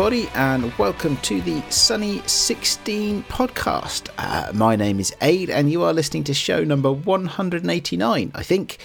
Everybody, 0.00 0.30
and 0.34 0.72
welcome 0.78 1.18
to 1.18 1.42
the 1.42 1.60
Sunny 1.68 2.22
16 2.26 3.22
podcast. 3.24 4.08
Uh, 4.16 4.50
my 4.54 4.74
name 4.74 4.98
is 4.98 5.14
Aid, 5.20 5.50
and 5.50 5.70
you 5.70 5.82
are 5.82 5.92
listening 5.92 6.24
to 6.24 6.32
show 6.32 6.64
number 6.64 6.90
189, 6.90 8.32
I 8.34 8.42
think. 8.42 8.78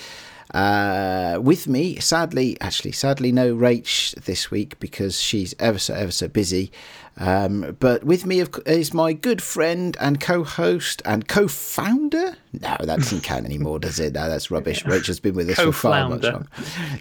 Uh, 0.54 1.40
with 1.42 1.68
me, 1.68 2.00
sadly, 2.00 2.60
actually, 2.62 2.92
sadly, 2.92 3.32
no 3.32 3.56
Rach 3.56 4.14
this 4.26 4.52
week 4.52 4.80
because 4.80 5.20
she's 5.20 5.56
ever 5.60 5.80
so, 5.80 5.94
ever 5.94 6.12
so 6.12 6.28
busy. 6.28 6.72
Um, 7.18 7.78
but 7.80 8.04
with 8.04 8.26
me 8.26 8.44
is 8.66 8.94
my 8.94 9.14
good 9.14 9.42
friend 9.42 9.96
and 10.02 10.20
co-host 10.20 11.02
and 11.06 11.28
co-founder. 11.28 12.36
No, 12.62 12.78
that 12.80 13.00
doesn't 13.00 13.24
count 13.24 13.46
anymore, 13.46 13.80
does 13.80 14.00
it? 14.00 14.14
No, 14.14 14.28
that's 14.28 14.52
rubbish. 14.52 14.86
Rachel's 14.86 15.22
been 15.22 15.36
with 15.36 15.50
us 15.50 15.60
for 15.60 15.72
far 15.72 16.10
much 16.10 16.24
longer. 16.24 16.48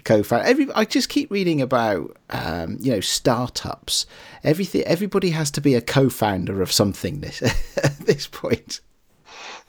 Co-founder. 0.05 0.45
Every, 0.45 0.71
I 0.73 0.85
just 0.85 1.09
keep 1.09 1.29
reading 1.31 1.61
about, 1.61 2.15
um, 2.29 2.77
you 2.79 2.93
know, 2.93 3.01
startups. 3.01 4.05
Everything. 4.43 4.83
Everybody 4.83 5.31
has 5.31 5.51
to 5.51 5.61
be 5.61 5.75
a 5.75 5.81
co-founder 5.81 6.61
of 6.61 6.71
something. 6.71 7.19
This 7.19 7.41
at 7.77 7.97
this 7.99 8.27
point. 8.27 8.79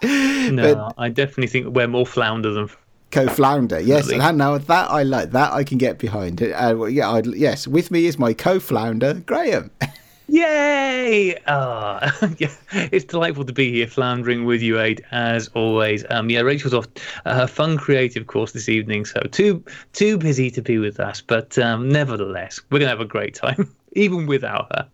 No, 0.02 0.74
but, 0.74 0.94
I 0.98 1.08
definitely 1.08 1.48
think 1.48 1.74
we're 1.74 1.88
more 1.88 2.06
flounder 2.06 2.52
than 2.52 2.68
co-flounder. 3.10 3.80
Yes, 3.80 4.10
and 4.10 4.38
now 4.38 4.58
that 4.58 4.90
I 4.90 5.02
like 5.02 5.30
that 5.30 5.52
I 5.52 5.64
can 5.64 5.78
get 5.78 5.98
behind. 5.98 6.42
Uh, 6.42 6.84
yeah, 6.84 7.10
I'd, 7.10 7.26
yes. 7.26 7.66
With 7.66 7.90
me 7.90 8.06
is 8.06 8.18
my 8.18 8.32
co-flounder 8.32 9.14
Graham. 9.26 9.70
Yay! 10.28 11.38
Oh, 11.46 12.00
yeah, 12.38 12.50
it's 12.72 13.04
delightful 13.04 13.44
to 13.44 13.52
be 13.52 13.70
here, 13.70 13.86
floundering 13.86 14.44
with 14.44 14.60
you, 14.60 14.80
Aid, 14.80 15.04
as 15.12 15.48
always. 15.54 16.04
Um, 16.10 16.30
yeah, 16.30 16.40
Rachel's 16.40 16.74
off 16.74 16.88
uh, 17.24 17.34
her 17.34 17.46
fun 17.46 17.76
creative 17.78 18.26
course 18.26 18.50
this 18.50 18.68
evening, 18.68 19.04
so 19.04 19.20
too 19.30 19.64
too 19.92 20.18
busy 20.18 20.50
to 20.50 20.62
be 20.62 20.78
with 20.78 20.98
us. 20.98 21.20
But 21.20 21.56
um, 21.58 21.88
nevertheless, 21.88 22.60
we're 22.70 22.80
gonna 22.80 22.90
have 22.90 23.00
a 23.00 23.04
great 23.04 23.34
time, 23.34 23.72
even 23.92 24.26
without 24.26 24.66
her. 24.74 24.88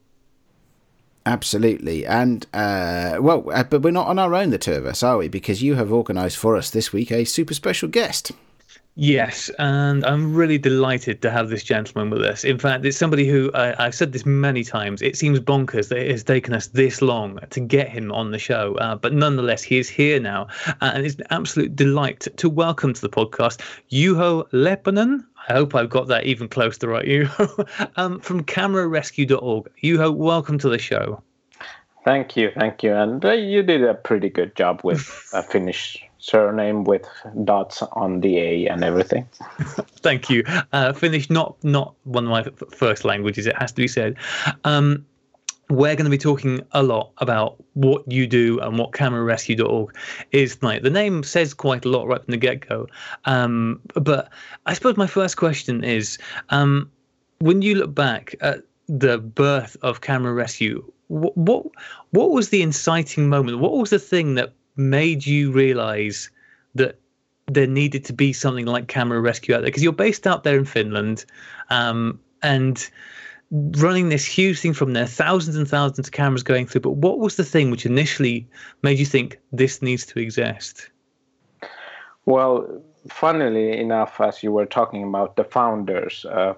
Absolutely, 1.24 2.04
and 2.04 2.46
uh, 2.52 3.18
well, 3.20 3.48
uh, 3.52 3.62
but 3.62 3.82
we're 3.82 3.92
not 3.92 4.08
on 4.08 4.18
our 4.18 4.34
own, 4.34 4.50
the 4.50 4.58
two 4.58 4.72
of 4.72 4.86
us, 4.86 5.04
are 5.04 5.18
we? 5.18 5.28
Because 5.28 5.62
you 5.62 5.76
have 5.76 5.92
organised 5.92 6.36
for 6.36 6.56
us 6.56 6.70
this 6.70 6.92
week 6.92 7.12
a 7.12 7.24
super 7.24 7.54
special 7.54 7.88
guest. 7.88 8.32
Yes, 8.96 9.48
and 9.58 10.04
I'm 10.04 10.34
really 10.34 10.58
delighted 10.58 11.22
to 11.22 11.30
have 11.30 11.48
this 11.48 11.62
gentleman 11.64 12.10
with 12.10 12.22
us. 12.22 12.44
In 12.44 12.58
fact, 12.58 12.84
it's 12.84 12.98
somebody 12.98 13.26
who 13.26 13.50
I, 13.54 13.84
have 13.84 13.94
said 13.94 14.12
this 14.12 14.26
many 14.26 14.64
times. 14.64 15.00
It 15.00 15.16
seems 15.16 15.40
bonkers 15.40 15.88
that 15.88 15.96
it 15.96 16.10
has 16.10 16.22
taken 16.22 16.52
us 16.52 16.66
this 16.66 17.00
long 17.00 17.38
to 17.50 17.60
get 17.60 17.88
him 17.88 18.12
on 18.12 18.32
the 18.32 18.38
show, 18.38 18.74
uh, 18.74 18.96
but 18.96 19.14
nonetheless, 19.14 19.62
he 19.62 19.78
is 19.78 19.88
here 19.88 20.20
now, 20.20 20.48
and 20.82 21.06
it's 21.06 21.14
an 21.14 21.24
absolute 21.30 21.74
delight 21.74 22.28
to 22.36 22.50
welcome 22.50 22.92
to 22.92 23.00
the 23.00 23.08
podcast 23.08 23.60
Juho 23.90 24.46
Leppänen. 24.50 25.24
I 25.48 25.54
hope 25.54 25.74
I've 25.74 25.90
got 25.90 26.08
that 26.08 26.24
even 26.24 26.48
close 26.48 26.78
to 26.78 26.88
right, 26.88 27.06
You 27.06 27.28
um, 27.96 28.20
from 28.20 28.44
CameraRescue.org. 28.44 29.70
Juho, 29.82 30.14
welcome 30.14 30.58
to 30.58 30.68
the 30.68 30.78
show. 30.78 31.22
Thank 32.04 32.36
you, 32.36 32.50
thank 32.56 32.82
you, 32.82 32.94
and 32.94 33.24
uh, 33.24 33.32
you 33.32 33.62
did 33.62 33.84
a 33.84 33.94
pretty 33.94 34.28
good 34.28 34.56
job 34.56 34.80
with 34.82 35.30
a 35.32 35.42
Finnish 35.50 36.04
surname 36.18 36.84
with 36.84 37.06
dots 37.44 37.82
on 37.82 38.20
the 38.20 38.38
A 38.38 38.66
and 38.66 38.82
everything. 38.82 39.28
Thank 40.00 40.30
you. 40.30 40.44
Uh, 40.72 40.92
Finnish, 40.92 41.30
not 41.30 41.62
not 41.62 41.94
one 42.04 42.24
of 42.24 42.30
my 42.30 42.66
first 42.74 43.04
languages. 43.04 43.46
It 43.46 43.56
has 43.56 43.72
to 43.72 43.82
be 43.82 43.88
said. 43.88 44.16
Um, 44.64 45.04
we're 45.72 45.96
going 45.96 46.04
to 46.04 46.10
be 46.10 46.18
talking 46.18 46.60
a 46.72 46.82
lot 46.82 47.12
about 47.18 47.56
what 47.72 48.10
you 48.10 48.26
do 48.26 48.60
and 48.60 48.78
what 48.78 48.92
camerarescue.org 48.92 49.96
is 50.30 50.56
tonight. 50.56 50.82
The 50.82 50.90
name 50.90 51.22
says 51.22 51.54
quite 51.54 51.84
a 51.84 51.88
lot 51.88 52.06
right 52.06 52.22
from 52.22 52.30
the 52.30 52.36
get 52.36 52.68
go. 52.68 52.86
Um, 53.24 53.80
but 53.94 54.30
I 54.66 54.74
suppose 54.74 54.96
my 54.96 55.06
first 55.06 55.38
question 55.38 55.82
is 55.82 56.18
um, 56.50 56.90
when 57.38 57.62
you 57.62 57.74
look 57.74 57.94
back 57.94 58.34
at 58.42 58.64
the 58.86 59.18
birth 59.18 59.76
of 59.80 60.02
Camera 60.02 60.34
Rescue, 60.34 60.84
what, 61.08 61.36
what, 61.36 61.66
what 62.10 62.30
was 62.30 62.50
the 62.50 62.60
inciting 62.60 63.30
moment? 63.30 63.58
What 63.58 63.72
was 63.72 63.90
the 63.90 63.98
thing 63.98 64.34
that 64.34 64.52
made 64.76 65.26
you 65.26 65.52
realize 65.52 66.30
that 66.74 66.98
there 67.46 67.66
needed 67.66 68.04
to 68.04 68.12
be 68.12 68.32
something 68.32 68.66
like 68.66 68.88
camera 68.88 69.20
rescue 69.20 69.54
out 69.54 69.58
there 69.58 69.68
because 69.68 69.82
you're 69.82 69.92
based 69.92 70.26
out 70.26 70.44
there 70.44 70.56
in 70.56 70.64
Finland 70.64 71.24
um, 71.70 72.18
and 72.42 72.88
running 73.76 74.08
this 74.08 74.24
huge 74.24 74.60
thing 74.60 74.72
from 74.72 74.92
there 74.92 75.06
thousands 75.06 75.56
and 75.56 75.68
thousands 75.68 76.08
of 76.08 76.12
cameras 76.12 76.42
going 76.42 76.66
through 76.66 76.80
but 76.80 76.96
what 76.96 77.18
was 77.18 77.36
the 77.36 77.44
thing 77.44 77.70
which 77.70 77.86
initially 77.86 78.48
made 78.82 78.98
you 78.98 79.06
think 79.06 79.38
this 79.52 79.82
needs 79.82 80.06
to 80.06 80.18
exist 80.18 80.90
well 82.24 82.82
funnily 83.08 83.76
enough 83.78 84.20
as 84.20 84.42
you 84.42 84.50
were 84.50 84.66
talking 84.66 85.02
about 85.02 85.36
the 85.36 85.44
founders 85.44 86.24
uh, 86.26 86.54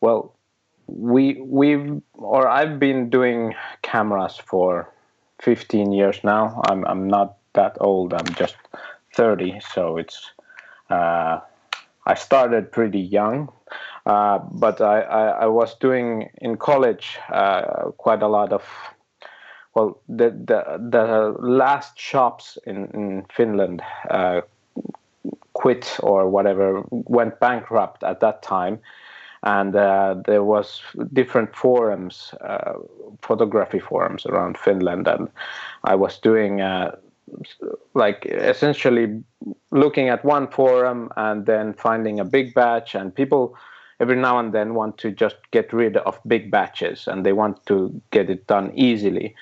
well 0.00 0.34
we 0.86 1.40
we've 1.42 2.00
or 2.14 2.48
i've 2.48 2.78
been 2.78 3.10
doing 3.10 3.54
cameras 3.82 4.36
for 4.36 4.88
15 5.40 5.92
years 5.92 6.24
now 6.24 6.62
i'm 6.68 6.84
i'm 6.86 7.08
not 7.08 7.36
that 7.54 7.76
old. 7.80 8.14
I'm 8.14 8.34
just 8.34 8.56
30, 9.14 9.60
so 9.60 9.96
it's. 9.98 10.32
Uh, 10.90 11.40
I 12.06 12.14
started 12.14 12.72
pretty 12.72 13.00
young, 13.00 13.52
uh, 14.06 14.38
but 14.38 14.80
I, 14.80 15.00
I, 15.02 15.28
I, 15.42 15.46
was 15.46 15.76
doing 15.76 16.30
in 16.40 16.56
college 16.56 17.18
uh, 17.32 17.90
quite 17.96 18.22
a 18.22 18.28
lot 18.28 18.52
of. 18.52 18.64
Well, 19.74 20.00
the 20.08 20.30
the 20.30 20.78
the 20.90 21.36
last 21.38 21.98
shops 21.98 22.58
in 22.66 22.88
in 22.92 23.24
Finland 23.30 23.82
uh, 24.10 24.40
quit 25.52 25.98
or 26.02 26.28
whatever 26.28 26.82
went 26.90 27.38
bankrupt 27.40 28.02
at 28.02 28.20
that 28.20 28.42
time 28.42 28.80
and 29.44 29.74
uh, 29.74 30.14
there 30.24 30.44
was 30.44 30.80
different 31.12 31.54
forums 31.54 32.34
uh, 32.40 32.74
photography 33.22 33.78
forums 33.78 34.26
around 34.26 34.56
finland 34.56 35.06
and 35.06 35.28
i 35.84 35.94
was 35.94 36.18
doing 36.18 36.60
uh, 36.60 36.94
like 37.94 38.26
essentially 38.26 39.22
looking 39.70 40.08
at 40.08 40.24
one 40.24 40.48
forum 40.48 41.10
and 41.16 41.46
then 41.46 41.74
finding 41.74 42.20
a 42.20 42.24
big 42.24 42.54
batch 42.54 42.94
and 42.94 43.14
people 43.14 43.56
every 44.00 44.16
now 44.16 44.38
and 44.38 44.52
then 44.52 44.74
want 44.74 44.98
to 44.98 45.10
just 45.10 45.36
get 45.52 45.72
rid 45.72 45.96
of 45.98 46.18
big 46.26 46.50
batches 46.50 47.06
and 47.06 47.24
they 47.24 47.32
want 47.32 47.64
to 47.66 48.00
get 48.10 48.28
it 48.28 48.46
done 48.46 48.72
easily. 48.74 49.34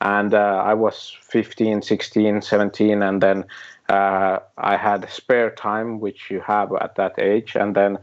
And 0.00 0.32
uh, 0.32 0.62
i 0.64 0.74
was 0.74 1.16
15 1.22 1.82
16 1.82 2.42
17 2.42 3.02
and 3.02 3.20
then 3.20 3.44
uh, 3.88 4.38
i 4.56 4.76
had 4.76 5.10
spare 5.10 5.50
time 5.50 5.98
which 5.98 6.30
you 6.30 6.40
have 6.40 6.72
at 6.80 6.94
that 6.94 7.18
age 7.18 7.56
and 7.56 7.74
then 7.74 7.98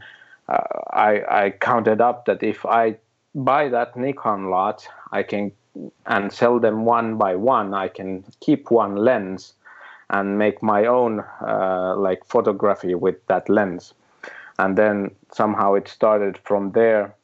uh, 0.48 0.58
I, 0.90 1.44
I 1.44 1.50
counted 1.50 2.02
up 2.02 2.26
that 2.26 2.42
if 2.42 2.66
i 2.66 2.96
buy 3.34 3.70
that 3.70 3.96
nikon 3.96 4.50
lot 4.50 4.86
i 5.12 5.22
can 5.22 5.52
and 6.06 6.32
sell 6.32 6.58
them 6.58 6.84
one 6.84 7.16
by 7.16 7.34
one, 7.34 7.74
I 7.74 7.88
can 7.88 8.24
keep 8.40 8.70
one 8.70 8.96
lens 8.96 9.54
and 10.10 10.38
make 10.38 10.62
my 10.62 10.86
own 10.86 11.24
uh, 11.40 11.94
like 11.96 12.24
photography 12.24 12.94
with 12.94 13.24
that 13.26 13.48
lens. 13.48 13.94
And 14.58 14.76
then 14.76 15.10
somehow 15.32 15.74
it 15.74 15.88
started 15.88 16.38
from 16.38 16.72
there. 16.72 17.14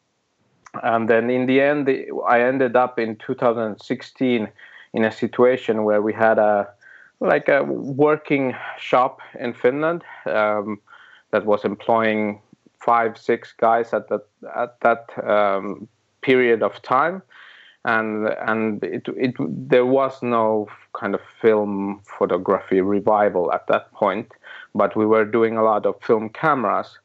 And 0.82 1.08
then 1.08 1.30
in 1.30 1.46
the 1.46 1.60
end, 1.60 1.88
I 2.26 2.42
ended 2.42 2.76
up 2.76 2.98
in 2.98 3.16
2016 3.16 4.48
in 4.94 5.04
a 5.04 5.12
situation 5.12 5.84
where 5.84 6.02
we 6.02 6.12
had 6.12 6.38
a 6.38 6.68
like 7.20 7.48
a 7.48 7.62
working 7.62 8.52
shop 8.78 9.20
in 9.38 9.54
Finland 9.54 10.02
um, 10.26 10.80
that 11.30 11.46
was 11.46 11.64
employing 11.64 12.40
five, 12.80 13.16
six 13.16 13.52
guys 13.52 13.94
at 13.94 14.08
that 14.08 14.26
at 14.56 14.80
that 14.80 15.06
um, 15.24 15.88
period 16.20 16.62
of 16.62 16.82
time 16.82 17.22
and 17.84 18.28
and 18.46 18.82
it, 18.84 19.08
it 19.16 19.34
there 19.38 19.86
was 19.86 20.22
no 20.22 20.68
kind 20.92 21.14
of 21.14 21.20
film 21.40 22.00
photography 22.04 22.80
revival 22.80 23.52
at 23.52 23.66
that 23.66 23.92
point 23.92 24.30
but 24.74 24.96
we 24.96 25.04
were 25.04 25.24
doing 25.24 25.56
a 25.56 25.62
lot 25.62 25.84
of 25.84 26.00
film 26.00 26.28
cameras 26.28 26.98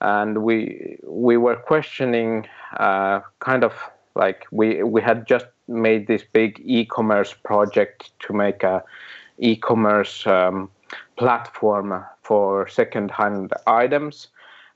and 0.00 0.42
we 0.42 0.98
we 1.04 1.36
were 1.36 1.56
questioning 1.56 2.46
uh, 2.78 3.20
kind 3.38 3.62
of 3.62 3.72
like 4.14 4.46
we 4.50 4.82
we 4.82 5.00
had 5.00 5.26
just 5.26 5.46
made 5.68 6.06
this 6.06 6.24
big 6.32 6.60
e-commerce 6.64 7.34
project 7.44 8.10
to 8.18 8.32
make 8.32 8.62
a 8.62 8.82
e-commerce 9.38 10.26
um, 10.26 10.70
platform 11.16 12.04
for 12.22 12.68
second-hand 12.68 13.52
items 13.66 14.28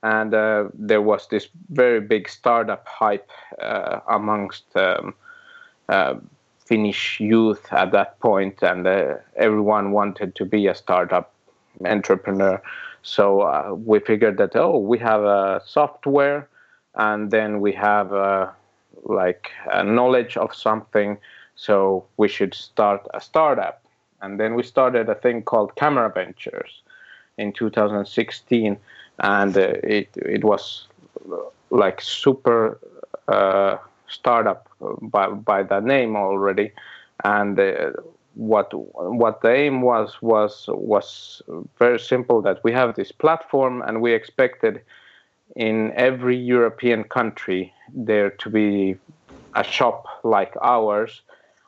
and 0.03 0.33
uh, 0.35 0.65
there 0.75 1.03
was 1.03 1.29
this 1.29 1.49
very 1.71 2.01
big 2.01 2.29
startup 2.29 2.87
hype 2.89 3.31
uh, 3.61 4.01
amongst 4.09 4.65
um, 4.77 5.15
Finnish 6.71 7.19
youth 7.19 7.67
at 7.73 7.91
that 7.91 8.21
point, 8.21 8.63
and 8.63 8.87
uh, 8.87 9.15
everyone 9.35 9.91
wanted 9.91 10.37
to 10.37 10.45
be 10.45 10.69
a 10.69 10.75
startup 10.75 11.33
entrepreneur. 11.85 12.63
So 13.03 13.41
uh, 13.41 13.75
we 13.75 13.99
figured 13.99 14.37
that 14.39 14.55
oh, 14.55 14.79
we 14.79 14.99
have 14.99 15.25
a 15.25 15.61
software, 15.67 16.49
and 16.95 17.33
then 17.33 17.61
we 17.61 17.73
have 17.73 18.13
a, 18.13 18.55
like 19.03 19.51
a 19.73 19.83
knowledge 19.83 20.37
of 20.37 20.55
something, 20.55 21.19
so 21.57 22.05
we 22.19 22.29
should 22.29 22.55
start 22.55 23.05
a 23.15 23.21
startup. 23.21 23.83
And 24.23 24.39
then 24.39 24.55
we 24.55 24.63
started 24.63 25.09
a 25.09 25.15
thing 25.17 25.43
called 25.43 25.75
Camera 25.75 26.13
Ventures 26.15 26.83
in 27.37 27.53
2016, 27.53 28.77
and 29.19 29.57
uh, 29.57 29.61
it 29.83 30.09
it 30.15 30.45
was 30.45 30.87
like 31.71 32.01
super 32.01 32.79
uh, 33.27 33.79
startup 34.11 34.69
by 35.01 35.29
by 35.29 35.63
that 35.63 35.85
name 35.85 36.17
already, 36.17 36.73
and 37.25 37.59
uh, 37.59 37.93
what 38.35 38.73
what 38.73 39.41
the 39.43 39.53
aim 39.53 39.83
was 39.83 40.21
was 40.23 40.67
was 40.69 41.43
very 41.79 41.99
simple 41.99 42.43
that 42.43 42.63
we 42.65 42.73
have 42.73 42.95
this 42.95 43.13
platform 43.13 43.83
and 43.83 44.01
we 44.01 44.13
expected 44.13 44.83
in 45.57 45.93
every 45.97 46.37
European 46.37 47.05
country 47.05 47.73
there 47.93 48.31
to 48.31 48.51
be 48.51 48.97
a 49.57 49.65
shop 49.65 50.07
like 50.23 50.55
ours. 50.63 51.23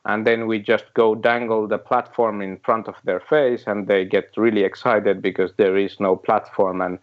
And 0.05 0.27
then 0.27 0.47
we 0.47 0.59
just 0.59 0.93
go 0.95 1.15
dangle 1.15 1.65
the 1.67 1.77
platform 1.77 2.41
in 2.41 2.57
front 2.57 2.87
of 2.87 2.95
their 3.05 3.21
face 3.21 3.63
and 3.67 3.87
they 3.87 4.03
get 4.03 4.31
really 4.35 4.63
excited 4.63 5.21
because 5.21 5.51
there 5.55 5.77
is 5.77 5.97
no 5.99 6.17
platform. 6.17 6.81
And 6.81 6.99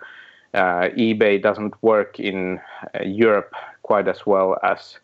uh, 0.55 0.89
ebay 0.97 1.41
doesn't 1.41 1.81
work 1.83 2.19
in 2.19 2.61
uh, 2.95 3.03
europe 3.05 3.55
quite 3.83 4.09
as 4.09 4.27
well 4.27 4.59
as 4.63 4.99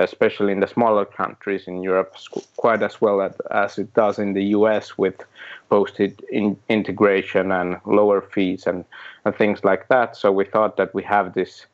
especially 0.00 0.52
in 0.52 0.60
the 0.60 0.66
smaller 0.66 1.04
countries 1.04 1.66
in 1.66 1.82
Europe, 1.82 2.14
quite 2.56 2.82
as 2.82 3.00
well 3.00 3.20
as, 3.50 3.78
it 3.78 3.92
does 3.94 4.18
in 4.18 4.34
the 4.34 4.44
US 4.56 4.96
with 4.96 5.24
posted 5.68 6.24
in 6.30 6.56
integration 6.68 7.52
and 7.52 7.76
lower 7.84 8.20
fees 8.20 8.66
and, 8.66 8.84
and 9.24 9.34
things 9.36 9.64
like 9.64 9.88
that. 9.88 10.16
So 10.16 10.32
we 10.32 10.44
thought 10.44 10.76
that 10.76 10.94
we 10.94 11.02
have 11.04 11.34
this 11.34 11.66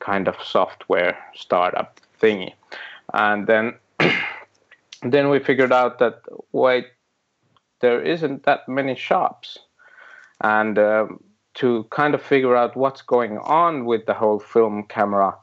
kind 0.00 0.28
of 0.28 0.36
software 0.42 1.16
startup 1.34 2.00
thingy. 2.20 2.52
And 3.14 3.46
then 3.46 3.74
then 5.02 5.28
we 5.30 5.38
figured 5.38 5.72
out 5.72 5.98
that 5.98 6.22
wait, 6.52 6.86
there 7.80 8.02
isn't 8.02 8.44
that 8.44 8.68
many 8.68 8.94
shops. 8.94 9.58
And 10.40 10.78
um, 10.78 11.20
to 11.54 11.84
kind 11.90 12.14
of 12.14 12.22
figure 12.22 12.56
out 12.56 12.76
what's 12.76 13.02
going 13.02 13.38
on 13.38 13.84
with 13.84 14.06
the 14.06 14.14
whole 14.14 14.38
film 14.38 14.84
camera 14.84 15.36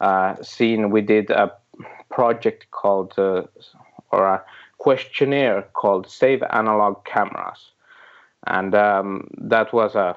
uh, 0.00 0.42
scene, 0.42 0.90
we 0.90 1.00
did 1.02 1.30
a 1.30 1.52
project 2.18 2.66
called 2.72 3.14
uh, 3.16 3.42
or 4.10 4.26
a 4.26 4.42
questionnaire 4.78 5.62
called 5.80 6.10
Save 6.10 6.42
Analog 6.50 7.04
Cameras, 7.04 7.70
and 8.48 8.74
um, 8.74 9.28
that 9.38 9.72
was 9.72 9.94
a 9.94 10.16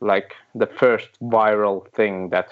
like 0.00 0.34
the 0.54 0.68
first 0.68 1.08
viral 1.20 1.88
thing 1.96 2.30
that 2.30 2.48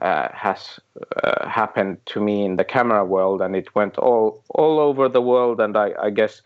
uh, 0.00 0.28
has 0.34 0.78
uh, 1.22 1.48
happened 1.48 1.96
to 2.04 2.20
me 2.20 2.44
in 2.44 2.56
the 2.56 2.64
camera 2.64 3.04
world, 3.06 3.40
and 3.40 3.56
it 3.56 3.74
went 3.74 3.96
all 3.96 4.42
all 4.50 4.78
over 4.78 5.08
the 5.08 5.22
world. 5.22 5.60
And 5.60 5.78
I, 5.78 5.94
I 6.02 6.10
guess 6.10 6.42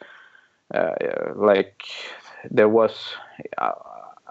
uh, 0.72 0.94
like 1.34 1.82
there 2.52 2.68
was 2.68 2.94
uh, 3.56 3.72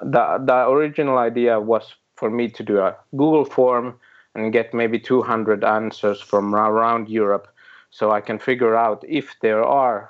the 0.02 0.24
the 0.46 0.70
original 0.70 1.18
idea 1.18 1.60
was 1.60 1.96
for 2.16 2.30
me 2.30 2.48
to 2.48 2.64
do 2.64 2.80
a 2.80 2.96
Google 3.12 3.44
form 3.44 4.00
and 4.38 4.54
get 4.54 4.74
maybe 4.74 5.00
200 5.00 5.64
answers 5.64 6.22
from 6.22 6.56
around 6.56 7.10
Europe 7.10 7.48
so 7.90 8.12
I 8.12 8.22
can 8.22 8.40
figure 8.40 8.76
out 8.76 9.04
if 9.08 9.36
there 9.42 9.64
are 9.64 10.10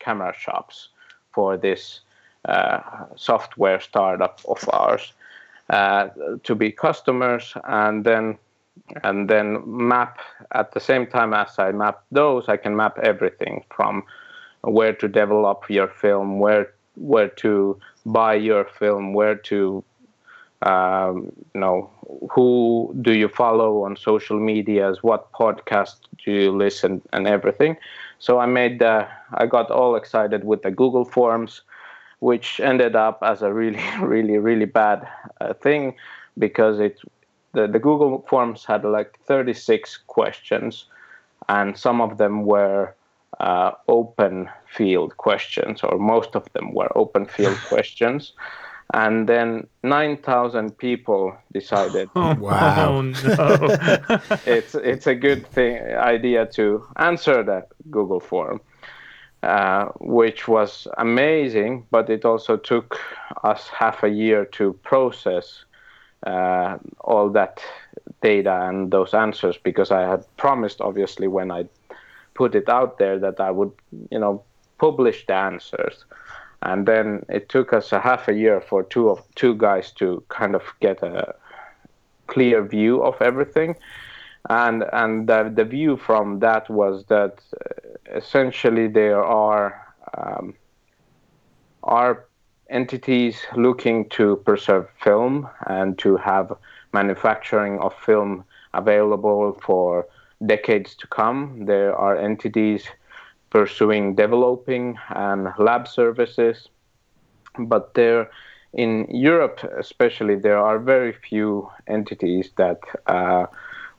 camera 0.00 0.34
shops 0.36 0.88
for 1.32 1.56
this 1.56 2.00
uh, 2.46 2.80
software 3.16 3.80
startup 3.80 4.40
of 4.48 4.68
ours 4.72 5.12
uh, 5.70 6.08
to 6.42 6.54
be 6.54 6.72
customers 6.72 7.54
and 7.64 8.04
then 8.04 8.38
and 9.04 9.28
then 9.28 9.62
map 9.66 10.18
at 10.52 10.72
the 10.72 10.80
same 10.80 11.06
time 11.06 11.34
as 11.34 11.58
I 11.58 11.70
map 11.70 12.02
those 12.10 12.48
I 12.48 12.56
can 12.56 12.74
map 12.74 12.98
everything 13.02 13.64
from 13.70 14.02
where 14.62 14.94
to 14.94 15.06
develop 15.06 15.64
your 15.68 15.88
film 15.88 16.40
where 16.40 16.72
where 16.96 17.28
to 17.28 17.78
buy 18.06 18.34
your 18.34 18.64
film 18.64 19.12
where 19.12 19.36
to 19.36 19.84
um, 20.62 21.32
you 21.54 21.60
know 21.60 21.90
who 22.30 22.94
do 23.00 23.14
you 23.14 23.28
follow 23.28 23.84
on 23.84 23.96
social 23.96 24.38
medias? 24.38 25.02
What 25.02 25.32
podcast 25.32 25.96
do 26.24 26.32
you 26.32 26.52
listen 26.56 27.00
and 27.12 27.26
everything? 27.26 27.76
So 28.20 28.38
i 28.38 28.46
made 28.46 28.82
uh, 28.82 29.06
i 29.34 29.46
got 29.46 29.70
all 29.70 29.96
excited 29.96 30.44
with 30.44 30.62
the 30.62 30.70
google 30.70 31.04
forms 31.04 31.62
which 32.20 32.60
ended 32.60 32.94
up 32.94 33.18
as 33.22 33.42
a 33.42 33.52
really 33.52 33.82
really 34.02 34.38
really 34.38 34.66
bad 34.66 35.08
uh, 35.40 35.54
thing 35.54 35.94
because 36.38 36.78
it 36.78 37.00
the, 37.52 37.66
the 37.66 37.78
google 37.78 38.24
forms 38.28 38.64
had 38.64 38.84
like 38.84 39.18
36 39.20 39.98
questions 40.06 40.84
and 41.48 41.76
some 41.76 42.00
of 42.00 42.18
them 42.18 42.44
were 42.44 42.94
uh, 43.40 43.72
open 43.88 44.48
field 44.66 45.16
questions 45.16 45.82
or 45.82 45.98
most 45.98 46.36
of 46.36 46.46
them 46.52 46.74
were 46.74 46.92
open 46.96 47.24
field 47.24 47.56
questions 47.68 48.34
and 48.94 49.28
then 49.28 49.66
9000 49.82 50.76
people 50.78 51.36
decided 51.52 52.08
oh, 52.16 52.34
wow 52.34 52.88
oh, 52.88 53.02
no. 53.02 53.14
it's 54.46 54.74
it's 54.74 55.06
a 55.06 55.14
good 55.14 55.46
thing 55.46 55.78
idea 55.94 56.46
to 56.46 56.84
answer 56.96 57.42
that 57.42 57.68
google 57.90 58.20
form 58.20 58.60
uh, 59.42 59.86
which 60.00 60.48
was 60.48 60.86
amazing 60.98 61.86
but 61.90 62.10
it 62.10 62.24
also 62.24 62.56
took 62.56 62.98
us 63.44 63.68
half 63.68 64.02
a 64.02 64.08
year 64.08 64.44
to 64.44 64.72
process 64.82 65.64
uh, 66.26 66.76
all 67.00 67.30
that 67.30 67.62
data 68.22 68.66
and 68.68 68.90
those 68.90 69.14
answers 69.14 69.56
because 69.56 69.90
i 69.90 70.02
had 70.02 70.24
promised 70.36 70.80
obviously 70.80 71.26
when 71.26 71.50
i 71.50 71.64
put 72.34 72.54
it 72.54 72.68
out 72.68 72.98
there 72.98 73.18
that 73.18 73.40
i 73.40 73.50
would 73.50 73.72
you 74.10 74.18
know 74.18 74.42
publish 74.78 75.26
the 75.26 75.34
answers 75.34 76.04
and 76.62 76.86
then 76.86 77.24
it 77.28 77.48
took 77.48 77.72
us 77.72 77.92
a 77.92 78.00
half 78.00 78.28
a 78.28 78.34
year 78.34 78.60
for 78.60 78.82
two 78.82 79.08
of 79.08 79.22
two 79.34 79.54
guys 79.54 79.92
to 79.92 80.22
kind 80.28 80.54
of 80.54 80.62
get 80.80 81.02
a 81.02 81.34
clear 82.26 82.62
view 82.62 83.02
of 83.02 83.20
everything 83.20 83.74
and 84.48 84.84
and 84.92 85.28
the, 85.28 85.52
the 85.54 85.64
view 85.64 85.96
from 85.96 86.38
that 86.38 86.70
was 86.70 87.04
that 87.06 87.40
uh, 87.54 88.16
essentially 88.16 88.88
there 88.88 89.22
are 89.22 89.94
um, 90.16 90.54
are 91.82 92.26
entities 92.70 93.40
looking 93.56 94.08
to 94.08 94.36
preserve 94.44 94.88
film 95.02 95.48
and 95.66 95.98
to 95.98 96.16
have 96.16 96.52
manufacturing 96.92 97.78
of 97.80 97.94
film 97.94 98.44
available 98.74 99.58
for 99.62 100.06
decades 100.46 100.94
to 100.94 101.06
come. 101.08 101.64
There 101.66 101.94
are 101.94 102.16
entities 102.16 102.86
pursuing 103.50 104.14
developing 104.14 104.98
and 105.10 105.48
lab 105.58 105.86
services. 105.88 106.68
But 107.58 107.94
there, 107.94 108.30
in 108.72 109.06
Europe 109.10 109.60
especially, 109.78 110.36
there 110.36 110.58
are 110.58 110.78
very 110.78 111.12
few 111.12 111.68
entities 111.86 112.50
that 112.56 112.80
uh, 113.06 113.46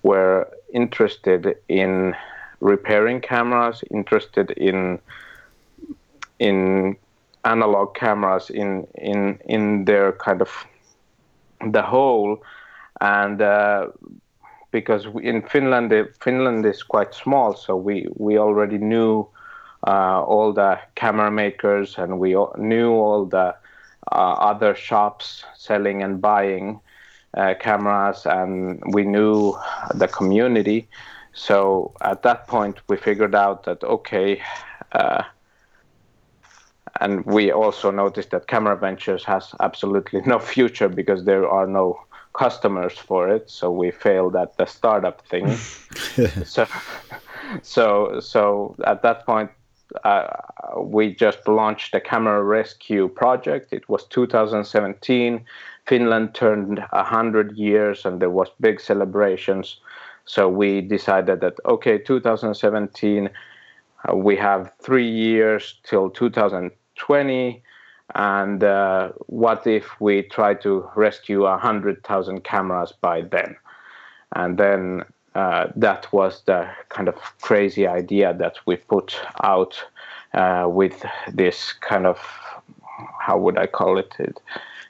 were 0.04 0.48
interested 0.74 1.58
in 1.68 2.16
repairing 2.62 3.22
cameras, 3.22 3.84
interested 3.92 4.52
in 4.52 5.00
in 6.40 6.96
analog 7.44 7.94
cameras 7.96 8.50
in 8.50 8.88
in 8.96 9.40
in 9.46 9.86
their 9.86 10.12
kind 10.14 10.42
of 10.42 10.66
the 11.72 11.82
whole 11.82 12.42
and 13.00 13.42
uh, 13.42 13.88
because 14.72 15.08
in 15.22 15.42
Finland 15.42 15.92
Finland 16.20 16.66
is 16.66 16.84
quite 16.84 17.14
small 17.14 17.56
so 17.56 17.76
we 17.76 18.08
we 18.16 18.38
already 18.38 18.78
knew 18.78 19.28
uh, 19.88 20.22
all 20.24 20.54
the 20.54 20.80
camera 20.96 21.32
makers 21.32 21.98
and 21.98 22.20
we 22.20 22.36
knew 22.58 22.92
all 22.92 23.26
the 23.26 23.56
uh, 24.12 24.34
other 24.34 24.76
shops 24.76 25.44
selling 25.56 26.04
and 26.04 26.22
buying 26.22 26.80
uh, 27.36 27.54
cameras 27.60 28.26
and 28.26 28.82
we 28.94 29.04
knew 29.04 29.58
the 29.96 30.08
community. 30.08 30.88
So 31.34 31.94
at 32.02 32.24
that 32.24 32.48
point 32.48 32.80
we 32.88 32.98
figured 32.98 33.36
out 33.36 33.64
that 33.64 33.84
okay 33.84 34.42
uh, 34.92 35.24
and 37.00 37.26
we 37.26 37.52
also 37.52 37.90
noticed 37.90 38.32
that 38.32 38.48
camera 38.48 38.76
ventures 38.76 39.24
has 39.24 39.56
absolutely 39.60 40.22
no 40.26 40.40
future 40.40 40.90
because 40.90 41.24
there 41.24 41.48
are 41.48 41.68
no 41.68 42.00
customers 42.34 42.98
for 42.98 43.30
it. 43.30 43.50
So 43.50 43.72
we 43.72 43.92
failed 43.92 44.36
at 44.36 44.58
the 44.58 44.66
startup 44.66 45.22
thing. 45.28 45.58
So 46.46 46.68
so 47.62 48.20
so 48.20 48.76
at 48.86 49.02
that 49.02 49.26
point 49.26 49.52
uh, 50.04 50.28
we 50.78 51.14
just 51.14 51.48
launched 51.48 51.92
the 51.92 52.00
camera 52.00 52.44
rescue 52.44 53.08
project. 53.08 53.74
It 53.74 53.88
was 53.90 54.06
2017. 54.06 55.46
Finland 55.86 56.34
turned 56.34 56.80
100 56.92 57.58
years 57.58 58.06
and 58.06 58.22
there 58.22 58.30
was 58.30 58.50
big 58.60 58.80
celebrations. 58.80 59.80
So 60.26 60.48
we 60.48 60.82
decided 60.82 61.42
that, 61.42 61.56
okay, 61.66 61.98
2017, 61.98 63.30
uh, 64.08 64.16
we 64.16 64.36
have 64.38 64.72
three 64.80 65.10
years 65.10 65.80
till 65.84 66.10
2020. 66.10 67.64
And 68.14 68.64
uh, 68.64 69.10
what 69.28 69.66
if 69.66 70.00
we 70.00 70.24
try 70.24 70.54
to 70.56 70.90
rescue 70.96 71.44
100,000 71.44 72.44
cameras 72.44 72.92
by 72.92 73.22
then? 73.22 73.56
And 74.36 74.58
then 74.58 75.04
uh, 75.36 75.68
that 75.76 76.12
was 76.12 76.44
the 76.46 76.68
kind 76.90 77.08
of 77.08 77.16
crazy 77.42 77.88
idea 77.88 78.34
that 78.34 78.58
we 78.66 78.76
put 78.76 79.20
out 79.44 79.84
uh, 80.34 80.68
with 80.70 81.06
this 81.32 81.74
kind 81.74 82.06
of 82.06 82.20
how 83.20 83.38
would 83.38 83.58
I 83.58 83.68
call 83.68 83.98
it? 83.98 84.14
it? 84.20 84.40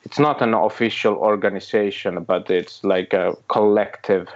It's 0.03 0.19
not 0.19 0.41
an 0.41 0.53
official 0.53 1.15
organization, 1.15 2.23
but 2.23 2.49
it's 2.49 2.83
like 2.83 3.13
a 3.13 3.35
collective 3.47 4.27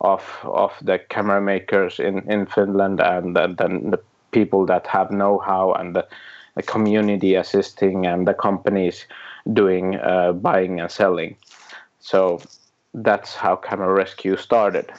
of 0.00 0.22
of 0.44 0.72
the 0.82 0.98
camera 0.98 1.40
makers 1.40 2.00
in 2.00 2.30
in 2.30 2.46
Finland 2.46 3.00
and 3.00 3.36
then 3.36 3.90
the 3.90 4.00
people 4.30 4.66
that 4.66 4.86
have 4.86 5.10
know-how 5.10 5.72
and 5.72 5.94
the, 5.94 6.06
the 6.54 6.62
community 6.62 7.34
assisting 7.34 8.06
and 8.06 8.26
the 8.26 8.34
companies 8.34 9.06
doing 9.52 9.96
uh, 9.96 10.32
buying 10.32 10.80
and 10.80 10.90
selling. 10.90 11.36
So 12.00 12.40
that's 12.94 13.34
how 13.34 13.56
Camera 13.56 13.92
Rescue 13.92 14.36
started. 14.36 14.92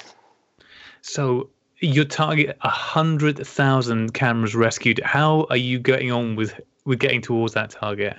So 1.02 1.50
your 1.80 2.06
target 2.06 2.58
a 2.62 2.70
hundred 2.70 3.46
thousand 3.46 4.14
cameras 4.14 4.56
rescued. 4.56 5.00
How 5.04 5.48
are 5.50 5.58
you 5.58 5.80
getting 5.80 6.12
on 6.12 6.36
with 6.36 6.60
with 6.86 7.00
getting 7.00 7.22
towards 7.22 7.54
that 7.54 7.72
target? 7.72 8.18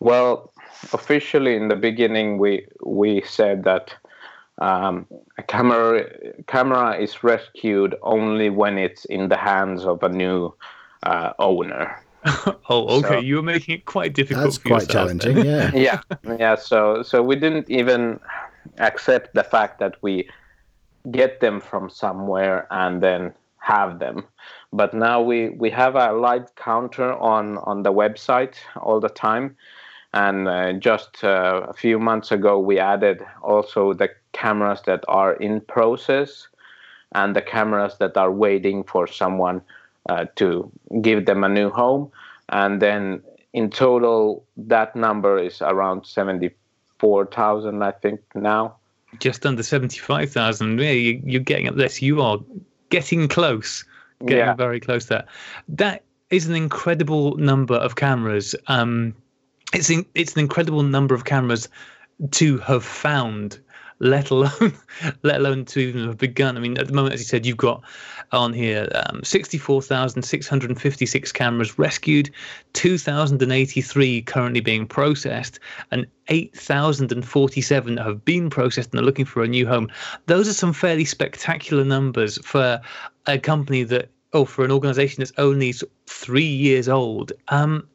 Well, 0.00 0.52
officially 0.92 1.56
in 1.56 1.68
the 1.68 1.76
beginning, 1.76 2.38
we 2.38 2.66
we 2.84 3.22
said 3.22 3.64
that 3.64 3.94
um, 4.58 5.06
a 5.38 5.42
camera 5.42 6.08
camera 6.46 6.96
is 6.96 7.24
rescued 7.24 7.94
only 8.02 8.50
when 8.50 8.78
it's 8.78 9.04
in 9.06 9.28
the 9.28 9.36
hands 9.36 9.84
of 9.84 10.02
a 10.02 10.08
new 10.08 10.54
uh, 11.02 11.32
owner. 11.38 12.00
oh, 12.70 12.98
okay. 12.98 13.08
So, 13.08 13.18
you 13.18 13.36
were 13.36 13.42
making 13.42 13.74
it 13.74 13.84
quite 13.84 14.14
difficult. 14.14 14.44
That's 14.44 14.58
quite 14.58 14.88
challenging. 14.88 15.44
Yeah. 15.44 15.70
yeah, 15.74 16.00
yeah. 16.38 16.54
So, 16.54 17.02
so 17.02 17.22
we 17.22 17.36
didn't 17.36 17.68
even 17.68 18.18
accept 18.78 19.34
the 19.34 19.44
fact 19.44 19.78
that 19.80 19.96
we 20.00 20.28
get 21.10 21.40
them 21.40 21.60
from 21.60 21.90
somewhere 21.90 22.66
and 22.70 23.02
then 23.02 23.34
have 23.58 23.98
them. 23.98 24.24
But 24.72 24.94
now 24.94 25.20
we 25.22 25.50
we 25.50 25.70
have 25.70 25.96
a 25.96 26.12
live 26.12 26.54
counter 26.56 27.12
on 27.14 27.58
on 27.58 27.82
the 27.82 27.92
website 27.92 28.56
all 28.76 29.00
the 29.00 29.08
time. 29.08 29.56
And 30.12 30.46
uh, 30.46 30.74
just 30.74 31.24
uh, 31.24 31.66
a 31.68 31.72
few 31.72 31.98
months 31.98 32.30
ago, 32.30 32.60
we 32.60 32.78
added 32.78 33.26
also 33.42 33.92
the 33.94 34.10
cameras 34.32 34.80
that 34.86 35.04
are 35.08 35.32
in 35.34 35.60
process 35.62 36.46
and 37.14 37.34
the 37.34 37.42
cameras 37.42 37.96
that 37.98 38.16
are 38.16 38.30
waiting 38.30 38.84
for 38.84 39.08
someone 39.08 39.60
uh, 40.08 40.26
to 40.36 40.70
give 41.00 41.26
them 41.26 41.42
a 41.42 41.48
new 41.48 41.70
home. 41.70 42.12
And 42.50 42.80
then 42.80 43.22
in 43.54 43.70
total, 43.70 44.44
that 44.56 44.94
number 44.94 45.38
is 45.38 45.62
around 45.62 46.06
74,000, 46.06 47.82
I 47.82 47.90
think, 47.92 48.20
now. 48.34 48.76
Just 49.20 49.46
under 49.46 49.62
75,000. 49.62 50.80
Yeah, 50.80 50.90
you, 50.90 51.40
are 51.40 51.42
getting 51.42 51.68
up 51.68 51.76
this. 51.76 52.02
You 52.02 52.20
are 52.20 52.38
getting 52.90 53.28
close, 53.28 53.84
getting 54.20 54.38
yeah. 54.38 54.54
very 54.54 54.80
close 54.80 55.06
there. 55.06 55.24
That 55.68 56.02
is 56.30 56.48
an 56.48 56.54
incredible 56.54 57.36
number 57.36 57.74
of 57.74 57.96
cameras. 57.96 58.54
Um, 58.66 59.14
it's, 59.72 59.90
in, 59.90 60.04
it's 60.14 60.34
an 60.34 60.40
incredible 60.40 60.82
number 60.82 61.14
of 61.14 61.24
cameras 61.24 61.68
to 62.32 62.58
have 62.58 62.84
found 62.84 63.58
let 63.98 64.30
alone 64.30 64.72
let 65.22 65.36
alone 65.36 65.64
to 65.66 65.80
even 65.80 66.06
have 66.06 66.18
begun. 66.18 66.56
I 66.56 66.60
mean, 66.60 66.78
at 66.78 66.86
the 66.86 66.92
moment, 66.92 67.14
as 67.14 67.20
you 67.20 67.26
said, 67.26 67.46
you've 67.46 67.56
got 67.56 67.82
on 68.32 68.52
here 68.52 68.88
um, 68.94 69.22
64,656 69.22 71.32
cameras 71.32 71.78
rescued, 71.78 72.30
2,083 72.72 74.22
currently 74.22 74.60
being 74.60 74.86
processed, 74.86 75.60
and 75.90 76.06
8,047 76.28 77.96
have 77.96 78.24
been 78.24 78.50
processed 78.50 78.90
and 78.92 79.00
are 79.00 79.04
looking 79.04 79.24
for 79.24 79.42
a 79.42 79.48
new 79.48 79.66
home. 79.66 79.90
Those 80.26 80.48
are 80.48 80.54
some 80.54 80.72
fairly 80.72 81.04
spectacular 81.04 81.84
numbers 81.84 82.38
for 82.44 82.80
a 83.26 83.38
company 83.38 83.82
that, 83.84 84.08
oh, 84.32 84.44
for 84.44 84.64
an 84.64 84.70
organization 84.70 85.20
that's 85.20 85.32
only 85.38 85.74
three 86.06 86.42
years 86.42 86.88
old. 86.88 87.32
Um, 87.48 87.88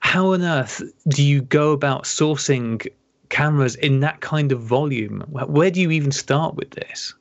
how 0.00 0.32
on 0.32 0.42
earth 0.42 0.82
do 1.08 1.22
you 1.22 1.42
go 1.42 1.72
about 1.72 2.04
sourcing 2.04 2.86
cameras 3.28 3.76
in 3.76 4.00
that 4.00 4.20
kind 4.20 4.52
of 4.52 4.60
volume? 4.60 5.20
Where 5.30 5.70
do 5.70 5.80
you 5.80 5.90
even 5.90 6.12
start 6.12 6.54
with 6.54 6.70
this? 6.70 7.14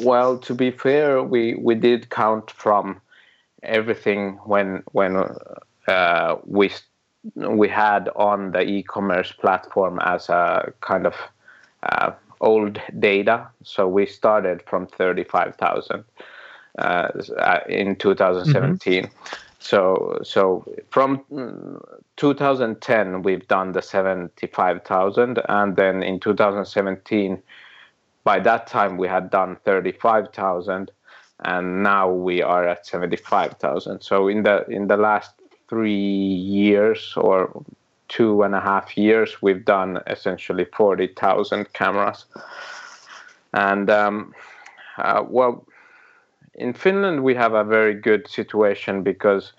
Well, 0.00 0.38
to 0.38 0.54
be 0.54 0.70
fair, 0.70 1.22
we, 1.22 1.54
we 1.54 1.74
did 1.74 2.10
count 2.10 2.50
from 2.50 3.00
everything 3.62 4.38
when 4.44 4.82
when 4.92 5.24
uh, 5.88 6.36
we 6.44 6.70
we 7.34 7.68
had 7.68 8.08
on 8.14 8.52
the 8.52 8.62
e-commerce 8.62 9.32
platform 9.32 9.98
as 10.02 10.28
a 10.28 10.72
kind 10.80 11.06
of 11.06 11.14
uh, 11.82 12.12
old 12.40 12.80
data. 12.98 13.48
So 13.62 13.88
we 13.88 14.06
started 14.06 14.62
from 14.62 14.86
thirty 14.86 15.24
five 15.24 15.56
thousand 15.56 16.04
uh, 16.78 17.08
in 17.68 17.96
two 17.96 18.14
thousand 18.14 18.52
seventeen. 18.52 19.04
Mm-hmm. 19.04 19.45
So 19.66 20.20
so 20.22 20.64
from 20.90 21.24
2010 22.16 23.22
we've 23.22 23.48
done 23.48 23.72
the 23.72 23.82
75,000 23.82 25.40
and 25.48 25.74
then 25.74 26.04
in 26.04 26.20
2017 26.20 27.42
by 28.22 28.38
that 28.38 28.68
time 28.68 28.96
we 28.96 29.08
had 29.08 29.28
done 29.30 29.56
35,000 29.64 30.92
and 31.40 31.82
now 31.82 32.08
we 32.08 32.42
are 32.42 32.68
at 32.68 32.86
75,000. 32.86 34.00
So 34.02 34.28
in 34.28 34.44
the 34.44 34.64
in 34.68 34.86
the 34.86 34.96
last 34.96 35.32
three 35.68 35.92
years 35.92 37.14
or 37.16 37.64
two 38.06 38.44
and 38.44 38.54
a 38.54 38.60
half 38.60 38.96
years 38.96 39.42
we've 39.42 39.64
done 39.64 39.98
essentially 40.06 40.66
40,000 40.76 41.72
cameras. 41.72 42.26
And 43.52 43.90
um, 43.90 44.32
uh, 44.96 45.24
well 45.28 45.66
in 46.58 46.72
Finland 46.72 47.22
we 47.22 47.34
have 47.34 47.54
a 47.54 47.64
very 47.64 47.94
good 47.94 48.28
situation 48.28 49.02
because 49.02 49.52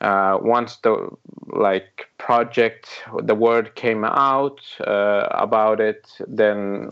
uh, 0.00 0.38
once 0.42 0.76
the 0.78 1.08
like 1.46 2.08
project 2.18 2.88
the 3.22 3.34
word 3.34 3.74
came 3.74 4.04
out 4.04 4.60
uh, 4.86 5.28
about 5.30 5.80
it 5.80 6.06
then 6.26 6.90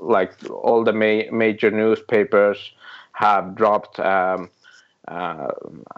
like 0.00 0.32
all 0.50 0.82
the 0.82 0.92
ma- 0.92 1.30
major 1.30 1.70
newspapers 1.70 2.72
have 3.12 3.54
dropped 3.54 4.00
um, 4.00 4.48
uh, 5.08 5.48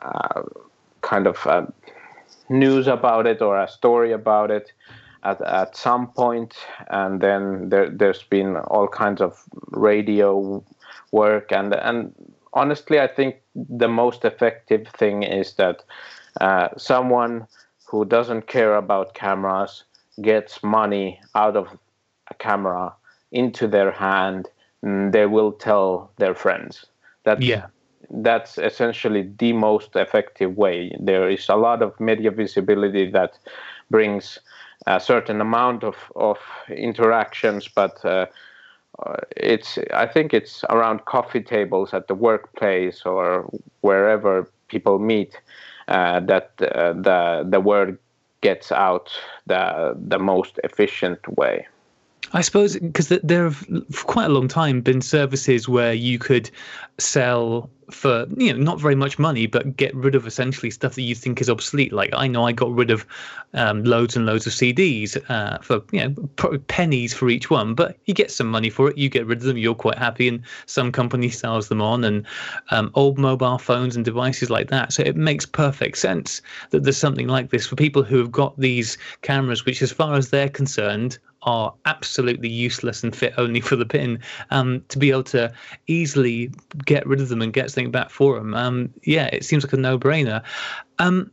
uh 0.03 0.43
kind 1.03 1.27
of 1.27 1.47
news 2.49 2.87
about 2.87 3.27
it 3.27 3.43
or 3.43 3.61
a 3.61 3.69
story 3.69 4.13
about 4.13 4.51
it 4.51 4.73
at, 5.23 5.41
at 5.43 5.77
some 5.77 6.09
point 6.09 6.55
and 6.91 7.21
then 7.21 7.69
there, 7.69 7.89
there's 7.91 8.23
been 8.25 8.57
all 8.57 8.89
kinds 8.89 9.21
of 9.21 9.45
radio 9.71 10.63
work 11.13 11.53
and 11.53 11.75
and 11.75 12.13
honestly, 12.53 13.01
I 13.01 13.07
think 13.07 13.37
the 13.55 13.89
most 13.89 14.25
effective 14.25 14.87
thing 14.89 15.23
is 15.23 15.55
that 15.55 15.83
uh, 16.41 16.69
someone 16.77 17.47
who 17.87 18.05
doesn't 18.05 18.47
care 18.47 18.77
about 18.77 19.15
cameras 19.15 19.85
gets 20.21 20.63
money 20.63 21.21
out 21.35 21.57
of 21.57 21.69
a 22.31 22.35
camera 22.35 22.95
into 23.31 23.67
their 23.67 23.91
hand, 23.91 24.49
they 24.83 25.27
will 25.27 25.53
tell 25.53 26.11
their 26.19 26.35
friends. 26.35 26.87
That's, 27.25 27.43
yeah. 27.43 27.67
That's 28.11 28.59
essentially 28.59 29.31
the 29.39 29.53
most 29.53 29.97
effective 29.97 30.57
way. 30.57 30.95
There 31.01 31.31
is 31.31 31.49
a 31.49 31.57
lot 31.57 31.83
of 31.83 31.99
media 32.01 32.31
visibility 32.31 33.11
that 33.11 33.39
brings 33.91 34.39
a 34.87 35.01
certain 35.01 35.41
amount 35.41 35.85
of, 35.85 35.97
of 36.17 36.39
interactions, 36.69 37.69
but 37.69 38.05
uh, 38.05 38.09
uh, 38.09 38.27
it's 39.37 39.79
I 39.93 40.07
think 40.07 40.35
it's 40.35 40.65
around 40.71 41.05
coffee 41.05 41.43
tables 41.43 41.93
at 41.95 42.09
the 42.09 42.15
workplace 42.15 43.03
or 43.05 43.51
wherever 43.81 44.49
people 44.69 44.99
meet 44.99 45.41
uh, 45.89 46.21
that 46.21 46.53
uh, 46.61 46.93
the 46.93 47.47
the 47.49 47.61
word 47.61 47.99
gets 48.41 48.73
out 48.73 49.11
the 49.47 49.95
the 50.09 50.19
most 50.19 50.59
efficient 50.65 51.27
way. 51.37 51.67
I 52.35 52.41
suppose 52.41 52.77
because 52.79 53.09
there 53.09 53.45
have 53.45 53.67
for 53.91 54.07
quite 54.07 54.27
a 54.27 54.31
long 54.31 54.49
time 54.49 54.81
been 54.81 55.03
services 55.03 55.69
where 55.69 55.93
you 55.93 56.19
could 56.19 56.51
sell 56.99 57.71
for 57.91 58.27
you 58.37 58.53
know 58.53 58.59
not 58.59 58.81
very 58.81 58.95
much 58.95 59.19
money, 59.19 59.47
but 59.47 59.77
get 59.77 59.95
rid 59.95 60.15
of 60.15 60.27
essentially 60.27 60.71
stuff 60.71 60.95
that 60.95 61.03
you 61.03 61.15
think 61.15 61.41
is 61.43 61.51
obsolete. 61.51 61.93
Like 61.93 62.11
I 62.15 62.27
know 62.27 62.47
I 62.47 62.53
got 62.53 62.73
rid 62.73 62.91
of 62.91 63.07
um, 63.53 63.85
loads 63.85 64.17
and 64.17 64.25
loads 64.25 64.47
of 64.47 64.55
CDs 64.55 65.23
uh, 65.29 65.59
for 65.59 65.83
you 65.93 66.09
know 66.09 66.59
pennies 66.69 67.13
for 67.13 67.29
each 67.29 67.51
one, 67.51 67.75
but 67.75 67.99
you 68.07 68.15
get 68.15 68.31
some 68.31 68.49
money 68.49 68.71
for 68.71 68.89
it. 68.89 68.97
You 68.97 69.11
get 69.11 69.27
rid 69.27 69.39
of 69.39 69.45
them, 69.45 69.59
you're 69.59 69.75
quite 69.75 69.99
happy, 69.99 70.29
and 70.29 70.43
some 70.67 70.91
company 70.91 71.29
sells 71.43 71.69
them 71.69 71.83
on, 71.83 72.03
and 72.03 72.27
um, 72.71 72.91
old 72.95 73.19
mobile 73.19 73.59
phones 73.59 73.95
and 73.95 74.05
devices 74.05 74.49
like 74.49 74.71
that. 74.71 74.93
So 74.93 75.03
it 75.03 75.17
makes 75.17 75.45
perfect 75.45 75.99
sense 75.99 76.41
that 76.71 76.85
there's 76.85 76.97
something 76.97 77.29
like 77.29 77.51
this 77.51 77.67
for 77.67 77.77
people 77.77 78.03
who 78.03 78.17
have 78.19 78.33
got 78.33 78.59
these 78.59 78.97
cameras, 79.21 79.67
which, 79.67 79.83
as 79.83 79.93
far 79.93 80.15
as 80.15 80.31
they're 80.31 80.49
concerned, 80.49 81.19
are 81.43 81.75
absolutely 81.85 82.49
useless 82.49 83.03
and 83.03 83.15
fit 83.15 83.35
only 83.37 83.61
for 83.61 83.77
the 83.77 83.87
pin, 83.87 84.19
um, 84.51 84.83
to 84.89 84.99
be 84.99 85.11
able 85.11 85.25
to 85.25 85.53
easily 85.87 86.51
get 86.85 87.07
rid 87.07 87.21
of 87.21 87.29
them 87.29 87.43
and 87.43 87.53
get 87.53 87.71
something 87.71 87.91
back 87.91 88.11
for 88.11 88.37
them, 88.37 88.55
um, 88.55 88.93
yeah, 89.05 89.27
it 89.27 89.45
seems 89.45 89.65
like 89.65 89.73
a 89.73 89.77
no-brainer. 89.77 90.43
Um, 90.99 91.31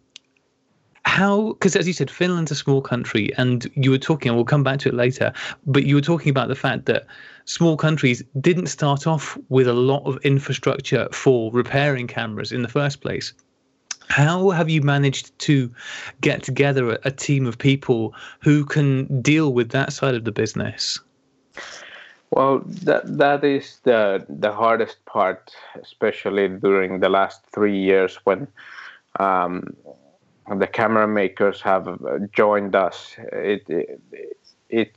how 1.05 1.53
because 1.53 1.75
as 1.75 1.87
you 1.87 1.93
said 1.93 2.11
finland's 2.11 2.51
a 2.51 2.55
small 2.55 2.81
country 2.81 3.31
and 3.37 3.71
you 3.75 3.89
were 3.89 3.97
talking 3.97 4.29
and 4.29 4.35
we'll 4.35 4.45
come 4.45 4.63
back 4.63 4.77
to 4.79 4.89
it 4.89 4.93
later 4.93 5.33
but 5.65 5.83
you 5.83 5.95
were 5.95 6.01
talking 6.01 6.29
about 6.29 6.49
the 6.49 6.55
fact 6.55 6.85
that 6.85 7.05
small 7.45 7.75
countries 7.77 8.21
didn't 8.41 8.67
start 8.67 9.07
off 9.07 9.37
with 9.49 9.67
a 9.67 9.73
lot 9.73 10.03
of 10.05 10.17
infrastructure 10.23 11.07
for 11.11 11.51
repairing 11.51 12.05
cameras 12.05 12.51
in 12.51 12.61
the 12.61 12.67
first 12.67 13.01
place 13.01 13.33
how 14.09 14.49
have 14.49 14.69
you 14.69 14.81
managed 14.81 15.37
to 15.39 15.71
get 16.21 16.43
together 16.43 16.99
a, 17.03 17.11
team 17.11 17.45
of 17.45 17.57
people 17.57 18.13
who 18.41 18.65
can 18.65 19.21
deal 19.21 19.53
with 19.53 19.69
that 19.69 19.93
side 19.93 20.15
of 20.15 20.23
the 20.23 20.31
business? 20.31 20.99
Well, 22.31 22.61
that 22.83 23.17
that 23.17 23.43
is 23.43 23.79
the 23.83 24.25
the 24.29 24.51
hardest 24.51 25.03
part, 25.05 25.51
especially 25.81 26.47
during 26.47 26.99
the 26.99 27.09
last 27.09 27.43
three 27.53 27.77
years 27.77 28.19
when 28.23 28.47
um, 29.19 29.75
the 30.57 30.67
camera 30.67 31.07
makers 31.07 31.61
have 31.61 31.87
joined 32.31 32.75
us. 32.75 33.15
It, 33.31 33.63
it, 33.67 34.37
it, 34.69 34.95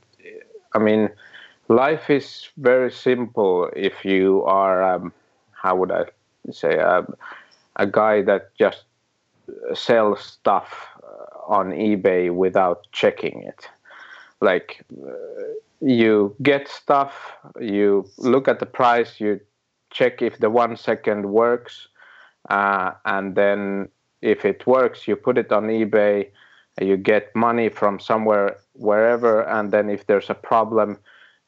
I 0.74 0.78
mean, 0.78 1.08
life 1.68 2.10
is 2.10 2.48
very 2.56 2.90
simple 2.90 3.70
if 3.74 4.04
you 4.04 4.44
are, 4.44 4.82
um, 4.82 5.12
how 5.52 5.76
would 5.76 5.90
I 5.90 6.04
say, 6.50 6.78
uh, 6.78 7.02
a 7.76 7.86
guy 7.86 8.22
that 8.22 8.54
just 8.58 8.84
sells 9.74 10.22
stuff 10.22 10.92
on 11.46 11.70
eBay 11.70 12.34
without 12.34 12.86
checking 12.92 13.42
it. 13.42 13.68
Like 14.40 14.84
uh, 15.06 15.12
you 15.80 16.34
get 16.42 16.68
stuff, 16.68 17.32
you 17.60 18.08
look 18.18 18.48
at 18.48 18.58
the 18.60 18.66
price, 18.66 19.20
you 19.20 19.40
check 19.90 20.22
if 20.22 20.38
the 20.38 20.50
one 20.50 20.76
second 20.76 21.26
works, 21.26 21.88
uh, 22.50 22.92
and 23.04 23.34
then 23.34 23.88
if 24.20 24.44
it 24.44 24.66
works, 24.66 25.06
you 25.06 25.16
put 25.16 25.38
it 25.38 25.52
on 25.52 25.66
eBay, 25.66 26.28
you 26.80 26.96
get 26.96 27.34
money 27.36 27.68
from 27.68 28.00
somewhere, 28.00 28.56
wherever, 28.72 29.42
and 29.42 29.70
then 29.70 29.90
if 29.90 30.06
there's 30.06 30.30
a 30.30 30.34
problem, 30.34 30.98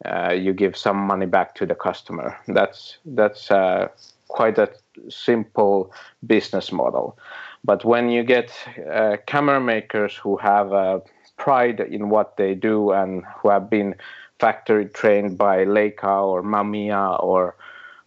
uh, 0.05 0.33
you 0.33 0.53
give 0.53 0.77
some 0.77 0.99
money 0.99 1.27
back 1.27 1.55
to 1.55 1.67
the 1.67 1.75
customer. 1.75 2.37
That's 2.49 2.99
that's 3.05 3.51
uh, 3.51 3.89
quite 4.29 4.59
a 4.59 4.69
simple 5.09 5.93
business 6.27 6.71
model. 6.73 7.17
But 7.65 7.85
when 7.85 8.11
you 8.11 8.23
get 8.23 8.53
uh, 8.93 9.17
camera 9.27 9.61
makers 9.61 10.15
who 10.15 10.37
have 10.37 10.73
uh, 10.73 11.01
pride 11.39 11.81
in 11.81 12.11
what 12.11 12.37
they 12.37 12.55
do 12.55 12.93
and 12.93 13.25
who 13.37 13.49
have 13.49 13.71
been 13.71 13.95
factory 14.39 14.87
trained 14.87 15.39
by 15.39 15.65
Leica 15.65 16.23
or 16.23 16.43
Mamiya 16.43 17.23
or 17.23 17.57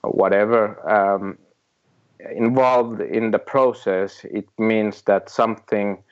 whatever 0.02 0.62
um, 0.90 1.38
involved 2.36 3.02
in 3.02 3.32
the 3.32 3.40
process, 3.40 4.24
it 4.26 4.48
means 4.60 5.02
that 5.04 5.30
something 5.30 6.04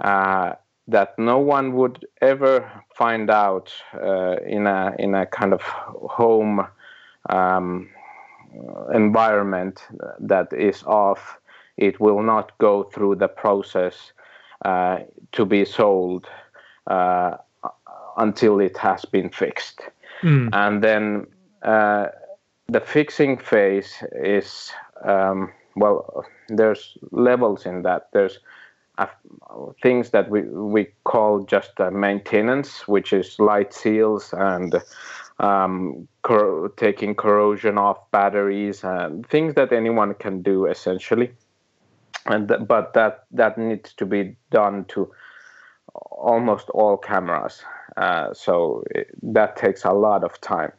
uh, 0.00 0.54
that 0.88 1.16
no 1.18 1.38
one 1.38 1.74
would 1.74 2.04
ever 2.20 2.68
find 2.96 3.30
out 3.30 3.72
uh, 3.94 4.36
in 4.46 4.66
a 4.66 4.94
in 4.98 5.14
a 5.14 5.26
kind 5.26 5.52
of 5.52 5.62
home 5.62 6.66
um, 7.28 7.88
environment 8.92 9.86
that 10.18 10.52
is 10.52 10.82
off 10.84 11.38
it 11.80 11.98
will 11.98 12.22
not 12.22 12.56
go 12.58 12.84
through 12.84 13.16
the 13.16 13.26
process 13.26 14.12
uh, 14.64 14.98
to 15.32 15.44
be 15.46 15.64
sold 15.64 16.28
uh, 16.86 17.36
until 18.18 18.60
it 18.60 18.76
has 18.76 19.04
been 19.06 19.30
fixed. 19.30 19.80
Mm. 20.22 20.50
And 20.52 20.84
then 20.84 21.26
uh, 21.62 22.08
the 22.68 22.80
fixing 22.80 23.38
phase 23.38 24.04
is, 24.12 24.70
um, 25.02 25.52
well, 25.74 26.26
there's 26.48 26.98
levels 27.10 27.64
in 27.64 27.82
that. 27.82 28.08
There's 28.12 28.38
uh, 28.98 29.06
things 29.82 30.10
that 30.10 30.28
we, 30.28 30.42
we 30.42 30.88
call 31.04 31.40
just 31.44 31.72
maintenance, 31.90 32.86
which 32.86 33.14
is 33.14 33.38
light 33.38 33.72
seals 33.72 34.34
and 34.34 34.74
um, 35.38 36.06
cor- 36.20 36.70
taking 36.76 37.14
corrosion 37.14 37.78
off 37.78 38.10
batteries 38.10 38.84
and 38.84 39.26
things 39.26 39.54
that 39.54 39.72
anyone 39.72 40.12
can 40.14 40.42
do 40.42 40.66
essentially 40.66 41.30
and 42.26 42.48
th- 42.48 42.60
but 42.66 42.92
that 42.94 43.24
that 43.30 43.58
needs 43.58 43.92
to 43.94 44.06
be 44.06 44.36
done 44.50 44.84
to 44.86 45.10
almost 46.10 46.70
all 46.70 46.96
cameras. 46.96 47.62
Uh, 47.96 48.32
so 48.32 48.84
it, 48.90 49.08
that 49.22 49.56
takes 49.56 49.84
a 49.84 49.92
lot 49.92 50.24
of 50.24 50.40
time. 50.40 50.72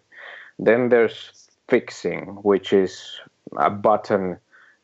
Then 0.59 0.89
there's 0.89 1.49
fixing 1.67 2.25
which 2.43 2.73
is 2.73 3.19
a 3.57 3.69
button 3.69 4.37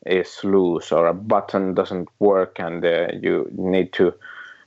is 0.06 0.42
loose 0.42 0.90
or 0.90 1.06
a 1.06 1.14
button 1.14 1.74
doesn't 1.74 2.08
work 2.18 2.58
and 2.58 2.84
uh, 2.84 3.08
you 3.20 3.46
need 3.52 3.92
to 3.92 4.14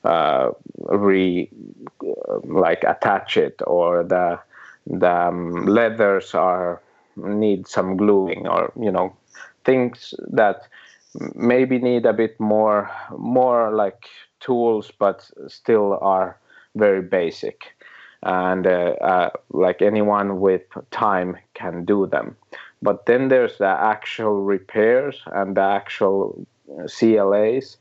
uh, 0.04 0.52
re 0.90 1.50
like 2.44 2.84
attach 2.84 3.38
it 3.38 3.60
or 3.66 4.04
the 4.04 4.40
the 4.88 5.12
um, 5.12 5.66
leathers 5.66 6.34
are 6.36 6.82
need 7.16 7.68
some 7.68 7.98
gluing 7.98 8.48
or 8.48 8.72
you 8.80 8.92
know 8.92 9.16
things 9.66 10.14
that 10.32 10.68
maybe 11.36 11.78
need 11.78 12.06
a 12.06 12.14
bit 12.14 12.40
more 12.40 12.90
more 13.18 13.74
like 13.74 14.08
tools 14.40 14.92
but 14.98 15.30
still 15.48 15.98
are 16.02 16.38
very 16.76 17.02
basic. 17.02 17.76
And 18.24 18.68
uh, 18.68 18.96
uh, 19.02 19.30
like 19.52 19.82
anyone 19.82 20.40
with 20.40 20.62
time 20.92 21.38
can 21.56 21.86
do 21.86 22.06
them. 22.06 22.38
But 22.82 23.08
then 23.08 23.30
there's 23.30 23.58
the 23.58 23.66
actual 23.68 24.44
repairs 24.44 25.22
and 25.26 25.58
the 25.58 25.62
actual 25.62 26.46
CLAs 26.88 27.78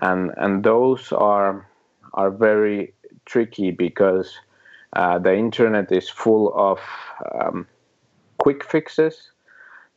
and 0.00 0.32
and 0.36 0.64
those 0.64 1.12
are 1.12 1.66
are 2.14 2.30
very 2.30 2.92
tricky 3.24 3.70
because 3.70 4.38
uh, 4.94 5.18
the 5.18 5.34
internet 5.34 5.92
is 5.92 6.08
full 6.08 6.52
of 6.54 6.80
um, 7.32 7.66
quick 8.38 8.64
fixes 8.64 9.30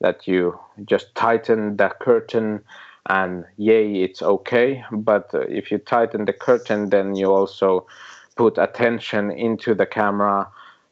that 0.03 0.27
you 0.27 0.59
just 0.85 1.15
tighten 1.15 1.77
that 1.77 1.97
curtain 1.99 2.61
and 3.07 3.45
yay 3.57 4.03
it's 4.03 4.21
okay. 4.21 4.83
But 4.91 5.33
uh, 5.33 5.39
if 5.41 5.71
you 5.71 5.79
tighten 5.79 6.25
the 6.25 6.33
curtain 6.33 6.89
then 6.89 7.15
you 7.15 7.33
also 7.33 7.87
put 8.35 8.57
attention 8.57 9.31
into 9.31 9.73
the 9.73 9.85
camera 9.85 10.47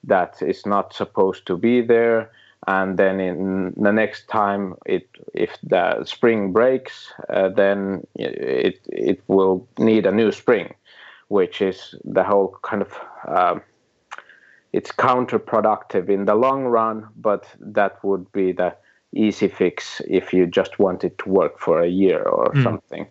that 0.06 0.42
is 0.42 0.66
not 0.66 0.94
supposed 0.94 1.46
to 1.48 1.58
be 1.58 1.82
there. 1.82 2.32
And 2.68 2.98
then 2.98 3.20
in 3.20 3.74
the 3.76 3.92
next 3.92 4.28
time 4.28 4.76
it 4.86 5.08
if 5.34 5.58
the 5.64 6.04
spring 6.06 6.52
breaks 6.54 7.12
uh, 7.30 7.50
then 7.50 8.06
it 8.16 8.80
it 8.88 9.22
will 9.28 9.68
need 9.78 10.06
a 10.06 10.12
new 10.12 10.32
spring 10.32 10.74
which 11.28 11.62
is 11.62 11.96
the 12.04 12.24
whole 12.24 12.56
kind 12.62 12.82
of 12.82 13.00
uh, 13.28 13.60
it's 14.74 14.92
counterproductive 14.92 16.08
in 16.10 16.26
the 16.26 16.36
long 16.36 16.66
run 16.66 17.08
but 17.16 17.48
that 17.60 18.04
would 18.04 18.32
be 18.32 18.52
the 18.52 18.76
easy 19.14 19.48
fix 19.48 20.02
if 20.08 20.34
you 20.34 20.48
just 20.48 20.80
want 20.80 21.04
it 21.04 21.18
to 21.20 21.30
work 21.30 21.60
for 21.60 21.82
a 21.82 21.88
year 21.88 22.24
or 22.24 22.52
mm. 22.54 22.64
something. 22.64 23.08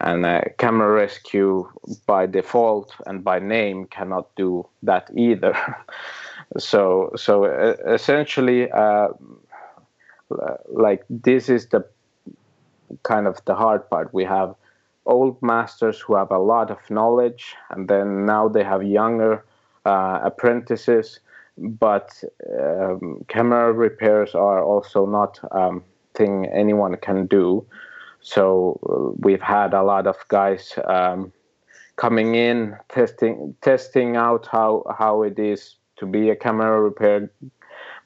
And 0.00 0.24
uh, 0.24 0.42
Camera 0.58 0.90
Rescue 0.90 1.68
by 2.06 2.26
default 2.26 2.94
and 3.06 3.22
by 3.22 3.38
name 3.38 3.86
cannot 3.86 4.34
do 4.36 4.66
that 4.82 5.10
either. 5.16 5.54
so 6.58 7.12
so 7.16 7.44
uh, 7.44 7.76
essentially, 7.86 8.70
uh, 8.70 9.08
like 10.68 11.04
this 11.08 11.48
is 11.48 11.68
the 11.68 11.84
kind 13.02 13.26
of 13.26 13.44
the 13.44 13.54
hard 13.54 13.88
part. 13.90 14.12
We 14.12 14.24
have 14.24 14.54
old 15.06 15.40
masters 15.42 16.00
who 16.00 16.16
have 16.16 16.30
a 16.30 16.38
lot 16.38 16.70
of 16.70 16.78
knowledge, 16.90 17.54
and 17.70 17.88
then 17.88 18.26
now 18.26 18.48
they 18.48 18.64
have 18.64 18.82
younger 18.82 19.44
uh, 19.84 20.20
apprentices 20.22 21.20
but 21.58 22.22
um, 22.58 23.24
camera 23.28 23.72
repairs 23.72 24.34
are 24.34 24.62
also 24.62 25.06
not 25.06 25.38
um, 25.52 25.84
thing 26.14 26.46
anyone 26.46 26.96
can 26.96 27.26
do. 27.26 27.64
So 28.20 28.78
uh, 28.88 29.16
we've 29.18 29.42
had 29.42 29.74
a 29.74 29.82
lot 29.82 30.06
of 30.06 30.16
guys 30.28 30.78
um, 30.86 31.32
coming 31.96 32.34
in, 32.34 32.76
testing 32.88 33.54
testing 33.60 34.16
out 34.16 34.48
how 34.50 34.84
how 34.98 35.22
it 35.22 35.38
is 35.38 35.76
to 35.96 36.06
be 36.06 36.30
a 36.30 36.36
camera 36.36 36.80
repair 36.80 37.30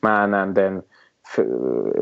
man, 0.02 0.34
and 0.34 0.54
then 0.54 0.82
f- 1.26 1.46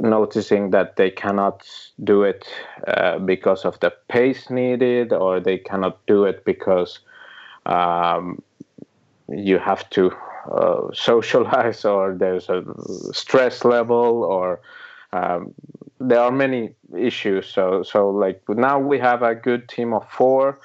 noticing 0.03 0.71
that 0.71 0.97
they 0.97 1.11
cannot 1.11 1.69
do 2.03 2.23
it 2.23 2.47
uh, 2.87 3.19
because 3.19 3.65
of 3.65 3.79
the 3.81 3.93
pace 4.09 4.49
needed, 4.49 5.13
or 5.13 5.41
they 5.41 5.59
cannot 5.59 6.07
do 6.07 6.25
it 6.25 6.45
because 6.45 7.01
um, 7.67 8.41
you 9.29 9.59
have 9.59 9.89
to 9.91 10.13
uh, 10.51 10.89
socialize 10.93 11.85
or 11.95 12.15
there's 12.15 12.49
a 12.49 12.65
stress 13.13 13.65
level 13.65 14.25
or 14.25 14.61
um, 15.13 15.55
there 16.01 16.21
are 16.21 16.31
many 16.31 16.75
issues. 16.97 17.47
So 17.47 17.83
so 17.83 18.11
like 18.11 18.43
now 18.49 18.79
we 18.79 18.99
have 18.99 19.23
a 19.23 19.35
good 19.35 19.69
team 19.69 19.95
of 19.95 20.09
four 20.11 20.59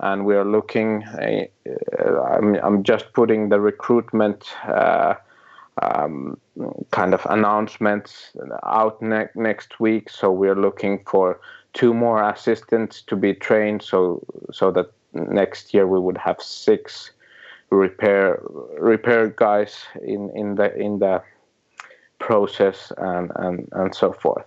and 0.00 0.26
we 0.26 0.34
are 0.34 0.44
looking 0.44 1.04
uh, 1.04 1.46
I'm, 2.22 2.56
I'm 2.56 2.82
just 2.82 3.12
putting 3.12 3.48
the 3.48 3.60
recruitment 3.60 4.48
uh, 4.66 5.14
um, 5.80 6.38
kind 6.90 7.14
of 7.14 7.24
announcements 7.30 8.32
out 8.64 9.00
ne- 9.00 9.30
next 9.34 9.80
week. 9.80 10.10
So 10.10 10.30
we're 10.30 10.60
looking 10.60 11.02
for 11.06 11.40
two 11.72 11.94
more 11.94 12.22
assistants 12.28 13.02
to 13.02 13.16
be 13.16 13.34
trained. 13.34 13.82
So 13.82 14.22
so 14.52 14.70
that 14.72 14.92
next 15.14 15.72
year 15.72 15.86
we 15.86 16.00
would 16.00 16.18
have 16.18 16.40
six 16.40 17.12
repair 17.72 18.40
repair 18.78 19.28
guys 19.28 19.84
in 20.04 20.30
in 20.36 20.54
the 20.56 20.74
in 20.76 20.98
the 20.98 21.22
process 22.18 22.92
and 22.98 23.32
and 23.36 23.68
and 23.72 23.94
so 23.94 24.12
forth. 24.12 24.46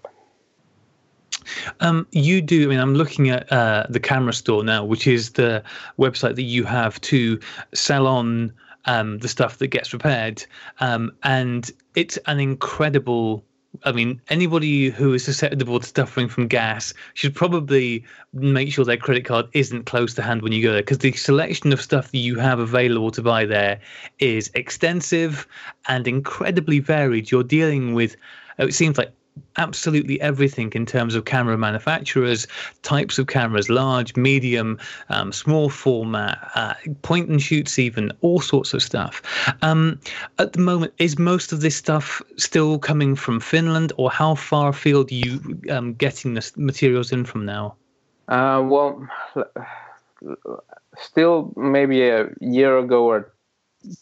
Um, 1.79 2.07
you 2.11 2.41
do. 2.41 2.63
I 2.63 2.67
mean, 2.67 2.79
I'm 2.79 2.95
looking 2.95 3.29
at 3.29 3.51
uh, 3.51 3.85
the 3.89 3.99
Kamerastore 3.99 4.63
now, 4.63 4.83
which 4.83 5.05
is 5.07 5.31
the 5.31 5.63
website 5.99 6.35
that 6.35 6.43
you 6.43 6.63
have 6.63 6.99
to 7.01 7.39
sell 7.73 8.07
on 8.07 8.51
um, 8.85 9.19
the 9.19 9.27
stuff 9.27 9.57
that 9.59 9.67
gets 9.67 9.93
repaired, 9.93 10.43
um, 10.79 11.11
and 11.23 11.71
it's 11.95 12.17
an 12.25 12.39
incredible 12.39 13.43
I 13.83 13.91
mean, 13.91 14.21
anybody 14.29 14.89
who 14.89 15.13
is 15.13 15.23
susceptible 15.25 15.79
to 15.79 15.87
suffering 15.87 16.27
from 16.29 16.47
GAS 16.47 16.93
should 17.13 17.35
probably 17.35 18.03
make 18.33 18.71
sure 18.71 18.85
their 18.85 18.97
credit 18.97 19.25
card 19.25 19.47
isn't 19.53 19.85
close 19.85 20.13
to 20.15 20.21
hand 20.21 20.41
when 20.41 20.51
you 20.51 20.61
go 20.61 20.71
there 20.71 20.81
because 20.81 20.99
the 20.99 21.11
selection 21.13 21.73
of 21.73 21.81
stuff 21.81 22.11
that 22.11 22.17
you 22.17 22.37
have 22.37 22.59
available 22.59 23.11
to 23.11 23.21
buy 23.21 23.45
there 23.45 23.79
is 24.19 24.51
extensive 24.53 25.47
and 25.87 26.07
incredibly 26.07 26.79
varied. 26.79 27.31
You're 27.31 27.43
dealing 27.43 27.93
with, 27.93 28.15
it 28.57 28.73
seems 28.73 28.97
like 28.97 29.11
absolutely 29.57 30.19
everything 30.21 30.71
in 30.73 30.85
terms 30.85 31.15
of 31.15 31.25
camera 31.25 31.57
manufacturers, 31.57 32.47
types 32.81 33.17
of 33.17 33.27
cameras, 33.27 33.69
large, 33.69 34.15
medium, 34.15 34.77
um, 35.09 35.31
small 35.31 35.69
format, 35.69 36.37
uh, 36.55 36.73
point 37.01 37.29
and 37.29 37.41
shoots, 37.41 37.79
even 37.79 38.11
all 38.21 38.41
sorts 38.41 38.73
of 38.73 38.81
stuff. 38.81 39.21
Um, 39.61 39.99
at 40.39 40.53
the 40.53 40.59
moment, 40.59 40.93
is 40.97 41.17
most 41.17 41.51
of 41.51 41.61
this 41.61 41.75
stuff 41.75 42.21
still 42.37 42.79
coming 42.79 43.15
from 43.15 43.39
Finland, 43.39 43.93
or 43.97 44.09
how 44.11 44.35
far 44.35 44.69
afield 44.69 45.11
are 45.11 45.15
you 45.15 45.59
um, 45.69 45.93
getting 45.93 46.33
the 46.33 46.51
materials 46.55 47.11
in 47.11 47.25
from 47.25 47.45
now? 47.45 47.75
Uh, 48.27 48.61
well, 48.65 49.07
still 50.97 51.53
maybe 51.55 52.09
a 52.09 52.29
year 52.41 52.77
ago 52.77 53.05
or 53.05 53.31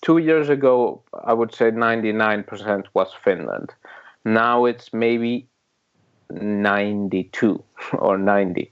two 0.02 0.17
years 0.17 0.50
ago, 0.50 1.02
I 1.24 1.34
would 1.34 1.54
say 1.54 1.72
99% 1.72 2.86
was 2.93 3.13
Finland. 3.24 3.74
Now 4.26 4.66
it's 4.66 4.94
maybe 4.94 5.48
92 6.30 7.64
or 7.94 8.18
90. 8.18 8.72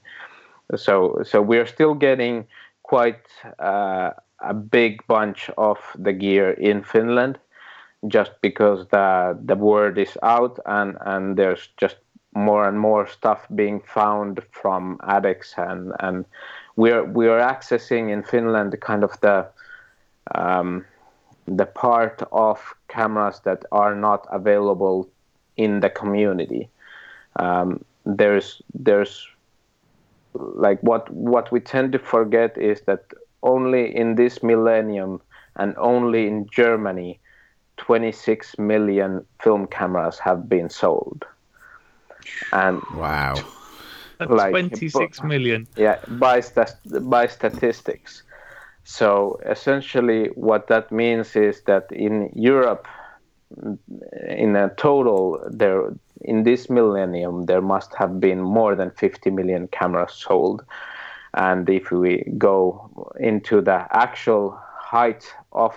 So 0.76 1.22
so 1.24 1.42
we're 1.42 1.66
still 1.66 1.94
getting 1.94 2.46
quite 2.82 3.26
uh, 3.58 4.10
a 4.40 4.54
big 4.54 5.06
bunch 5.06 5.50
of 5.58 5.78
the 5.98 6.12
gear 6.12 6.52
in 6.52 6.82
Finland, 6.82 7.38
just 8.08 8.32
because 8.40 8.86
the 8.88 9.38
the 9.44 9.56
word 9.56 9.98
is 9.98 10.16
out 10.22 10.58
and 10.66 10.96
and 11.04 11.36
there's 11.36 11.68
just 11.76 11.96
more 12.34 12.66
and 12.66 12.78
more 12.78 13.06
stuff 13.06 13.46
being 13.54 13.80
found 13.80 14.40
from 14.50 14.98
addicts 15.02 15.54
and 15.58 15.92
and 16.00 16.24
we're 16.76 17.04
we're 17.04 17.40
accessing 17.40 18.10
in 18.10 18.22
Finland 18.22 18.74
kind 18.80 19.04
of 19.04 19.20
the 19.20 19.46
um, 20.34 20.84
the 21.46 21.66
part 21.66 22.22
of 22.32 22.74
cameras 22.88 23.40
that 23.44 23.64
are 23.72 23.94
not 23.94 24.26
available 24.30 25.08
in 25.56 25.80
the 25.80 25.90
community. 25.90 26.68
Um, 27.36 27.84
there's 28.04 28.60
there's 28.74 29.26
like 30.34 30.82
what 30.82 31.10
what 31.10 31.52
we 31.52 31.60
tend 31.60 31.92
to 31.92 31.98
forget 31.98 32.56
is 32.58 32.80
that 32.82 33.04
only 33.42 33.94
in 33.94 34.14
this 34.14 34.42
millennium 34.42 35.20
and 35.56 35.74
only 35.76 36.26
in 36.26 36.46
Germany 36.50 37.20
26 37.78 38.58
million 38.58 39.24
film 39.42 39.66
cameras 39.66 40.18
have 40.18 40.48
been 40.48 40.70
sold. 40.70 41.24
And 42.52 42.80
wow. 42.94 43.34
Like, 44.20 44.50
26 44.50 45.22
million. 45.24 45.66
Yeah, 45.76 45.98
by 46.06 46.40
st- 46.40 46.76
by 47.10 47.26
statistics. 47.26 48.22
So 48.84 49.40
essentially 49.44 50.26
what 50.34 50.68
that 50.68 50.92
means 50.92 51.34
is 51.34 51.62
that 51.62 51.90
in 51.90 52.30
Europe 52.34 52.86
in 54.28 54.56
a 54.56 54.70
total 54.76 55.44
there 55.50 55.92
in 56.20 56.44
this 56.44 56.70
millennium 56.70 57.46
there 57.46 57.60
must 57.60 57.94
have 57.94 58.20
been 58.20 58.40
more 58.40 58.74
than 58.74 58.90
50 58.90 59.30
million 59.30 59.68
cameras 59.68 60.12
sold. 60.14 60.64
And 61.34 61.68
if 61.68 61.90
we 61.90 62.24
go 62.36 63.12
into 63.18 63.60
the 63.60 63.86
actual 63.90 64.58
height 64.76 65.32
of 65.52 65.74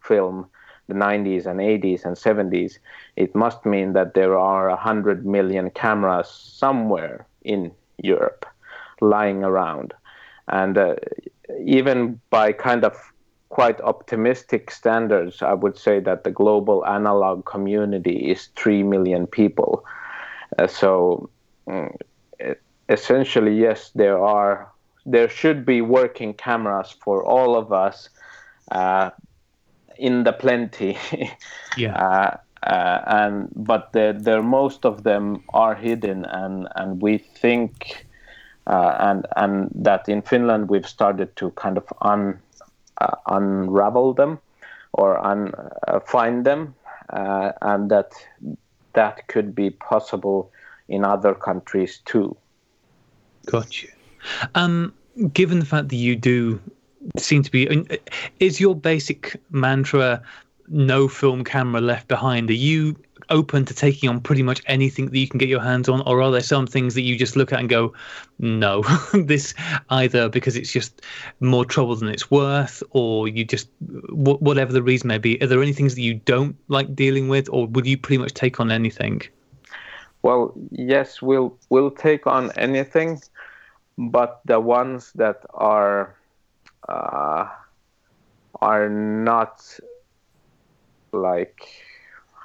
film 0.00 0.46
the 0.88 0.94
90s 0.94 1.46
and 1.46 1.60
80s 1.60 2.04
and 2.04 2.16
70s 2.16 2.78
it 3.16 3.34
must 3.34 3.64
mean 3.64 3.92
that 3.94 4.14
there 4.14 4.36
are 4.38 4.68
100 4.68 5.24
million 5.24 5.70
cameras 5.70 6.28
somewhere 6.28 7.26
in 7.42 7.72
Europe 8.02 8.46
lying 9.00 9.44
around. 9.44 9.94
And 10.48 10.76
uh, 10.76 10.96
even 11.64 12.20
by 12.30 12.52
kind 12.52 12.84
of 12.84 12.96
quite 13.54 13.80
optimistic 13.82 14.68
standards, 14.68 15.40
I 15.40 15.54
would 15.54 15.78
say 15.78 16.00
that 16.00 16.24
the 16.24 16.32
global 16.32 16.84
analog 16.86 17.44
community 17.44 18.16
is 18.32 18.48
3 18.56 18.82
million 18.82 19.28
people. 19.28 19.84
Uh, 20.58 20.66
so 20.66 21.30
um, 21.68 21.96
essentially, 22.88 23.56
yes, 23.56 23.92
there 23.94 24.18
are 24.18 24.68
there 25.06 25.28
should 25.28 25.64
be 25.64 25.82
working 25.82 26.34
cameras 26.34 26.96
for 27.04 27.22
all 27.22 27.56
of 27.56 27.72
us 27.72 28.08
uh, 28.72 29.10
in 29.98 30.24
the 30.24 30.32
plenty. 30.32 30.98
yeah. 31.76 31.94
Uh, 31.94 32.36
uh, 32.66 33.02
and 33.06 33.50
but 33.54 33.92
the, 33.92 34.16
the 34.18 34.42
most 34.42 34.84
of 34.84 35.04
them 35.04 35.44
are 35.52 35.76
hidden, 35.76 36.24
and 36.24 36.66
and 36.74 37.00
we 37.00 37.18
think. 37.18 38.06
Uh, 38.66 38.96
and 38.98 39.26
and 39.36 39.68
that 39.74 40.08
in 40.08 40.22
Finland 40.22 40.70
we've 40.70 40.88
started 40.88 41.28
to 41.36 41.50
kind 41.50 41.76
of 41.76 41.84
un 42.00 42.40
uh, 43.00 43.16
unravel 43.26 44.14
them 44.14 44.38
or 44.92 45.18
un, 45.24 45.52
uh, 45.88 46.00
find 46.00 46.44
them, 46.46 46.74
uh, 47.10 47.52
and 47.62 47.90
that 47.90 48.12
that 48.92 49.26
could 49.28 49.54
be 49.54 49.70
possible 49.70 50.50
in 50.88 51.04
other 51.04 51.34
countries 51.34 52.00
too. 52.04 52.36
Gotcha. 53.46 53.88
Um, 54.54 54.94
given 55.32 55.58
the 55.58 55.66
fact 55.66 55.88
that 55.88 55.96
you 55.96 56.16
do 56.16 56.60
seem 57.18 57.42
to 57.42 57.50
be, 57.50 57.68
is 58.40 58.60
your 58.60 58.74
basic 58.74 59.40
mantra 59.50 60.22
no 60.68 61.08
film 61.08 61.44
camera 61.44 61.80
left 61.80 62.08
behind? 62.08 62.48
Are 62.50 62.54
you 62.54 62.96
open 63.30 63.64
to 63.64 63.74
taking 63.74 64.08
on 64.08 64.20
pretty 64.20 64.42
much 64.42 64.62
anything 64.66 65.06
that 65.06 65.18
you 65.18 65.28
can 65.28 65.38
get 65.38 65.48
your 65.48 65.60
hands 65.60 65.88
on, 65.88 66.00
or 66.02 66.22
are 66.22 66.30
there 66.30 66.40
some 66.40 66.66
things 66.66 66.94
that 66.94 67.02
you 67.02 67.16
just 67.16 67.36
look 67.36 67.52
at 67.52 67.60
and 67.60 67.68
go, 67.68 67.92
no, 68.38 68.82
this 69.14 69.54
either 69.90 70.28
because 70.28 70.56
it's 70.56 70.72
just 70.72 71.02
more 71.40 71.64
trouble 71.64 71.96
than 71.96 72.08
it's 72.08 72.30
worth, 72.30 72.82
or 72.90 73.28
you 73.28 73.44
just 73.44 73.68
whatever 74.10 74.72
the 74.72 74.82
reason 74.82 75.08
may 75.08 75.18
be. 75.18 75.40
Are 75.42 75.46
there 75.46 75.62
any 75.62 75.72
things 75.72 75.94
that 75.94 76.02
you 76.02 76.14
don't 76.14 76.56
like 76.68 76.94
dealing 76.94 77.28
with, 77.28 77.48
or 77.50 77.66
would 77.66 77.86
you 77.86 77.96
pretty 77.96 78.18
much 78.18 78.34
take 78.34 78.60
on 78.60 78.70
anything? 78.70 79.22
Well, 80.22 80.54
yes, 80.70 81.20
we'll 81.20 81.56
we'll 81.68 81.90
take 81.90 82.26
on 82.26 82.50
anything, 82.52 83.20
but 83.98 84.40
the 84.46 84.58
ones 84.58 85.12
that 85.16 85.44
are 85.52 86.16
uh, 86.88 87.48
are 88.60 88.88
not 88.88 89.78
like 91.12 91.83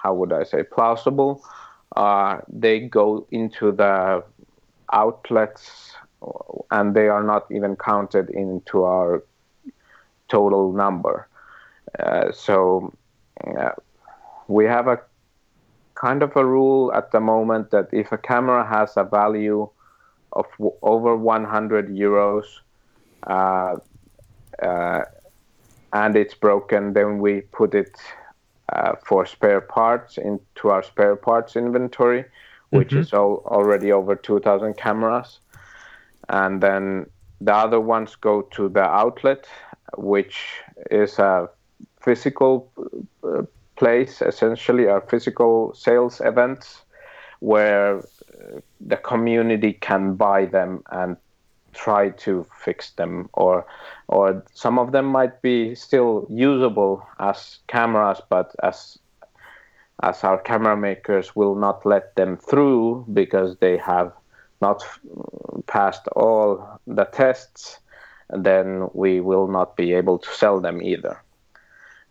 how 0.02 0.14
would 0.14 0.32
I 0.32 0.44
say 0.44 0.64
plausible. 0.64 1.44
Uh, 1.96 2.40
they 2.48 2.80
go 2.80 3.28
into 3.32 3.72
the 3.72 4.24
outlets 4.94 5.94
and 6.72 6.94
they 6.96 7.08
are 7.08 7.24
not 7.24 7.46
even 7.52 7.76
counted 7.76 8.30
into 8.30 8.84
our 8.84 9.24
total 10.28 10.72
number. 10.72 11.28
Uh, 11.98 12.32
so 12.32 12.94
uh, 13.46 13.72
we 14.48 14.66
have 14.66 14.88
a 14.88 15.00
kind 15.96 16.24
of 16.24 16.36
a 16.36 16.46
rule 16.46 16.94
at 16.94 17.12
the 17.12 17.20
moment 17.20 17.72
that 17.72 17.90
if 17.92 18.12
a 18.12 18.18
camera 18.18 18.66
has 18.66 18.96
a 18.96 19.04
value 19.04 19.68
of 20.34 20.46
w- 20.58 20.76
over 20.82 21.16
100 21.16 21.90
euros 21.90 22.46
uh, 23.28 23.76
uh, 24.64 25.04
and 25.92 26.16
it's 26.16 26.36
broken, 26.36 26.94
then 26.94 27.20
we 27.20 27.42
put 27.42 27.74
it 27.74 27.98
for 29.06 29.26
spare 29.26 29.62
parts 29.62 30.18
into 30.18 30.70
our 30.70 30.84
spare 30.84 31.16
parts 31.16 31.56
inventory, 31.56 32.26
which 32.70 32.90
mm-hmm. 32.90 33.00
is 33.00 33.14
all, 33.14 33.44
already 33.46 33.92
over 33.92 34.16
2,000 34.16 34.78
cameras. 34.78 35.40
And 36.30 36.62
then 36.62 37.08
the 37.42 37.54
other 37.54 37.80
ones 37.80 38.16
go 38.16 38.44
to 38.54 38.70
the 38.70 38.84
outlet, 38.84 39.48
which 39.98 40.38
is 40.92 41.18
a 41.20 41.50
physical 42.02 42.72
uh, 43.24 43.44
place, 43.76 44.22
essentially, 44.22 44.88
our 44.88 45.02
physical 45.02 45.74
sales 45.74 46.22
events 46.24 46.84
where 47.40 48.04
the 48.82 48.98
community 48.98 49.74
can 49.74 50.16
buy 50.16 50.46
them 50.46 50.84
and 50.92 51.18
try 51.84 52.10
to 52.10 52.46
fix 52.66 52.92
them 52.92 53.30
or 53.34 53.66
or 54.08 54.44
some 54.54 54.78
of 54.78 54.92
them 54.92 55.06
might 55.06 55.42
be 55.42 55.74
still 55.76 56.28
usable 56.30 57.02
as 57.20 57.60
cameras 57.68 58.22
but 58.30 58.54
as 58.64 58.98
as 60.04 60.24
our 60.24 60.38
camera 60.38 60.76
makers 60.76 61.36
will 61.36 61.56
not 61.56 61.86
let 61.86 62.16
them 62.16 62.38
through 62.38 63.06
because 63.14 63.56
they 63.58 63.78
have 63.78 64.12
not 64.62 64.84
passed 65.68 66.08
all 66.16 66.80
the 66.88 67.06
tests 67.06 67.80
then 68.30 68.88
we 68.94 69.20
will 69.22 69.48
not 69.48 69.76
be 69.78 69.94
able 69.94 70.18
to 70.20 70.30
sell 70.30 70.60
them 70.60 70.82
either 70.82 71.22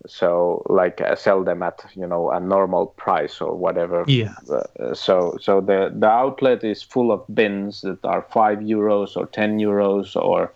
so 0.07 0.63
like 0.69 1.01
uh, 1.01 1.17
sell 1.17 1.43
them 1.43 1.63
at 1.63 1.85
you 1.95 2.07
know 2.07 2.31
a 2.31 2.39
normal 2.39 2.87
price 2.87 3.41
or 3.41 3.55
whatever 3.55 4.05
yeah 4.07 4.35
uh, 4.51 4.95
so 4.95 5.37
so 5.41 5.61
the 5.61 5.93
the 5.95 6.07
outlet 6.07 6.63
is 6.63 6.83
full 6.83 7.11
of 7.11 7.25
bins 7.35 7.81
that 7.81 7.99
are 8.05 8.23
5 8.31 8.59
euros 8.59 9.17
or 9.17 9.27
10 9.27 9.59
euros 9.59 10.15
or 10.15 10.53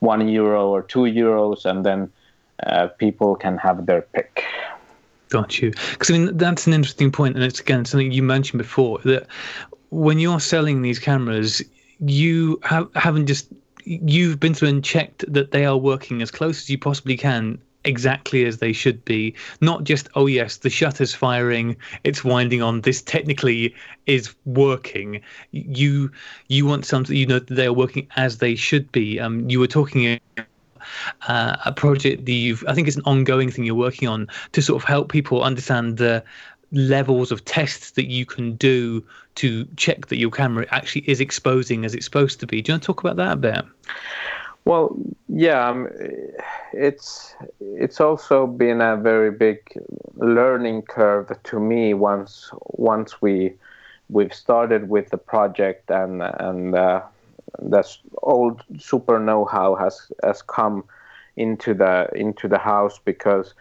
1 0.00 0.28
euro 0.28 0.68
or 0.68 0.82
2 0.82 1.00
euros 1.00 1.64
and 1.64 1.84
then 1.84 2.10
uh, 2.64 2.88
people 2.98 3.36
can 3.36 3.58
have 3.58 3.86
their 3.86 4.02
pick. 4.02 4.44
Got 5.28 5.60
you. 5.60 5.72
Because 5.90 6.10
I 6.10 6.18
mean, 6.18 6.36
that's 6.36 6.66
an 6.66 6.72
interesting 6.72 7.10
point, 7.10 7.34
and 7.34 7.44
it's 7.44 7.60
again 7.60 7.84
something 7.84 8.12
you 8.12 8.22
mentioned 8.22 8.58
before 8.58 8.98
that 9.04 9.26
when 9.90 10.18
you're 10.18 10.40
selling 10.40 10.82
these 10.82 10.98
cameras, 10.98 11.62
you 11.98 12.60
have, 12.62 12.88
haven't 12.94 13.26
just 13.26 13.48
you've 13.84 14.40
been 14.40 14.54
through 14.54 14.68
and 14.68 14.84
checked 14.84 15.24
that 15.32 15.52
they 15.52 15.64
are 15.64 15.76
working 15.76 16.20
as 16.22 16.30
close 16.30 16.62
as 16.62 16.70
you 16.70 16.78
possibly 16.78 17.16
can 17.16 17.56
exactly 17.86 18.44
as 18.44 18.58
they 18.58 18.72
should 18.72 19.04
be 19.04 19.34
not 19.60 19.84
just 19.84 20.08
oh 20.14 20.26
yes 20.26 20.58
the 20.58 20.70
shutter's 20.70 21.14
firing 21.14 21.76
it's 22.04 22.24
winding 22.24 22.62
on 22.62 22.80
this 22.82 23.02
technically 23.02 23.74
is 24.06 24.34
working 24.44 25.20
you 25.52 26.10
you 26.48 26.66
want 26.66 26.84
something 26.84 27.16
you 27.16 27.26
know 27.26 27.38
they 27.38 27.66
are 27.66 27.72
working 27.72 28.06
as 28.16 28.38
they 28.38 28.54
should 28.54 28.90
be 28.92 29.20
um 29.20 29.48
you 29.48 29.58
were 29.58 29.66
talking 29.66 30.20
uh, 31.28 31.56
a 31.64 31.72
project 31.72 32.24
that 32.26 32.32
you've 32.32 32.64
i 32.68 32.74
think 32.74 32.86
it's 32.86 32.96
an 32.96 33.02
ongoing 33.06 33.50
thing 33.50 33.64
you're 33.64 33.74
working 33.74 34.08
on 34.08 34.26
to 34.52 34.62
sort 34.62 34.80
of 34.82 34.86
help 34.86 35.10
people 35.10 35.42
understand 35.42 35.96
the 35.96 36.22
levels 36.72 37.30
of 37.30 37.44
tests 37.44 37.92
that 37.92 38.06
you 38.06 38.26
can 38.26 38.54
do 38.56 39.04
to 39.36 39.66
check 39.76 40.06
that 40.06 40.16
your 40.16 40.30
camera 40.30 40.66
actually 40.70 41.02
is 41.02 41.20
exposing 41.20 41.84
as 41.84 41.94
it's 41.94 42.04
supposed 42.04 42.40
to 42.40 42.46
be. 42.46 42.62
Do 42.62 42.70
you 42.70 42.74
want 42.74 42.82
to 42.82 42.86
talk 42.86 43.00
about 43.00 43.16
that 43.16 43.32
a 43.32 43.36
bit? 43.36 43.64
Well, 44.66 44.96
yeah, 45.28 45.68
um, 45.68 45.88
it's 46.72 47.36
it's 47.60 48.00
also 48.00 48.48
been 48.48 48.80
a 48.80 48.96
very 48.96 49.30
big 49.30 49.60
learning 50.16 50.82
curve 50.82 51.30
to 51.44 51.60
me 51.60 51.94
once 51.94 52.50
once 52.72 53.22
we 53.22 53.54
we've 54.10 54.34
started 54.34 54.88
with 54.88 55.10
the 55.10 55.18
project 55.18 55.88
and 55.88 56.20
and 56.20 56.74
uh, 56.74 57.02
old 58.22 58.64
super 58.76 59.20
know-how 59.20 59.76
has 59.76 60.10
has 60.24 60.42
come 60.42 60.82
into 61.36 61.72
the 61.72 62.08
into 62.16 62.48
the 62.48 62.58
house 62.58 62.98
because 63.04 63.54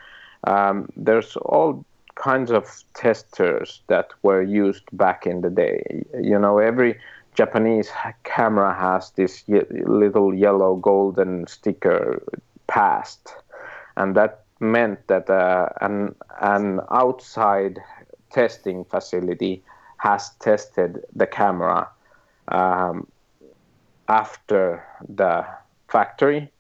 um, 0.46 0.90
there's 0.98 1.36
all 1.38 1.86
kinds 2.16 2.50
of 2.50 2.84
testers 2.96 3.82
that 3.88 4.10
were 4.24 4.42
used 4.42 4.86
back 4.94 5.28
in 5.28 5.42
the 5.42 5.52
day. 5.52 6.04
You 6.20 6.40
know, 6.40 6.58
every 6.58 7.00
Japanese 7.36 7.92
camera 8.24 8.74
has 8.74 9.12
this 9.12 9.44
ye- 9.48 9.62
little 9.86 10.34
yellow 10.34 10.76
golden 10.76 11.48
sticker 11.48 12.24
passed, 12.68 13.36
and 13.98 14.16
that 14.16 14.44
meant 14.60 15.08
that 15.08 15.30
uh, 15.30 15.70
an 15.82 16.16
an 16.42 16.80
outside 16.92 17.80
testing 18.32 18.86
facility 18.86 19.64
has 19.98 20.32
tested 20.40 21.04
the 21.16 21.28
camera 21.28 21.90
um, 22.50 23.08
after 24.08 24.84
the 25.08 25.46
factory 25.88 26.52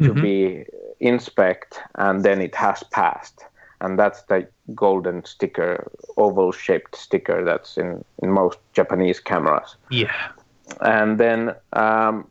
to 0.00 0.10
mm-hmm. 0.10 0.22
be 0.22 0.64
inspect, 1.00 1.80
and 1.96 2.22
then 2.22 2.40
it 2.40 2.54
has 2.54 2.82
passed 2.84 3.44
and 3.82 3.98
that's 3.98 4.22
the 4.22 4.46
golden 4.74 5.24
sticker, 5.24 5.90
oval 6.16 6.52
shaped 6.52 6.94
sticker 6.94 7.44
that's 7.44 7.76
in, 7.76 8.04
in 8.22 8.30
most 8.30 8.58
Japanese 8.72 9.18
cameras. 9.18 9.76
Yeah. 9.90 10.12
And 10.80 11.18
then, 11.18 11.54
um, 11.72 12.28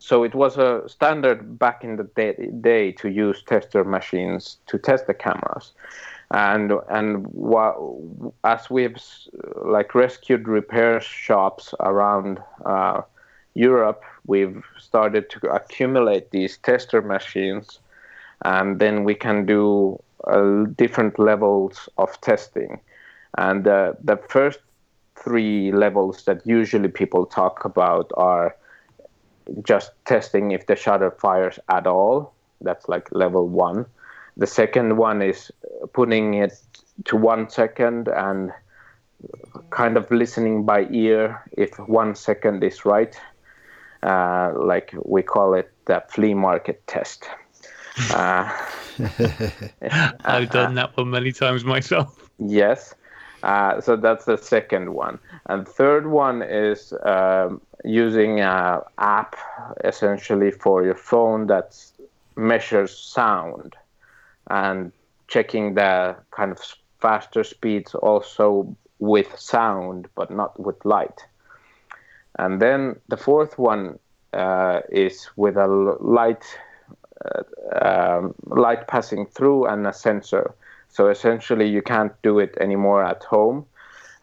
so 0.00 0.24
it 0.24 0.34
was 0.34 0.58
a 0.58 0.82
standard 0.88 1.58
back 1.58 1.84
in 1.84 1.96
the 1.96 2.04
day, 2.04 2.34
day, 2.60 2.92
to 2.92 3.08
use 3.08 3.42
tester 3.44 3.84
machines 3.84 4.58
to 4.66 4.78
test 4.78 5.06
the 5.06 5.14
cameras. 5.14 5.72
And 6.32 6.72
and 6.88 7.26
wh- 7.26 8.30
as 8.44 8.68
we've 8.70 8.98
like 9.64 9.94
rescued 9.94 10.48
repair 10.48 11.00
shops 11.00 11.74
around 11.80 12.40
uh, 12.64 13.02
Europe, 13.54 14.02
we've 14.26 14.64
started 14.78 15.28
to 15.30 15.48
accumulate 15.48 16.30
these 16.30 16.58
tester 16.58 17.02
machines, 17.02 17.80
and 18.44 18.78
then 18.78 19.04
we 19.04 19.14
can 19.14 19.44
do 19.44 20.00
uh, 20.26 20.64
different 20.76 21.18
levels 21.18 21.88
of 21.98 22.20
testing. 22.20 22.80
And 23.38 23.66
uh, 23.66 23.94
the 24.02 24.16
first 24.16 24.60
three 25.16 25.72
levels 25.72 26.24
that 26.24 26.46
usually 26.46 26.88
people 26.88 27.26
talk 27.26 27.64
about 27.64 28.10
are 28.16 28.56
just 29.62 29.92
testing 30.04 30.52
if 30.52 30.66
the 30.66 30.76
shutter 30.76 31.10
fires 31.10 31.58
at 31.68 31.86
all. 31.86 32.32
That's 32.60 32.88
like 32.88 33.08
level 33.12 33.48
one. 33.48 33.86
The 34.36 34.46
second 34.46 34.96
one 34.96 35.22
is 35.22 35.50
putting 35.92 36.34
it 36.34 36.52
to 37.04 37.16
one 37.16 37.48
second 37.50 38.08
and 38.08 38.52
kind 39.70 39.96
of 39.96 40.10
listening 40.10 40.64
by 40.64 40.86
ear 40.90 41.42
if 41.56 41.78
one 41.78 42.14
second 42.14 42.62
is 42.64 42.84
right. 42.84 43.18
Uh, 44.02 44.52
like 44.56 44.94
we 45.04 45.22
call 45.22 45.54
it 45.54 45.70
the 45.86 46.02
flea 46.08 46.34
market 46.34 46.86
test. 46.86 47.28
Uh, 48.10 48.50
I've 50.24 50.50
done 50.50 50.74
that 50.74 50.96
one 50.96 51.10
many 51.10 51.32
times 51.32 51.64
myself. 51.64 52.30
Yes. 52.38 52.94
Uh, 53.42 53.80
so 53.80 53.96
that's 53.96 54.26
the 54.26 54.36
second 54.36 54.92
one. 54.92 55.18
And 55.46 55.66
third 55.66 56.06
one 56.06 56.42
is 56.42 56.92
um, 57.04 57.60
using 57.84 58.40
an 58.40 58.80
app 58.98 59.36
essentially 59.84 60.50
for 60.50 60.84
your 60.84 60.94
phone 60.94 61.46
that 61.46 61.76
measures 62.36 62.96
sound 62.96 63.76
and 64.48 64.92
checking 65.28 65.74
the 65.74 66.16
kind 66.30 66.52
of 66.52 66.60
faster 67.00 67.44
speeds 67.44 67.94
also 67.94 68.76
with 68.98 69.38
sound 69.38 70.08
but 70.14 70.30
not 70.30 70.58
with 70.60 70.84
light. 70.84 71.24
And 72.38 72.60
then 72.60 72.96
the 73.08 73.16
fourth 73.16 73.58
one 73.58 73.98
uh, 74.32 74.80
is 74.90 75.28
with 75.36 75.56
a 75.56 75.66
light 75.66 76.44
uh, 76.44 76.69
um, 77.82 78.34
light 78.46 78.86
passing 78.88 79.26
through 79.26 79.66
and 79.66 79.86
a 79.86 79.92
sensor. 79.92 80.54
So 80.88 81.08
essentially, 81.08 81.68
you 81.68 81.82
can't 81.82 82.12
do 82.22 82.38
it 82.38 82.56
anymore 82.60 83.04
at 83.04 83.22
home. 83.24 83.66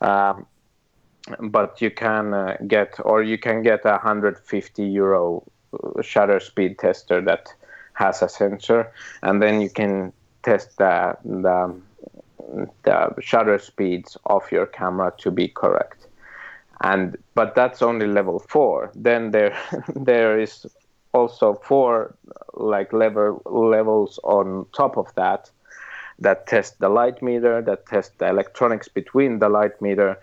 Um, 0.02 0.46
but 1.40 1.82
you 1.82 1.92
can 1.92 2.34
uh, 2.34 2.58
get, 2.68 3.00
or 3.04 3.24
you 3.24 3.38
can 3.38 3.62
get 3.62 3.86
a 3.86 3.92
150 3.92 4.84
euro 4.84 5.44
shutter 6.02 6.40
speed 6.40 6.80
tester 6.80 7.22
that 7.22 7.54
has 7.94 8.22
a 8.22 8.30
sensor, 8.30 8.92
and 9.24 9.42
then 9.42 9.60
you 9.60 9.70
can 9.70 10.14
test 10.44 10.78
the, 10.78 11.18
the, 11.24 11.76
the 12.84 13.14
shutter 13.20 13.58
speeds 13.60 14.18
of 14.28 14.50
your 14.52 14.66
camera 14.66 15.14
to 15.18 15.32
be 15.32 15.48
correct. 15.48 16.08
And 16.82 17.18
but 17.34 17.56
that's 17.56 17.82
only 17.82 18.06
level 18.06 18.40
four. 18.40 18.92
Then 18.94 19.32
there 19.32 19.58
there 19.96 20.40
is 20.40 20.68
also 21.14 21.54
four 21.56 22.16
like 22.54 22.94
level 22.94 23.42
levels 23.46 24.20
on 24.24 24.66
top 24.74 24.98
of 24.98 25.14
that 25.16 25.50
that 26.20 26.48
test 26.48 26.80
the 26.80 26.90
light 26.90 27.22
meter, 27.22 27.62
that 27.62 27.86
test 27.86 28.18
the 28.18 28.28
electronics 28.28 28.88
between 28.88 29.40
the 29.40 29.50
light 29.50 29.80
meter 29.82 30.18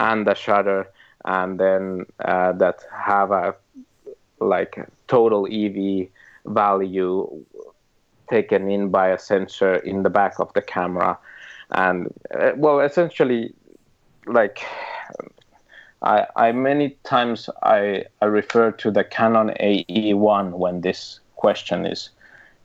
and 0.00 0.26
the 0.26 0.34
shutter, 0.34 0.88
and 1.24 1.60
then 1.60 2.06
uh, 2.24 2.52
that 2.52 2.84
have 2.90 3.30
a 3.30 3.54
like 4.40 4.76
total 5.06 5.46
EV 5.46 6.08
value 6.46 7.44
taken 8.30 8.70
in 8.70 8.88
by 8.88 9.08
a 9.08 9.18
sensor 9.18 9.76
in 9.76 10.02
the 10.02 10.10
back 10.10 10.40
of 10.40 10.52
the 10.54 10.62
camera, 10.62 11.18
and 11.72 12.12
uh, 12.34 12.52
well, 12.56 12.80
essentially, 12.80 13.54
like 14.26 14.64
I, 16.04 16.26
I 16.36 16.52
many 16.52 16.90
times 17.04 17.48
I, 17.62 18.04
I 18.20 18.26
refer 18.26 18.70
to 18.72 18.90
the 18.90 19.04
Canon 19.04 19.54
AE1 19.60 20.52
when 20.52 20.82
this 20.82 21.20
question 21.36 21.86
is 21.86 22.10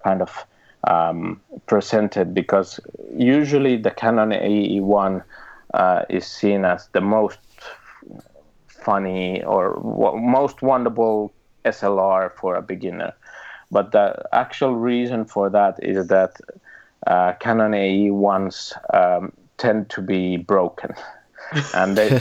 kind 0.03 0.21
of 0.21 0.45
um, 0.83 1.39
presented 1.65 2.33
because 2.33 2.79
usually 3.15 3.77
the 3.77 3.91
Canon 3.91 4.31
AE1 4.31 5.23
uh, 5.73 6.03
is 6.09 6.27
seen 6.27 6.65
as 6.65 6.89
the 6.91 7.01
most 7.01 7.39
funny 8.67 9.41
or 9.43 9.75
w- 9.75 10.17
most 10.17 10.61
wonderful 10.61 11.31
SLR 11.63 12.33
for 12.35 12.55
a 12.55 12.61
beginner. 12.61 13.13
But 13.71 13.93
the 13.93 14.21
actual 14.33 14.75
reason 14.75 15.23
for 15.25 15.49
that 15.49 15.81
is 15.81 16.07
that 16.07 16.35
uh, 17.07 17.33
Canon 17.39 17.71
AE1s 17.71 18.73
um, 18.93 19.31
tend 19.57 19.89
to 19.91 20.01
be 20.01 20.37
broken. 20.37 20.93
and 21.73 21.97
they 21.97 22.19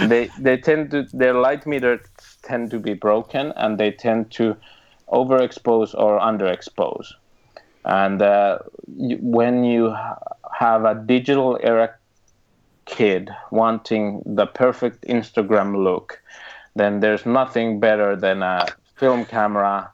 they 0.00 0.30
they 0.38 0.56
tend 0.56 0.90
to 0.90 1.02
their 1.12 1.34
light 1.34 1.66
meters 1.66 2.00
tend 2.42 2.70
to 2.70 2.78
be 2.78 2.94
broken 2.94 3.52
and 3.56 3.78
they 3.78 3.90
tend 3.90 4.30
to 4.32 4.56
overexpose 5.08 5.94
or 5.94 6.18
underexpose. 6.18 7.12
And 7.84 8.22
uh, 8.22 8.58
you, 8.96 9.16
when 9.20 9.64
you 9.64 9.94
have 10.52 10.84
a 10.84 10.94
digital 10.94 11.58
era 11.62 11.94
kid 12.86 13.30
wanting 13.50 14.22
the 14.24 14.46
perfect 14.46 15.02
Instagram 15.04 15.82
look, 15.82 16.20
then 16.74 17.00
there's 17.00 17.26
nothing 17.26 17.80
better 17.80 18.16
than 18.16 18.42
a 18.42 18.66
film 18.96 19.24
camera 19.24 19.90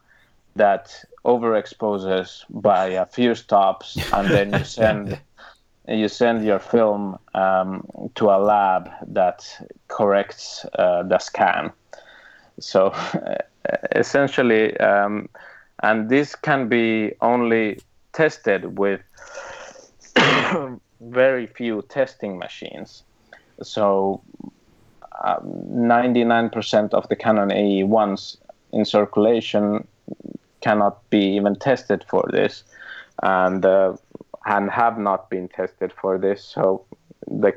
that 0.55 1.03
overexposes 1.25 2.43
by 2.49 2.87
a 2.87 3.05
few 3.05 3.35
stops 3.35 3.97
and 4.13 4.29
then 4.29 4.53
you 4.53 4.63
send 4.63 5.19
you 5.89 6.07
send 6.07 6.45
your 6.45 6.59
film 6.59 7.17
um, 7.33 7.85
to 8.15 8.25
a 8.25 8.37
lab 8.37 8.89
that 9.07 9.45
corrects 9.87 10.65
uh, 10.77 11.03
the 11.03 11.19
scan. 11.19 11.71
So 12.59 12.93
essentially, 13.95 14.77
um, 14.77 15.29
and 15.81 16.09
this 16.09 16.35
can 16.35 16.67
be 16.67 17.13
only 17.21 17.79
tested 18.13 18.77
with 18.77 19.01
very 21.01 21.47
few 21.47 21.81
testing 21.83 22.37
machines. 22.37 23.03
So, 23.61 24.21
um, 25.23 25.41
99% 25.69 26.93
of 26.93 27.07
the 27.09 27.15
Canon 27.15 27.49
AE1s 27.49 28.37
in 28.71 28.85
circulation 28.85 29.87
cannot 30.61 31.09
be 31.09 31.19
even 31.35 31.55
tested 31.55 32.05
for 32.07 32.27
this, 32.31 32.63
and 33.23 33.65
uh, 33.65 33.95
and 34.49 34.69
have 34.71 34.97
not 34.97 35.29
been 35.29 35.47
tested 35.47 35.93
for 36.01 36.17
this. 36.17 36.43
So 36.43 36.85
the 37.27 37.53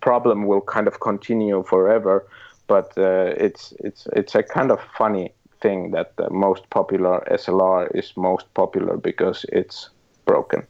problem 0.00 0.46
will 0.46 0.60
kind 0.60 0.86
of 0.86 1.00
continue 1.00 1.64
forever. 1.64 2.26
But 2.68 2.96
uh, 2.96 3.34
it's 3.36 3.74
it's 3.80 4.06
it's 4.12 4.34
a 4.34 4.42
kind 4.42 4.70
of 4.70 4.78
funny 4.96 5.32
thing 5.60 5.90
that 5.90 6.16
the 6.16 6.30
most 6.30 6.70
popular 6.70 7.26
SLR 7.30 7.94
is 7.94 8.12
most 8.16 8.52
popular 8.54 8.96
because 8.96 9.44
it's 9.52 9.90
broken. 10.26 10.66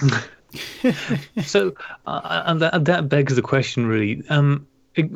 so, 1.44 1.74
uh, 2.06 2.42
and 2.46 2.60
that, 2.60 2.84
that 2.84 3.08
begs 3.08 3.36
the 3.36 3.42
question, 3.42 3.86
really. 3.86 4.22
Um, 4.28 4.66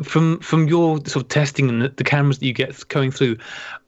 from 0.02 0.40
from 0.40 0.68
your 0.68 0.98
sort 0.98 1.16
of 1.16 1.28
testing 1.28 1.68
and 1.68 1.82
the, 1.82 2.04
cameras 2.04 2.38
that 2.38 2.46
you 2.46 2.52
get 2.52 2.86
going 2.88 3.10
through, 3.10 3.36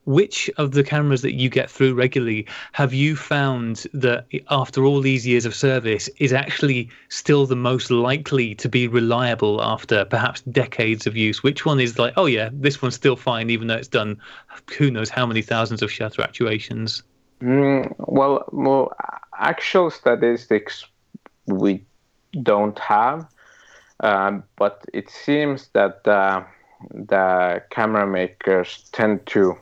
which 0.04 0.50
of 0.56 0.72
the 0.72 0.84
cameras 0.84 1.22
that 1.22 1.34
you 1.34 1.48
get 1.48 1.70
through 1.70 1.94
regularly 1.94 2.46
have 2.72 2.92
you 2.92 3.16
found 3.16 3.86
that 3.94 4.26
after 4.50 4.84
all 4.84 5.00
these 5.00 5.26
years 5.26 5.46
of 5.46 5.54
service 5.54 6.08
is 6.18 6.32
actually 6.32 6.90
still 7.08 7.46
the 7.46 7.56
most 7.56 7.90
likely 7.90 8.54
to 8.54 8.68
be 8.68 8.86
reliable 8.86 9.62
after 9.62 10.04
perhaps 10.04 10.42
decades 10.42 11.06
of 11.06 11.16
use? 11.16 11.42
Which 11.42 11.64
one 11.64 11.80
is 11.80 11.98
like 11.98 12.12
oh 12.16 12.26
yeah 12.26 12.50
this 12.52 12.82
one's 12.82 12.94
still 12.94 13.16
fine 13.16 13.50
even 13.50 13.68
though 13.68 13.76
it's 13.76 13.88
done 13.88 14.18
who 14.76 14.90
knows 14.90 15.08
how 15.08 15.26
many 15.26 15.42
thousands 15.42 15.82
of 15.82 15.90
shutter 15.90 16.22
actuations? 16.22 17.02
Mm, 17.40 17.94
well 17.98 18.44
well 18.52 18.92
actual 19.38 19.90
statistics 19.90 20.84
we 21.46 21.84
don't 22.42 22.78
have 22.78 23.26
um, 24.00 24.44
but 24.56 24.84
it 24.92 25.10
seems 25.10 25.68
that 25.72 26.06
uh, 26.06 26.42
the 26.90 27.62
camera 27.70 28.06
makers 28.06 28.88
tend 28.92 29.26
to 29.26 29.58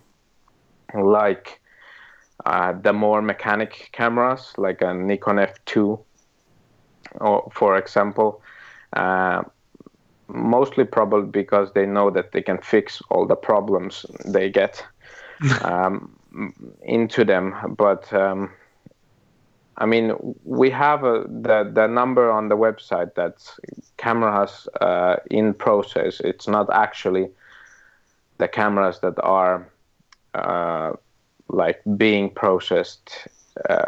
like 0.95 1.61
uh, 2.45 2.73
the 2.73 2.93
more 2.93 3.23
mechanic 3.23 3.89
cameras, 3.93 4.53
like 4.57 4.83
a 4.83 4.95
Nikon 4.95 5.37
F2, 5.37 5.99
or 7.15 7.51
for 7.53 7.77
example. 7.77 8.43
Uh, 8.93 9.43
mostly 10.29 10.85
probably 10.85 11.29
because 11.31 11.73
they 11.73 11.87
know 11.87 12.11
that 12.11 12.33
they 12.33 12.43
can 12.43 12.59
fix 12.59 13.01
all 13.11 13.27
the 13.27 13.37
problems 13.37 14.07
they 14.25 14.51
get 14.51 14.85
um, 15.63 16.17
into 16.83 17.25
them. 17.25 17.55
But 17.77 18.13
um, 18.13 18.51
I 19.79 19.87
mean, 19.87 20.13
we 20.45 20.71
have 20.71 21.05
a, 21.05 21.25
the 21.29 21.71
the 21.73 21.87
number 21.87 22.31
on 22.31 22.49
the 22.49 22.57
website 22.57 23.15
that's 23.15 23.61
cameras 23.99 24.69
uh, 24.81 25.17
in 25.31 25.53
process. 25.55 26.21
It's 26.21 26.49
not 26.49 26.69
actually 26.73 27.29
the 28.39 28.49
cameras 28.49 29.01
that 29.01 29.15
are 29.23 29.69
uh, 30.35 30.93
like 31.49 31.83
being 31.97 32.31
processed 32.31 33.29
uh, 33.69 33.85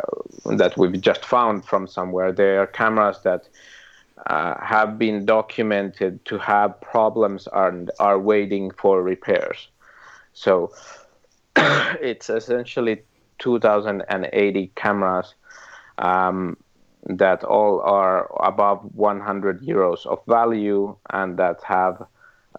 that 0.57 0.77
we've 0.77 1.01
just 1.01 1.25
found 1.25 1.65
from 1.65 1.87
somewhere. 1.87 2.33
They 2.33 2.57
are 2.57 2.67
cameras 2.67 3.21
that 3.25 3.49
uh, 4.27 4.61
have 4.63 4.99
been 4.99 5.25
documented 5.25 6.25
to 6.27 6.39
have 6.39 6.81
problems 6.81 7.49
and 7.53 7.91
are 7.99 8.19
waiting 8.19 8.71
for 8.73 9.03
repairs. 9.03 9.69
So 10.33 10.73
it's 11.57 12.29
essentially 12.29 13.03
2080 13.39 14.73
cameras 14.75 15.35
um, 15.99 16.57
that 17.07 17.45
all 17.45 17.81
are 17.81 18.31
above 18.47 18.81
100 18.95 19.63
euros 19.63 20.07
of 20.07 20.21
value 20.27 20.97
and 21.11 21.37
that 21.39 21.63
have 21.63 22.07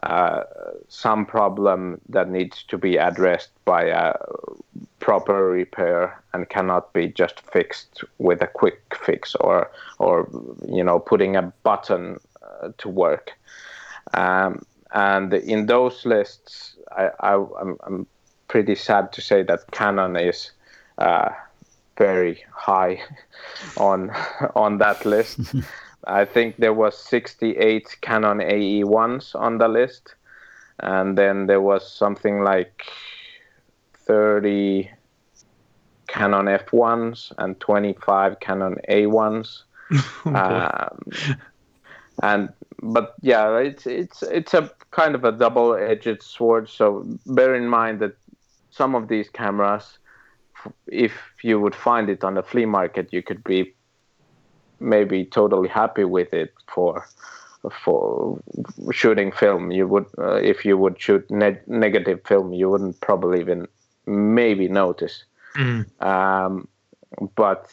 uh, 0.03 0.43
some 0.87 1.25
problem 1.25 1.99
that 2.07 2.29
needs 2.29 2.63
to 2.63 2.77
be 2.77 2.95
addressed 2.95 3.51
by 3.65 3.83
a 3.83 4.13
proper 4.99 5.49
repair 5.49 6.21
and 6.33 6.49
cannot 6.49 6.93
be 6.93 7.07
just 7.07 7.41
fixed 7.51 8.03
with 8.17 8.41
a 8.41 8.47
quick 8.47 8.81
fix 9.05 9.35
or 9.35 9.69
or 9.97 10.29
you 10.67 10.83
know 10.83 10.99
putting 10.99 11.35
a 11.35 11.41
button 11.63 12.17
uh, 12.41 12.69
to 12.77 12.87
work. 12.87 13.31
Um, 14.13 14.61
and 14.91 15.33
in 15.33 15.65
those 15.65 16.05
lists, 16.05 16.75
I, 16.91 17.09
I, 17.19 17.33
am 17.85 18.07
pretty 18.47 18.75
sad 18.75 19.11
to 19.13 19.21
say 19.21 19.43
that 19.43 19.69
Canon 19.71 20.15
is 20.15 20.51
uh, 20.97 21.29
very 21.99 22.43
high 22.51 22.99
on 23.77 24.11
on 24.55 24.79
that 24.79 25.05
list. 25.05 25.39
I 26.07 26.25
think 26.25 26.57
there 26.57 26.73
was 26.73 26.97
68 26.97 27.97
Canon 28.01 28.39
AE1s 28.39 29.35
on 29.35 29.57
the 29.59 29.67
list, 29.67 30.15
and 30.79 31.17
then 31.17 31.45
there 31.45 31.61
was 31.61 31.91
something 31.91 32.41
like 32.41 32.85
30 34.07 34.89
Canon 36.07 36.45
F1s 36.45 37.31
and 37.37 37.59
25 37.59 38.39
Canon 38.39 38.77
A1s. 38.89 39.63
um, 40.25 41.11
and 42.23 42.49
but 42.81 43.15
yeah, 43.21 43.57
it's 43.57 43.85
it's 43.85 44.23
it's 44.23 44.53
a 44.53 44.71
kind 44.91 45.15
of 45.15 45.23
a 45.23 45.31
double-edged 45.31 46.23
sword. 46.23 46.69
So 46.69 47.05
bear 47.25 47.55
in 47.55 47.67
mind 47.67 47.99
that 47.99 48.15
some 48.71 48.95
of 48.95 49.07
these 49.07 49.29
cameras, 49.29 49.99
if 50.87 51.13
you 51.43 51.59
would 51.59 51.75
find 51.75 52.09
it 52.09 52.23
on 52.23 52.35
the 52.35 52.43
flea 52.43 52.65
market, 52.65 53.11
you 53.11 53.21
could 53.21 53.43
be 53.43 53.73
maybe 54.79 55.25
totally 55.25 55.69
happy 55.69 56.03
with 56.03 56.33
it 56.33 56.53
for 56.67 57.07
for 57.83 58.41
shooting 58.91 59.31
film. 59.31 59.71
You 59.71 59.87
would 59.87 60.05
uh, 60.17 60.35
if 60.35 60.65
you 60.65 60.77
would 60.77 60.99
shoot 60.99 61.29
ne- 61.29 61.59
negative 61.67 62.21
film, 62.25 62.53
you 62.53 62.69
wouldn't 62.69 62.99
probably 63.01 63.39
even 63.39 63.67
maybe 64.05 64.67
notice. 64.67 65.23
Mm. 65.55 65.85
Um, 66.01 66.67
but 67.35 67.71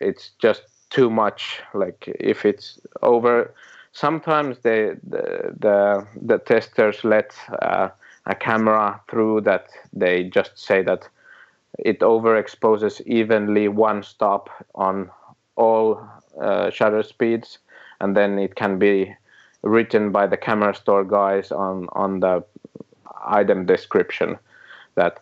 it's 0.00 0.30
just 0.38 0.62
too 0.90 1.10
much. 1.10 1.60
Like 1.72 2.04
if 2.20 2.44
it's 2.44 2.80
over, 3.02 3.54
sometimes 3.92 4.58
the 4.58 4.98
the 5.02 5.54
the, 5.58 6.06
the 6.20 6.38
testers 6.38 7.02
let 7.04 7.34
uh, 7.60 7.88
a 8.26 8.34
camera 8.34 9.00
through 9.08 9.42
that 9.42 9.68
they 9.92 10.24
just 10.24 10.58
say 10.58 10.82
that 10.82 11.08
it 11.78 12.00
overexposes 12.00 13.00
evenly 13.06 13.68
one 13.68 14.02
stop 14.02 14.50
on 14.74 15.10
all 15.56 16.00
uh, 16.40 16.70
shutter 16.70 17.02
speeds, 17.02 17.58
and 18.00 18.16
then 18.16 18.38
it 18.38 18.54
can 18.54 18.78
be 18.78 19.14
written 19.62 20.12
by 20.12 20.26
the 20.26 20.36
camera 20.36 20.74
store 20.74 21.04
guys 21.04 21.50
on 21.50 21.88
on 21.92 22.20
the 22.20 22.44
item 23.24 23.66
description 23.66 24.38
that 24.94 25.20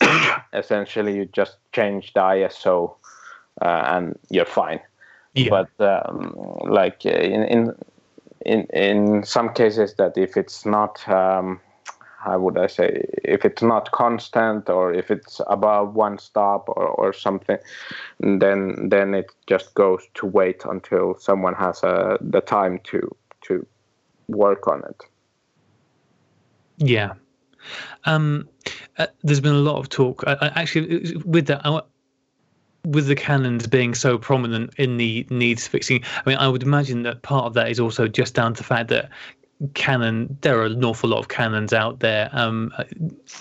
essentially 0.52 1.14
you 1.14 1.26
just 1.26 1.56
change 1.72 2.12
the 2.14 2.20
ISO 2.20 2.94
uh, 3.60 3.82
and 3.86 4.18
you're 4.30 4.44
fine. 4.44 4.80
Yeah. 5.34 5.48
But 5.50 6.08
um, 6.08 6.34
like 6.64 7.04
in 7.04 7.42
in 7.44 7.74
in 8.44 8.66
in 8.72 9.24
some 9.24 9.52
cases 9.54 9.94
that 9.94 10.16
if 10.16 10.36
it's 10.36 10.66
not 10.66 11.06
um, 11.08 11.60
how 12.24 12.38
would 12.38 12.56
I 12.56 12.68
say, 12.68 13.04
if 13.24 13.44
it's 13.44 13.62
not 13.62 13.90
constant 13.90 14.68
or 14.68 14.92
if 14.92 15.10
it's 15.10 15.40
above 15.48 15.94
one 15.94 16.18
stop 16.18 16.68
or, 16.68 16.88
or 16.88 17.12
something, 17.12 17.58
then 18.20 18.88
then 18.88 19.14
it 19.14 19.32
just 19.46 19.74
goes 19.74 20.02
to 20.14 20.26
wait 20.26 20.64
until 20.64 21.18
someone 21.18 21.54
has 21.54 21.82
uh, 21.82 22.16
the 22.20 22.40
time 22.40 22.78
to 22.84 23.00
to 23.42 23.66
work 24.28 24.68
on 24.68 24.82
it. 24.88 25.02
Yeah. 26.78 27.14
Um, 28.04 28.48
uh, 28.98 29.06
there's 29.22 29.40
been 29.40 29.54
a 29.54 29.58
lot 29.58 29.78
of 29.78 29.88
talk. 29.88 30.24
Uh, 30.26 30.50
actually, 30.54 31.16
with 31.24 31.46
that, 31.46 31.64
I, 31.64 31.80
with 32.84 33.06
the 33.06 33.14
canons 33.14 33.66
being 33.66 33.94
so 33.94 34.18
prominent 34.18 34.74
in 34.78 34.96
the 34.96 35.26
needs 35.30 35.66
fixing, 35.68 36.02
I 36.24 36.30
mean, 36.30 36.38
I 36.38 36.48
would 36.48 36.62
imagine 36.62 37.02
that 37.02 37.22
part 37.22 37.46
of 37.46 37.54
that 37.54 37.70
is 37.70 37.78
also 37.78 38.08
just 38.08 38.34
down 38.34 38.54
to 38.54 38.58
the 38.58 38.66
fact 38.66 38.88
that 38.88 39.10
Canon, 39.74 40.36
there 40.40 40.60
are 40.60 40.66
an 40.66 40.84
awful 40.84 41.10
lot 41.10 41.18
of 41.18 41.28
Canons 41.28 41.72
out 41.72 42.00
there. 42.00 42.28
Um, 42.32 42.72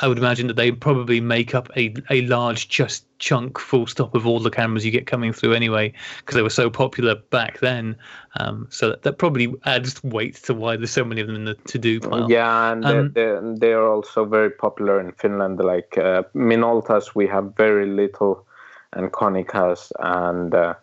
I 0.01 0.07
would 0.07 0.17
imagine 0.17 0.47
that 0.47 0.55
they 0.55 0.71
probably 0.71 1.19
make 1.19 1.55
up 1.55 1.69
a, 1.75 1.93
a 2.09 2.21
large 2.27 2.69
just 2.69 3.05
chunk, 3.17 3.57
full 3.57 3.87
stop 3.87 4.13
of 4.13 4.27
all 4.27 4.39
the 4.39 4.51
cameras 4.51 4.85
you 4.85 4.91
get 4.91 5.07
coming 5.07 5.33
through 5.33 5.53
anyway, 5.53 5.93
because 6.19 6.35
they 6.35 6.43
were 6.43 6.49
so 6.49 6.69
popular 6.69 7.15
back 7.15 7.59
then. 7.59 7.95
Um, 8.39 8.67
so 8.69 8.89
that, 8.89 9.01
that, 9.01 9.17
probably 9.17 9.53
adds 9.65 10.03
weight 10.03 10.35
to 10.43 10.53
why 10.53 10.75
there's 10.75 10.91
so 10.91 11.03
many 11.03 11.21
of 11.21 11.27
them 11.27 11.35
in 11.35 11.45
the 11.45 11.55
to 11.55 11.79
do 11.79 11.99
pile. 11.99 12.29
Yeah, 12.29 12.71
and 12.71 12.85
um, 12.85 13.11
they're, 13.13 13.41
they're, 13.55 13.87
also 13.87 14.25
very 14.25 14.51
popular 14.51 14.99
in 14.99 15.11
Finland. 15.13 15.59
Like 15.59 15.97
uh, 15.97 16.23
Minoltas, 16.35 17.15
we 17.15 17.25
have 17.27 17.55
very 17.55 17.87
little, 17.87 18.45
and 18.93 19.11
Konicas 19.11 19.91
and 19.99 20.53
uh, 20.53 20.75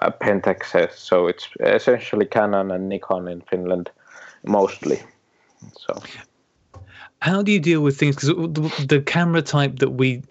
uh, 0.00 0.10
Pentaxes. 0.10 0.92
So 0.92 1.26
it's 1.26 1.48
essentially 1.60 2.24
Canon 2.24 2.70
and 2.70 2.88
Nikon 2.88 3.28
in 3.28 3.42
Finland 3.42 3.90
mostly. 4.44 5.00
So, 5.78 6.02
how 7.20 7.42
do 7.42 7.52
you 7.52 7.60
deal 7.60 7.82
with 7.82 7.98
things? 7.98 8.16
Because 8.16 8.28
the, 8.28 8.86
the 8.86 9.00
camera 9.02 9.42
type 9.42 9.78
that 9.78 9.90
we 9.90 10.22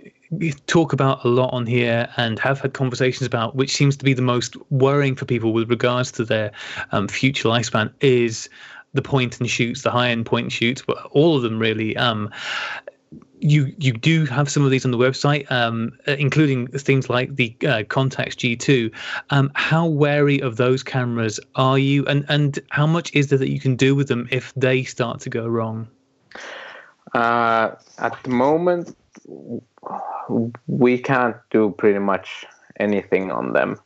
talk 0.67 0.93
about 0.93 1.23
a 1.25 1.27
lot 1.27 1.51
on 1.53 1.65
here 1.65 2.07
and 2.17 2.37
have 2.39 2.61
had 2.61 2.73
conversations 2.73 3.25
about, 3.25 3.55
which 3.55 3.71
seems 3.71 3.97
to 3.97 4.05
be 4.05 4.13
the 4.13 4.21
most 4.21 4.55
worrying 4.69 5.15
for 5.15 5.25
people 5.25 5.53
with 5.53 5.69
regards 5.69 6.11
to 6.13 6.23
their 6.23 6.51
um, 6.91 7.07
future 7.07 7.49
lifespan, 7.49 7.91
is 8.01 8.49
the 8.93 9.01
point 9.01 9.39
and 9.39 9.49
shoots, 9.49 9.83
the 9.83 9.91
high 9.91 10.09
end 10.09 10.25
point 10.25 10.45
and 10.45 10.53
shoots, 10.53 10.83
but 10.85 10.97
all 11.11 11.35
of 11.35 11.43
them 11.43 11.59
really. 11.59 11.95
Um, 11.97 12.29
you 13.39 13.73
you 13.77 13.93
do 13.93 14.25
have 14.25 14.49
some 14.49 14.63
of 14.63 14.71
these 14.71 14.85
on 14.85 14.91
the 14.91 14.97
website, 14.97 15.49
um, 15.51 15.97
including 16.07 16.67
things 16.67 17.09
like 17.09 17.35
the 17.35 17.55
uh, 17.63 17.83
Contax 17.83 18.35
G2. 18.35 18.91
Um, 19.29 19.51
how 19.55 19.85
wary 19.87 20.41
of 20.41 20.57
those 20.57 20.83
cameras 20.83 21.39
are 21.55 21.77
you, 21.77 22.05
and 22.05 22.25
and 22.29 22.59
how 22.69 22.85
much 22.85 23.13
is 23.13 23.27
there 23.27 23.39
that 23.39 23.49
you 23.49 23.59
can 23.59 23.75
do 23.75 23.95
with 23.95 24.07
them 24.07 24.27
if 24.31 24.53
they 24.55 24.83
start 24.83 25.19
to 25.21 25.29
go 25.29 25.47
wrong? 25.47 25.87
Uh, 27.13 27.71
at 27.97 28.21
the 28.23 28.29
moment, 28.29 28.95
we 30.67 30.97
can't 30.97 31.37
do 31.49 31.73
pretty 31.77 31.99
much 31.99 32.45
anything 32.79 33.31
on 33.31 33.53
them. 33.53 33.79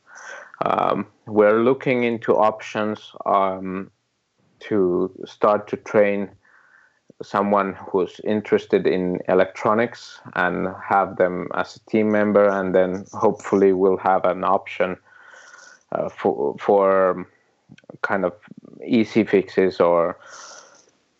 Um, 0.65 1.07
we're 1.25 1.61
looking 1.61 2.03
into 2.03 2.35
options 2.35 3.11
um, 3.25 3.91
to 4.61 5.11
start 5.25 5.67
to 5.69 5.77
train 5.77 6.29
someone 7.23 7.73
who's 7.73 8.19
interested 8.23 8.85
in 8.85 9.19
electronics 9.27 10.19
and 10.35 10.67
have 10.83 11.17
them 11.17 11.47
as 11.55 11.75
a 11.75 11.89
team 11.89 12.11
member, 12.11 12.47
and 12.47 12.75
then 12.75 13.05
hopefully 13.13 13.73
we'll 13.73 13.97
have 13.97 14.25
an 14.25 14.43
option 14.43 14.97
uh, 15.91 16.09
for 16.09 16.55
for 16.59 17.27
kind 18.01 18.25
of 18.25 18.33
easy 18.85 19.23
fixes 19.23 19.79
or 19.79 20.17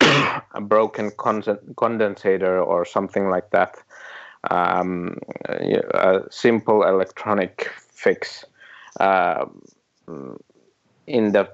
a 0.00 0.60
broken 0.60 1.10
condensator 1.10 2.64
or 2.64 2.84
something 2.84 3.30
like 3.30 3.50
that. 3.50 3.76
Um, 4.50 5.18
a 5.48 6.20
simple 6.30 6.82
electronic 6.82 7.70
fix 7.78 8.44
uh, 9.00 9.46
in 11.06 11.32
the 11.32 11.48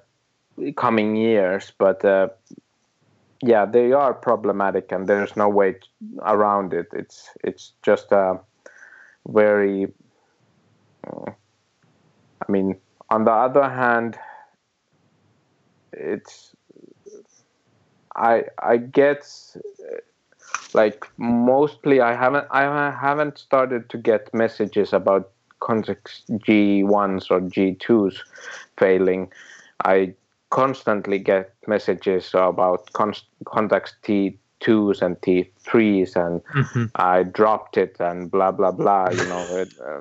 coming 0.76 1.14
years, 1.14 1.72
but 1.78 2.04
uh, 2.04 2.28
yeah, 3.42 3.64
they 3.64 3.92
are 3.92 4.12
problematic, 4.12 4.92
and 4.92 5.06
there's 5.06 5.36
no 5.36 5.48
way 5.48 5.76
around 6.22 6.72
it. 6.72 6.88
It's 6.92 7.30
it's 7.42 7.72
just 7.82 8.12
a 8.12 8.38
very. 9.28 9.92
Uh, 11.06 11.30
I 12.46 12.52
mean, 12.52 12.76
on 13.08 13.24
the 13.24 13.32
other 13.32 13.68
hand, 13.68 14.18
it's. 15.92 16.54
I 18.16 18.44
I 18.58 18.76
get 18.76 19.24
like 20.74 21.06
mostly 21.16 22.00
I 22.00 22.14
haven't 22.14 22.46
I 22.50 22.90
haven't 22.90 23.38
started 23.38 23.88
to 23.90 23.98
get 23.98 24.32
messages 24.34 24.92
about 24.92 25.30
Contax 25.60 26.22
G1s 26.30 27.30
or 27.30 27.40
G2s 27.40 28.16
failing. 28.76 29.30
I 29.84 30.14
constantly 30.50 31.18
get 31.18 31.54
messages 31.66 32.30
about 32.34 32.92
Contax 32.92 33.92
T2s 34.02 35.02
and 35.02 35.20
T3s, 35.20 36.16
and 36.16 36.44
mm-hmm. 36.44 36.84
I 36.96 37.22
dropped 37.22 37.76
it 37.76 37.96
and 38.00 38.30
blah 38.30 38.50
blah 38.50 38.72
blah. 38.72 39.10
You 39.10 39.24
know, 39.26 39.46
it, 39.56 39.72
uh, 39.80 40.00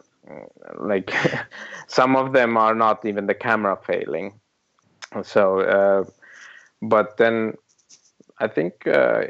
like 0.79 1.13
some 1.87 2.15
of 2.15 2.33
them 2.33 2.57
are 2.57 2.75
not 2.75 3.05
even 3.05 3.27
the 3.27 3.35
camera 3.35 3.77
failing. 3.85 4.33
So, 5.23 5.61
uh, 5.61 6.03
but 6.81 7.17
then 7.17 7.53
I 8.39 8.47
think. 8.47 8.87
Uh, 8.87 9.23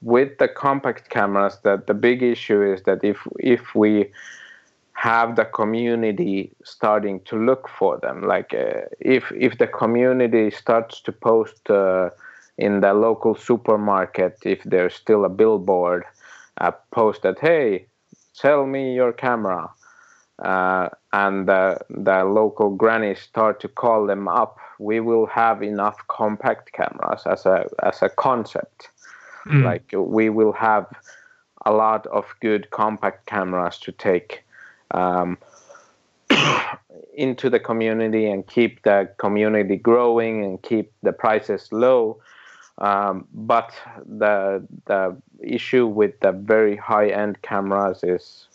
with 0.00 0.38
the 0.38 0.48
compact 0.48 1.10
cameras 1.10 1.58
that 1.64 1.86
the 1.86 1.94
big 1.94 2.22
issue 2.22 2.62
is 2.62 2.82
that 2.84 3.02
if 3.02 3.26
if 3.40 3.74
we 3.74 4.08
have 4.98 5.36
the 5.36 5.44
community 5.44 6.50
starting 6.64 7.20
to 7.20 7.36
look 7.36 7.68
for 7.68 7.98
them. 7.98 8.22
Like 8.22 8.52
uh, 8.52 8.80
if 8.98 9.30
if 9.30 9.58
the 9.58 9.68
community 9.68 10.50
starts 10.50 11.00
to 11.02 11.12
post 11.12 11.70
uh, 11.70 12.10
in 12.56 12.80
the 12.80 12.92
local 12.94 13.36
supermarket, 13.36 14.38
if 14.44 14.60
there's 14.64 14.94
still 14.94 15.24
a 15.24 15.28
billboard, 15.28 16.02
uh, 16.60 16.72
post 16.90 17.22
that 17.22 17.38
hey, 17.38 17.86
sell 18.32 18.66
me 18.66 18.92
your 18.92 19.12
camera, 19.12 19.70
uh, 20.40 20.88
and 21.12 21.46
the 21.46 21.78
the 21.90 22.24
local 22.24 22.70
grannies 22.70 23.20
start 23.20 23.60
to 23.60 23.68
call 23.68 24.04
them 24.04 24.26
up, 24.26 24.58
we 24.80 24.98
will 24.98 25.26
have 25.26 25.62
enough 25.62 25.98
compact 26.08 26.72
cameras 26.72 27.22
as 27.24 27.46
a 27.46 27.66
as 27.84 28.02
a 28.02 28.08
concept. 28.08 28.88
Mm. 29.46 29.62
Like 29.62 29.94
we 29.94 30.28
will 30.28 30.54
have 30.54 30.86
a 31.64 31.72
lot 31.72 32.04
of 32.08 32.24
good 32.40 32.70
compact 32.70 33.26
cameras 33.26 33.78
to 33.78 33.92
take 33.92 34.42
um, 34.92 35.38
into 37.14 37.50
the 37.50 37.60
community 37.60 38.30
and 38.30 38.46
keep 38.46 38.82
the 38.82 39.10
community 39.18 39.76
growing 39.76 40.44
and 40.44 40.62
keep 40.62 40.92
the 41.02 41.12
prices 41.12 41.68
low. 41.72 42.18
Um, 42.78 43.26
but 43.32 43.74
the 44.06 44.64
the 44.86 45.16
issue 45.40 45.86
with 45.86 46.20
the 46.20 46.30
very 46.32 46.76
high 46.76 47.08
end 47.08 47.42
cameras 47.42 48.04
is 48.04 48.46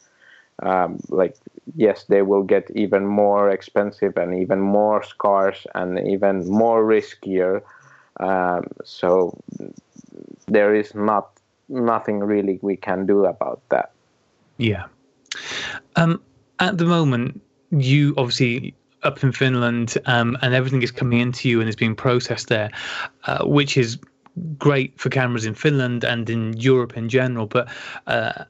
um, 0.62 1.00
like 1.10 1.36
yes, 1.76 2.06
they 2.06 2.22
will 2.22 2.44
get 2.44 2.70
even 2.76 3.06
more 3.06 3.50
expensive 3.50 4.16
and 4.18 4.34
even 4.36 4.62
more 4.62 5.04
scarce 5.04 5.68
and 5.76 6.00
even 6.08 6.50
more 6.50 6.84
riskier. 6.84 7.62
Um, 8.20 8.68
so 8.86 9.38
there 10.48 10.76
is 10.76 10.94
not 10.94 11.32
nothing 11.70 12.20
really 12.20 12.60
we 12.62 12.76
can 12.76 13.06
do 13.06 13.26
about 13.26 13.62
that. 13.70 13.92
Yeah. 14.58 14.86
Um, 15.96 16.22
at 16.60 16.78
the 16.78 16.86
moment, 16.86 17.42
you 17.72 18.14
obviously 18.18 18.76
up 19.04 19.24
in 19.24 19.32
Finland, 19.32 19.98
um, 20.06 20.38
and 20.42 20.54
everything 20.54 20.82
is 20.82 20.92
coming 20.92 21.20
into 21.20 21.50
you 21.50 21.60
and 21.60 21.70
is 21.70 21.76
being 21.76 21.96
processed 21.96 22.48
there, 22.48 22.72
uh, 23.26 23.44
which 23.46 23.78
is 23.78 23.98
great 24.58 25.00
for 25.00 25.10
cameras 25.10 25.46
in 25.46 25.54
Finland 25.54 26.04
and 26.04 26.30
in 26.30 26.54
Europe 26.54 26.98
in 26.98 27.10
general. 27.10 27.46
But 27.46 27.68
uh, 28.08 28.46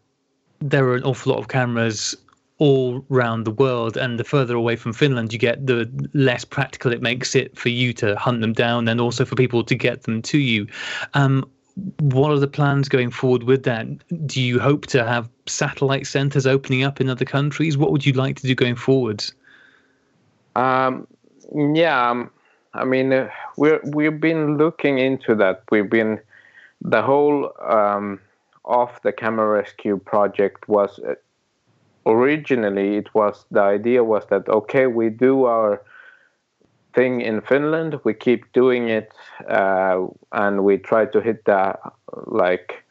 there 0.59 0.85
are 0.85 0.95
an 0.95 1.03
awful 1.03 1.33
lot 1.33 1.39
of 1.39 1.47
cameras 1.47 2.15
all 2.59 3.03
around 3.11 3.43
the 3.43 3.51
world, 3.51 3.97
and 3.97 4.19
the 4.19 4.23
further 4.23 4.55
away 4.55 4.75
from 4.75 4.93
Finland 4.93 5.33
you 5.33 5.39
get, 5.39 5.65
the 5.65 5.89
less 6.13 6.45
practical 6.45 6.93
it 6.93 7.01
makes 7.01 7.35
it 7.35 7.57
for 7.57 7.69
you 7.69 7.93
to 7.93 8.15
hunt 8.15 8.41
them 8.41 8.53
down, 8.53 8.87
and 8.87 9.01
also 9.01 9.25
for 9.25 9.35
people 9.35 9.63
to 9.63 9.75
get 9.75 10.03
them 10.03 10.21
to 10.21 10.37
you. 10.37 10.67
Um, 11.13 11.49
what 11.99 12.31
are 12.31 12.39
the 12.39 12.47
plans 12.47 12.87
going 12.87 13.09
forward 13.09 13.43
with 13.43 13.63
that? 13.63 13.87
Do 14.27 14.41
you 14.41 14.59
hope 14.59 14.85
to 14.87 15.03
have 15.03 15.29
satellite 15.47 16.05
centers 16.05 16.45
opening 16.45 16.83
up 16.83 17.01
in 17.01 17.09
other 17.09 17.25
countries? 17.25 17.77
What 17.77 17.91
would 17.91 18.05
you 18.05 18.13
like 18.13 18.37
to 18.37 18.47
do 18.47 18.55
going 18.55 18.75
forward? 18.75 19.23
Um, 20.55 21.07
yeah, 21.73 22.09
um, 22.09 22.29
I 22.73 22.85
mean, 22.85 23.11
uh, 23.11 23.29
we're 23.57 23.81
we've 23.83 24.19
been 24.19 24.57
looking 24.57 24.99
into 24.99 25.35
that. 25.35 25.63
We've 25.71 25.89
been 25.89 26.19
the 26.81 27.01
whole 27.01 27.51
um, 27.61 28.19
of 28.65 28.89
the 29.03 29.11
camera 29.11 29.47
rescue 29.47 29.97
project 29.97 30.67
was 30.69 30.99
uh, 30.99 31.15
originally 32.05 32.97
it 32.97 33.13
was 33.15 33.45
the 33.51 33.61
idea 33.61 34.03
was 34.03 34.25
that 34.27 34.47
okay, 34.47 34.87
we 34.87 35.09
do 35.09 35.45
our 35.45 35.81
thing 36.93 37.21
in 37.21 37.41
Finland. 37.41 37.99
We 38.03 38.13
keep 38.13 38.51
doing 38.53 38.89
it, 38.89 39.11
uh, 39.47 40.07
and 40.31 40.63
we 40.63 40.77
try 40.77 41.05
to 41.05 41.21
hit 41.21 41.45
that 41.45 41.79
like 42.27 42.83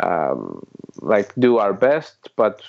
um, 0.00 0.66
like 1.02 1.32
do 1.38 1.58
our 1.58 1.72
best. 1.72 2.30
But 2.36 2.62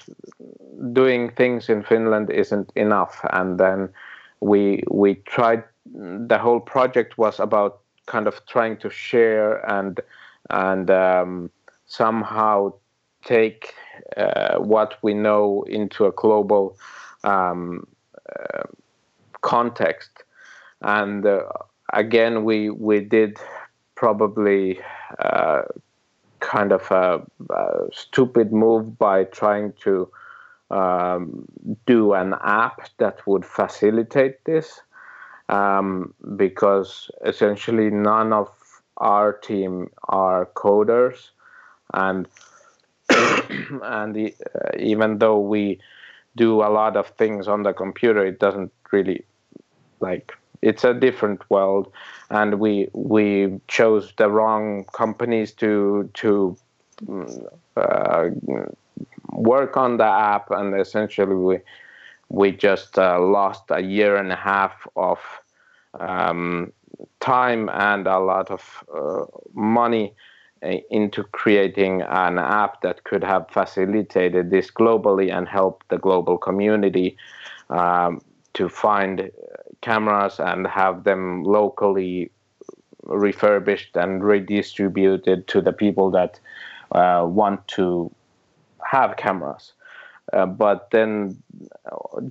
doing 0.94 1.32
things 1.32 1.70
in 1.70 1.84
Finland 1.84 2.30
isn't 2.30 2.72
enough, 2.76 3.26
and 3.32 3.60
then 3.60 3.90
we 4.40 4.84
we 4.92 5.16
tried. 5.16 5.64
The 6.28 6.38
whole 6.38 6.60
project 6.60 7.18
was 7.18 7.40
about 7.40 7.80
kind 8.06 8.28
of 8.28 8.46
trying 8.46 8.78
to 8.78 8.90
share 8.90 9.58
and 9.70 10.00
and 10.50 10.90
um, 10.90 11.50
somehow 11.86 12.74
take 13.24 13.74
uh, 14.18 14.58
what 14.58 14.96
we 15.02 15.14
know 15.14 15.66
into 15.68 16.06
a 16.06 16.12
global 16.12 16.78
um, 17.24 17.88
uh, 18.40 18.64
context 19.42 20.25
and 20.86 21.26
uh, 21.26 21.44
again 21.94 22.46
we 22.46 22.70
we 22.70 23.02
did 23.02 23.38
probably 23.96 24.80
uh, 25.20 25.64
kind 26.40 26.72
of 26.72 26.90
a, 26.92 27.22
a, 27.50 27.88
stupid 27.92 28.54
move 28.54 28.98
by 28.98 29.24
trying 29.24 29.74
to 29.82 30.08
um, 30.70 31.46
do 31.86 32.14
an 32.14 32.36
app 32.44 32.90
that 32.98 33.26
would 33.26 33.46
facilitate 33.46 34.44
this 34.46 34.82
um, 35.50 36.14
because 36.36 37.10
essentially 37.26 37.90
none 37.90 38.32
of 38.34 38.50
our 38.98 39.34
team 39.34 39.90
are 40.10 40.46
coders. 40.56 41.30
And 41.94 42.28
and 43.10 44.16
the, 44.16 44.36
uh, 44.54 44.70
even 44.78 45.20
though 45.20 45.40
we 45.40 45.80
do 46.36 46.62
a 46.62 46.70
lot 46.70 46.98
of 46.98 47.08
things 47.10 47.48
on 47.48 47.64
the 47.64 47.72
computer 47.72 48.26
it 48.26 48.40
doesn't 48.40 48.72
really 48.92 49.24
like 50.00 50.36
it's 50.66 50.84
a 50.84 50.94
different 50.94 51.42
world, 51.50 51.92
and 52.30 52.60
we 52.60 52.90
we 52.94 53.60
chose 53.68 54.14
the 54.18 54.30
wrong 54.30 54.86
companies 54.94 55.52
to 55.54 56.10
to 56.16 56.58
uh, 57.78 58.30
work 59.32 59.78
on 59.78 59.98
the 59.98 60.06
app, 60.06 60.52
and 60.52 60.80
essentially 60.80 61.36
we 61.36 61.60
we 62.30 62.52
just 62.52 62.98
uh, 62.98 63.20
lost 63.20 63.64
a 63.70 63.82
year 63.82 64.18
and 64.18 64.32
a 64.32 64.36
half 64.36 64.88
of 64.96 65.20
um, 66.00 66.74
time 67.20 67.70
and 67.70 68.08
a 68.08 68.20
lot 68.20 68.50
of 68.50 68.84
uh, 68.94 69.26
money 69.54 70.14
uh, 70.64 70.78
into 70.90 71.24
creating 71.24 72.02
an 72.02 72.40
app 72.40 72.82
that 72.82 73.04
could 73.04 73.24
have 73.24 73.48
facilitated 73.50 74.50
this 74.50 74.72
globally 74.72 75.32
and 75.36 75.48
helped 75.48 75.88
the 75.90 75.98
global 75.98 76.38
community 76.38 77.16
um, 77.70 78.22
to 78.54 78.70
find 78.70 79.32
cameras 79.86 80.40
and 80.40 80.68
have 80.68 81.04
them 81.04 81.44
locally 81.44 82.32
refurbished 83.04 83.96
and 83.96 84.24
redistributed 84.24 85.48
to 85.48 85.62
the 85.62 85.72
people 85.72 86.10
that 86.12 86.40
uh, 86.92 87.24
want 87.28 87.68
to 87.68 88.12
have 88.92 89.16
cameras. 89.18 89.74
Uh, 90.34 90.46
but 90.46 90.90
then, 90.92 91.38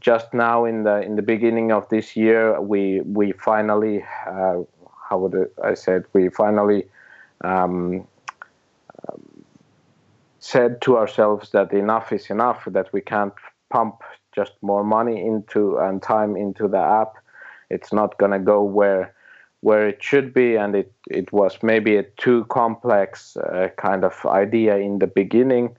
just 0.00 0.34
now 0.34 0.64
in 0.64 0.82
the 0.82 1.00
in 1.02 1.14
the 1.14 1.22
beginning 1.22 1.70
of 1.70 1.88
this 1.88 2.16
year, 2.16 2.60
we 2.60 3.00
we 3.02 3.32
finally, 3.32 4.04
uh, 4.26 4.56
how 5.08 5.18
would 5.18 5.34
I 5.62 5.74
say 5.74 5.96
it? 5.96 6.06
We 6.12 6.28
finally 6.28 6.80
um, 7.44 8.06
said 10.40 10.80
to 10.82 10.98
ourselves 10.98 11.50
that 11.50 11.72
enough 11.72 12.12
is 12.12 12.30
enough. 12.30 12.64
That 12.66 12.92
we 12.92 13.00
can't 13.00 13.34
pump 13.70 14.02
just 14.34 14.54
more 14.60 14.82
money 14.82 15.24
into 15.24 15.78
and 15.78 16.02
time 16.02 16.36
into 16.36 16.66
the 16.66 16.82
app. 17.00 17.14
It's 17.70 17.92
not 17.92 18.18
going 18.18 18.32
to 18.32 18.38
go 18.38 18.62
where 18.62 19.14
where 19.60 19.88
it 19.88 20.02
should 20.02 20.34
be, 20.34 20.56
and 20.56 20.74
it 20.74 20.92
it 21.08 21.32
was 21.32 21.62
maybe 21.62 21.96
a 21.96 22.02
too 22.02 22.44
complex 22.44 23.36
uh, 23.36 23.68
kind 23.76 24.04
of 24.04 24.14
idea 24.26 24.76
in 24.76 24.98
the 24.98 25.06
beginning. 25.06 25.76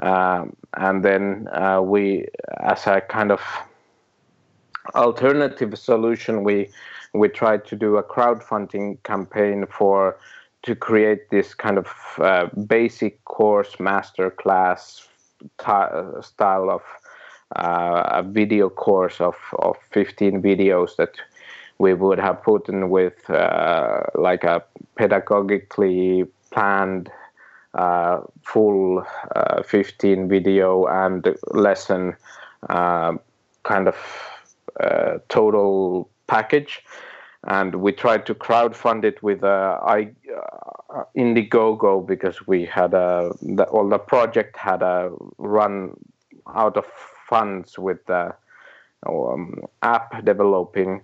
Um, 0.00 0.56
and 0.74 1.04
then 1.04 1.48
uh, 1.52 1.80
we, 1.82 2.26
as 2.60 2.86
a 2.86 3.00
kind 3.00 3.32
of 3.32 3.42
alternative 4.94 5.78
solution, 5.78 6.44
we 6.44 6.70
we 7.14 7.28
tried 7.28 7.66
to 7.66 7.76
do 7.76 7.96
a 7.96 8.02
crowdfunding 8.02 9.02
campaign 9.02 9.66
for 9.66 10.16
to 10.62 10.74
create 10.74 11.30
this 11.30 11.54
kind 11.54 11.78
of 11.78 11.88
uh, 12.18 12.46
basic 12.66 13.24
course 13.24 13.78
master 13.78 14.30
class 14.30 15.08
t- 15.58 16.22
style 16.22 16.70
of 16.70 16.82
a 17.56 18.22
video 18.22 18.68
course 18.68 19.20
of, 19.20 19.36
of 19.58 19.76
15 19.90 20.42
videos 20.42 20.96
that 20.96 21.14
we 21.78 21.94
would 21.94 22.18
have 22.18 22.42
put 22.42 22.68
in 22.68 22.90
with 22.90 23.28
uh, 23.30 24.02
like 24.14 24.44
a 24.44 24.62
pedagogically 24.98 26.28
planned 26.50 27.10
uh, 27.74 28.20
full 28.42 29.04
uh, 29.36 29.62
15 29.62 30.28
video 30.28 30.86
and 30.86 31.36
lesson 31.52 32.16
uh, 32.68 33.16
kind 33.62 33.88
of 33.88 33.96
uh, 34.80 35.18
total 35.28 36.08
package. 36.26 36.82
And 37.44 37.76
we 37.76 37.92
tried 37.92 38.26
to 38.26 38.34
crowdfund 38.34 39.04
it 39.04 39.22
with 39.22 39.44
uh, 39.44 39.78
I, 39.82 40.10
Indiegogo 41.16 42.04
because 42.04 42.46
we 42.46 42.64
had 42.64 42.94
a 42.94 43.30
the, 43.40 43.66
well 43.70 43.88
the 43.88 43.98
project 43.98 44.56
had 44.56 44.82
a 44.82 45.12
run 45.38 45.96
out 46.54 46.76
of 46.76 46.86
funds 47.28 47.78
with 47.78 48.04
the 48.06 48.34
um, 49.06 49.62
app 49.82 50.24
developing. 50.24 51.02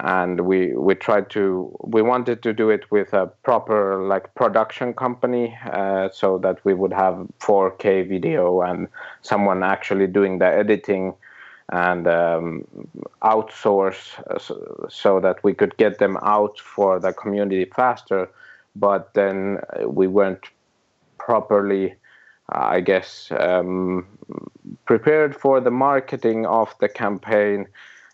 And 0.00 0.42
we 0.42 0.74
we 0.74 0.94
tried 0.94 1.30
to 1.30 1.74
we 1.82 2.02
wanted 2.02 2.42
to 2.42 2.52
do 2.52 2.70
it 2.70 2.90
with 2.90 3.14
a 3.14 3.26
proper 3.44 4.02
like 4.02 4.34
production 4.34 4.92
company 4.92 5.56
uh, 5.72 6.10
so 6.12 6.38
that 6.38 6.62
we 6.64 6.74
would 6.74 6.92
have 6.92 7.26
4k 7.40 8.08
video 8.08 8.60
and 8.60 8.88
someone 9.22 9.62
actually 9.62 10.06
doing 10.06 10.38
the 10.38 10.46
editing 10.46 11.14
and 11.70 12.06
um, 12.06 12.64
outsource 13.22 14.14
so, 14.40 14.86
so, 14.88 15.18
that 15.18 15.42
we 15.42 15.52
could 15.52 15.76
get 15.78 15.98
them 15.98 16.16
out 16.22 16.60
for 16.60 17.00
the 17.00 17.12
community 17.12 17.64
faster. 17.64 18.28
But 18.76 19.14
then 19.14 19.58
we 19.84 20.06
weren't 20.06 20.44
properly 21.18 21.96
I 22.48 22.80
guess, 22.80 23.32
um, 23.38 24.06
prepared 24.84 25.34
for 25.34 25.60
the 25.60 25.70
marketing 25.70 26.46
of 26.46 26.74
the 26.78 26.88
campaign, 26.88 27.66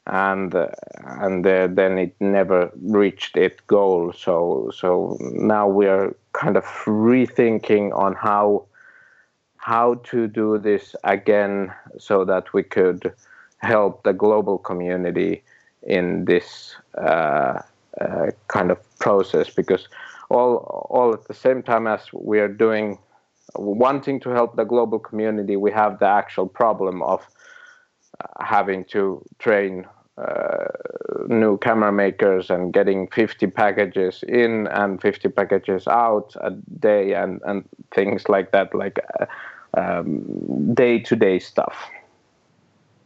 and 0.07 0.55
uh, 0.55 0.69
and 1.05 1.47
uh, 1.47 1.69
then 1.71 1.99
it 1.99 2.15
never 2.19 2.71
reached 2.81 3.37
its 3.37 3.61
goal. 3.67 4.13
So 4.13 4.73
so 4.75 5.19
now 5.21 5.69
we 5.69 5.87
are 5.87 6.17
kind 6.33 6.57
of 6.57 6.65
rethinking 6.65 7.95
on 7.95 8.15
how 8.15 8.65
how 9.57 9.95
to 10.05 10.27
do 10.27 10.59
this 10.59 10.97
again, 11.05 11.73
so 11.99 12.25
that 12.25 12.53
we 12.53 12.63
could 12.63 13.13
help 13.59 14.03
the 14.03 14.13
global 14.13 14.59
community 14.59 15.43
in 15.83 16.25
this 16.25 16.75
uh, 16.97 17.61
uh 18.01 18.31
kind 18.49 18.71
of 18.71 18.79
process 18.99 19.51
because 19.51 19.89
all 20.31 20.57
all 20.89 21.13
at 21.13 21.25
the 21.29 21.35
same 21.35 21.63
time 21.63 21.87
as 21.87 22.13
we 22.13 22.41
are 22.41 22.49
doing 22.49 22.99
wanting 23.55 24.21
to 24.21 24.31
help 24.31 24.57
the 24.57 24.65
global 24.65 24.99
community, 24.99 25.57
we 25.57 25.71
have 25.73 25.99
the 25.99 26.07
actual 26.07 26.47
problem 26.47 27.03
of 27.03 27.27
uh, 28.21 28.45
having 28.45 28.85
to 28.85 29.25
train 29.39 29.87
uh, 30.19 30.65
new 31.29 31.57
camera 31.59 31.93
makers 31.93 32.51
and 32.51 32.73
getting 32.73 33.09
50 33.09 33.47
packages 33.49 34.23
in 34.29 34.67
and 34.69 35.01
50 35.01 35.29
packages 35.31 35.89
out 35.89 36.35
a 36.41 36.51
day 36.51 37.15
and, 37.15 37.41
and 37.45 37.65
things 37.95 38.29
like 38.29 38.53
that, 38.53 38.75
like 38.75 38.99
day 40.75 40.99
to 40.99 41.17
day 41.17 41.39
stuff. 41.39 41.89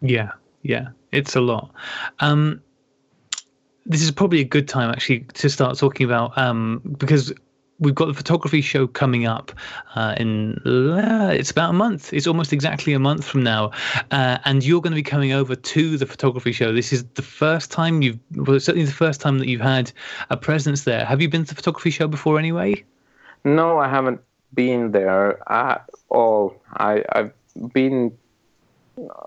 Yeah, 0.03 0.33
yeah, 0.63 0.89
it's 1.13 1.37
a 1.37 1.41
lot. 1.41 1.71
Um, 2.21 2.61
this 3.87 4.03
is 4.03 4.11
probably 4.11 4.41
a 4.41 4.45
good 4.45 4.69
time 4.69 4.91
actually 4.91 5.21
to 5.35 5.49
start 5.49 5.79
talking 5.79 6.05
about 6.05 6.37
um, 6.37 6.83
because 6.99 7.33
we've 7.79 7.95
got 7.95 8.07
the 8.07 8.15
photography 8.15 8.61
show 8.61 8.87
coming 8.87 9.27
up 9.27 9.53
uh, 9.95 10.15
in 10.17 10.55
uh, 10.67 11.31
it's 11.33 11.51
about 11.51 11.71
a 11.71 11.73
month. 11.73 12.13
It's 12.13 12.27
almost 12.27 12.53
exactly 12.53 12.93
a 12.93 12.99
month 12.99 13.25
from 13.25 13.43
now. 13.43 13.71
Uh, 14.11 14.39
and 14.45 14.65
you're 14.65 14.81
going 14.81 14.93
to 14.93 14.97
be 14.97 15.03
coming 15.03 15.33
over 15.33 15.55
to 15.55 15.99
the 15.99 16.07
photography 16.07 16.53
show. 16.53 16.73
This 16.73 16.93
is 16.93 17.05
the 17.15 17.23
first 17.23 17.71
time 17.71 18.03
you've 18.03 18.19
well 18.35 18.59
certainly 18.61 18.87
the 18.87 18.93
first 18.93 19.21
time 19.21 19.39
that 19.39 19.49
you've 19.49 19.61
had 19.61 19.93
a 20.31 20.37
presence 20.37 20.85
there. 20.85 21.05
Have 21.05 21.21
you 21.21 21.29
been 21.29 21.45
to 21.45 21.49
the 21.49 21.55
photography 21.55 21.91
show 21.91 22.09
before 22.09 22.39
anyway? 22.39 22.85
No 23.45 23.79
i 23.79 23.89
haven't 23.89 24.21
been 24.55 24.93
there 24.93 25.39
at 25.53 25.89
all. 26.09 26.61
I, 26.75 27.05
i've 27.13 27.33
been 27.73 28.17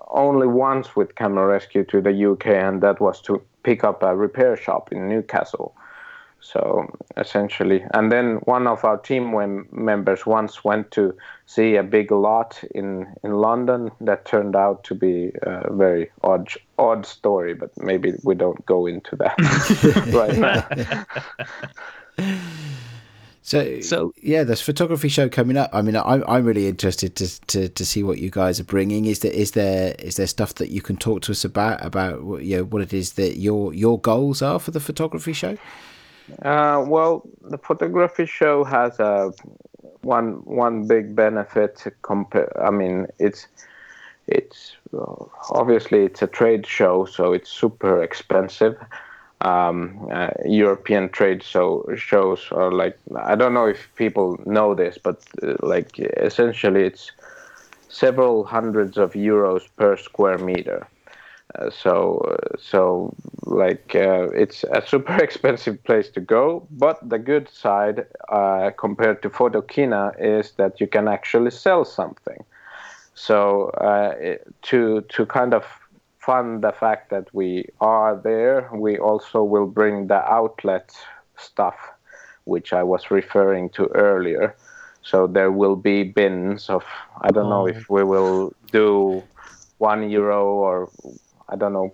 only 0.08 0.46
once 0.46 0.96
with 0.96 1.14
camera 1.14 1.46
rescue 1.46 1.84
to 1.84 2.00
the 2.00 2.30
uk 2.30 2.46
and 2.46 2.82
that 2.82 3.00
was 3.00 3.20
to 3.22 3.40
pick 3.62 3.84
up 3.84 4.02
a 4.02 4.16
repair 4.16 4.56
shop 4.56 4.90
in 4.92 5.08
newcastle 5.08 5.74
so 6.40 6.86
essentially, 7.16 7.84
and 7.92 8.10
then 8.10 8.36
one 8.44 8.66
of 8.66 8.84
our 8.84 8.96
team 8.96 9.66
members 9.70 10.26
once 10.26 10.64
went 10.64 10.90
to 10.92 11.14
see 11.46 11.76
a 11.76 11.82
big 11.82 12.10
lot 12.10 12.62
in 12.74 13.06
in 13.22 13.32
London 13.34 13.90
that 14.00 14.24
turned 14.24 14.56
out 14.56 14.82
to 14.84 14.94
be 14.94 15.32
a 15.42 15.72
very 15.72 16.10
odd 16.22 16.48
odd 16.78 17.04
story, 17.06 17.54
but 17.54 17.70
maybe 17.76 18.14
we 18.24 18.34
don't 18.34 18.64
go 18.66 18.86
into 18.86 19.16
that 19.16 19.36
right 20.12 20.36
now. 22.18 22.36
So, 23.42 23.80
so 23.80 24.12
yeah, 24.22 24.44
there's 24.44 24.60
photography 24.60 25.08
show 25.08 25.28
coming 25.28 25.56
up. 25.56 25.70
I 25.72 25.82
mean, 25.82 25.96
I'm 25.96 26.22
I'm 26.28 26.44
really 26.44 26.68
interested 26.68 27.16
to, 27.16 27.40
to, 27.46 27.68
to 27.68 27.84
see 27.84 28.04
what 28.04 28.18
you 28.18 28.30
guys 28.30 28.60
are 28.60 28.64
bringing. 28.64 29.06
Is 29.06 29.20
there 29.20 29.32
is 29.32 29.52
there 29.52 29.96
is 29.98 30.16
there 30.16 30.28
stuff 30.28 30.54
that 30.56 30.70
you 30.70 30.80
can 30.80 30.96
talk 30.96 31.22
to 31.22 31.32
us 31.32 31.44
about 31.44 31.84
about 31.84 32.20
you 32.44 32.58
know 32.58 32.64
what 32.64 32.80
it 32.80 32.92
is 32.92 33.14
that 33.14 33.38
your 33.38 33.74
your 33.74 33.98
goals 33.98 34.40
are 34.40 34.60
for 34.60 34.70
the 34.70 34.78
photography 34.78 35.32
show? 35.32 35.56
Uh, 36.42 36.84
well, 36.86 37.22
the 37.42 37.58
photography 37.58 38.26
show 38.26 38.64
has 38.64 38.98
a 39.00 39.32
one 40.02 40.42
one 40.44 40.86
big 40.86 41.14
benefit. 41.14 41.84
Compare, 42.02 42.50
I 42.62 42.70
mean, 42.70 43.06
it's 43.18 43.46
it's 44.26 44.76
uh, 44.96 45.24
obviously 45.50 46.04
it's 46.04 46.22
a 46.22 46.26
trade 46.26 46.66
show, 46.66 47.04
so 47.04 47.32
it's 47.32 47.50
super 47.50 48.02
expensive. 48.02 48.76
Um, 49.42 50.08
uh, 50.12 50.28
European 50.44 51.08
trade 51.08 51.42
show 51.42 51.86
shows 51.96 52.48
are 52.52 52.70
like 52.72 52.98
I 53.16 53.34
don't 53.36 53.54
know 53.54 53.66
if 53.66 53.88
people 53.96 54.38
know 54.46 54.74
this, 54.74 54.98
but 55.02 55.22
uh, 55.42 55.54
like 55.60 55.98
essentially 55.98 56.84
it's 56.84 57.12
several 57.88 58.44
hundreds 58.44 58.96
of 58.98 59.14
euros 59.14 59.68
per 59.76 59.96
square 59.96 60.38
meter. 60.38 60.86
So 61.70 62.36
so 62.58 63.14
like 63.46 63.94
uh, 63.94 64.28
it's 64.34 64.64
a 64.64 64.82
super 64.86 65.16
expensive 65.22 65.82
place 65.84 66.08
to 66.10 66.20
go 66.20 66.66
but 66.70 66.96
the 67.08 67.18
good 67.18 67.48
side 67.48 68.06
uh, 68.28 68.70
compared 68.76 69.22
to 69.22 69.30
photokina 69.30 70.14
is 70.18 70.52
that 70.52 70.80
you 70.80 70.86
can 70.86 71.08
actually 71.08 71.50
sell 71.50 71.84
something 71.84 72.44
so 73.14 73.70
uh, 73.70 74.14
to 74.62 75.00
to 75.08 75.26
kind 75.26 75.54
of 75.54 75.64
fund 76.18 76.62
the 76.62 76.72
fact 76.72 77.10
that 77.10 77.26
we 77.32 77.64
are 77.80 78.14
there 78.16 78.70
we 78.74 78.98
also 78.98 79.42
will 79.42 79.66
bring 79.66 80.06
the 80.06 80.22
outlet 80.30 80.94
stuff 81.36 81.76
which 82.44 82.72
i 82.72 82.82
was 82.82 83.10
referring 83.10 83.70
to 83.70 83.86
earlier 83.94 84.54
so 85.02 85.26
there 85.26 85.50
will 85.50 85.76
be 85.76 86.02
bins 86.02 86.68
of 86.68 86.84
I 87.22 87.30
don't 87.30 87.46
oh. 87.46 87.50
know 87.50 87.66
if 87.66 87.88
we 87.88 88.04
will 88.04 88.52
do 88.70 89.22
one 89.78 90.10
euro 90.10 90.44
or 90.46 90.90
I 91.50 91.56
don't 91.56 91.72
know 91.72 91.92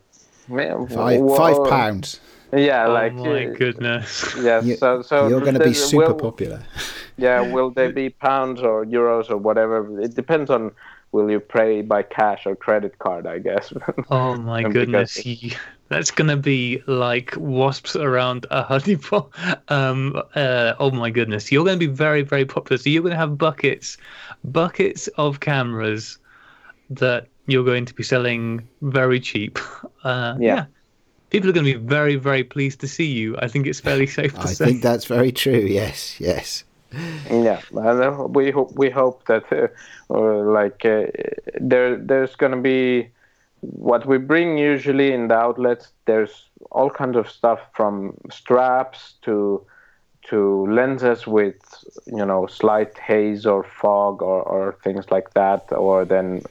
five, 0.48 1.20
five 1.36 1.68
pounds. 1.68 2.20
Yeah, 2.52 2.86
oh 2.86 2.92
like 2.92 3.14
my 3.14 3.46
uh, 3.46 3.54
goodness. 3.54 4.34
Yeah, 4.40 4.62
You, 4.62 4.76
so 4.76 5.02
so 5.02 5.28
you're 5.28 5.40
going 5.40 5.54
to 5.58 5.64
be 5.64 5.74
super 5.74 6.08
will- 6.12 6.14
popular. 6.14 6.62
Yeah, 7.18 7.40
will 7.40 7.70
they 7.70 7.90
be 7.90 8.10
pounds 8.10 8.60
or 8.60 8.84
euros 8.84 9.30
or 9.30 9.38
whatever? 9.38 9.98
It 10.02 10.14
depends 10.14 10.50
on 10.50 10.70
will 11.12 11.30
you 11.30 11.40
pay 11.40 11.80
by 11.80 12.02
cash 12.02 12.44
or 12.44 12.54
credit 12.54 12.98
card, 12.98 13.26
I 13.26 13.38
guess. 13.38 13.72
Oh 14.10 14.36
my 14.36 14.58
Because- 14.58 14.72
goodness. 14.74 15.24
You- 15.26 15.52
That's 15.88 16.10
going 16.10 16.28
to 16.28 16.36
be 16.36 16.82
like 16.86 17.32
wasps 17.38 17.96
around 17.96 18.44
a 18.50 18.64
honeypot. 18.64 19.30
Um, 19.70 20.20
uh, 20.34 20.74
oh 20.78 20.90
my 20.90 21.10
goodness. 21.10 21.50
You're 21.50 21.64
going 21.64 21.78
to 21.78 21.86
be 21.88 21.92
very, 21.92 22.22
very 22.22 22.44
popular. 22.44 22.76
So 22.76 22.90
you're 22.90 23.02
going 23.02 23.12
to 23.14 23.18
have 23.18 23.38
buckets, 23.38 23.96
buckets 24.44 25.06
of 25.16 25.38
cameras 25.40 26.18
that 26.90 27.28
you're 27.46 27.64
going 27.64 27.84
to 27.86 27.94
be 27.94 28.02
selling 28.02 28.66
very 28.82 29.20
cheap. 29.20 29.58
Uh, 30.04 30.36
Yeah. 30.40 30.66
People 31.30 31.50
are 31.50 31.52
going 31.52 31.66
to 31.66 31.78
be 31.78 31.84
very, 31.88 32.14
very 32.14 32.44
pleased 32.44 32.78
to 32.80 32.86
see 32.86 33.06
you. 33.06 33.36
I 33.42 33.48
think 33.48 33.66
it's 33.66 33.80
fairly 33.80 34.06
safe 34.18 34.32
to 34.34 34.40
I 34.42 34.52
say. 34.52 34.64
think 34.66 34.82
that's 34.82 35.06
very 35.06 35.32
true. 35.32 35.66
Yes, 35.66 36.20
yes. 36.20 36.62
yeah, 37.28 37.60
and 37.74 38.00
uh, 38.00 38.26
we 38.30 38.52
hope 38.52 38.70
we 38.78 38.88
hope 38.90 39.24
that 39.26 39.44
uh, 39.52 39.66
uh, 40.14 40.44
like 40.58 40.84
uh, 40.84 41.06
there 41.60 41.96
there's 41.96 42.36
gonna 42.36 42.62
be 42.62 43.08
what 43.60 44.06
we 44.06 44.18
bring 44.18 44.56
usually 44.56 45.12
in 45.12 45.26
the 45.28 45.34
outlets. 45.34 45.88
There's 46.04 46.48
all 46.70 46.88
kinds 46.90 47.16
of 47.16 47.28
stuff 47.28 47.58
from 47.74 48.14
straps 48.30 49.14
to 49.22 49.66
to 50.30 50.66
lenses 50.72 51.26
with 51.26 51.56
you 52.06 52.24
know 52.24 52.46
slight 52.46 52.96
haze 52.98 53.44
or 53.46 53.64
fog 53.64 54.22
or, 54.22 54.42
or 54.42 54.78
things 54.84 55.10
like 55.10 55.34
that, 55.34 55.72
or 55.72 56.04
then 56.04 56.42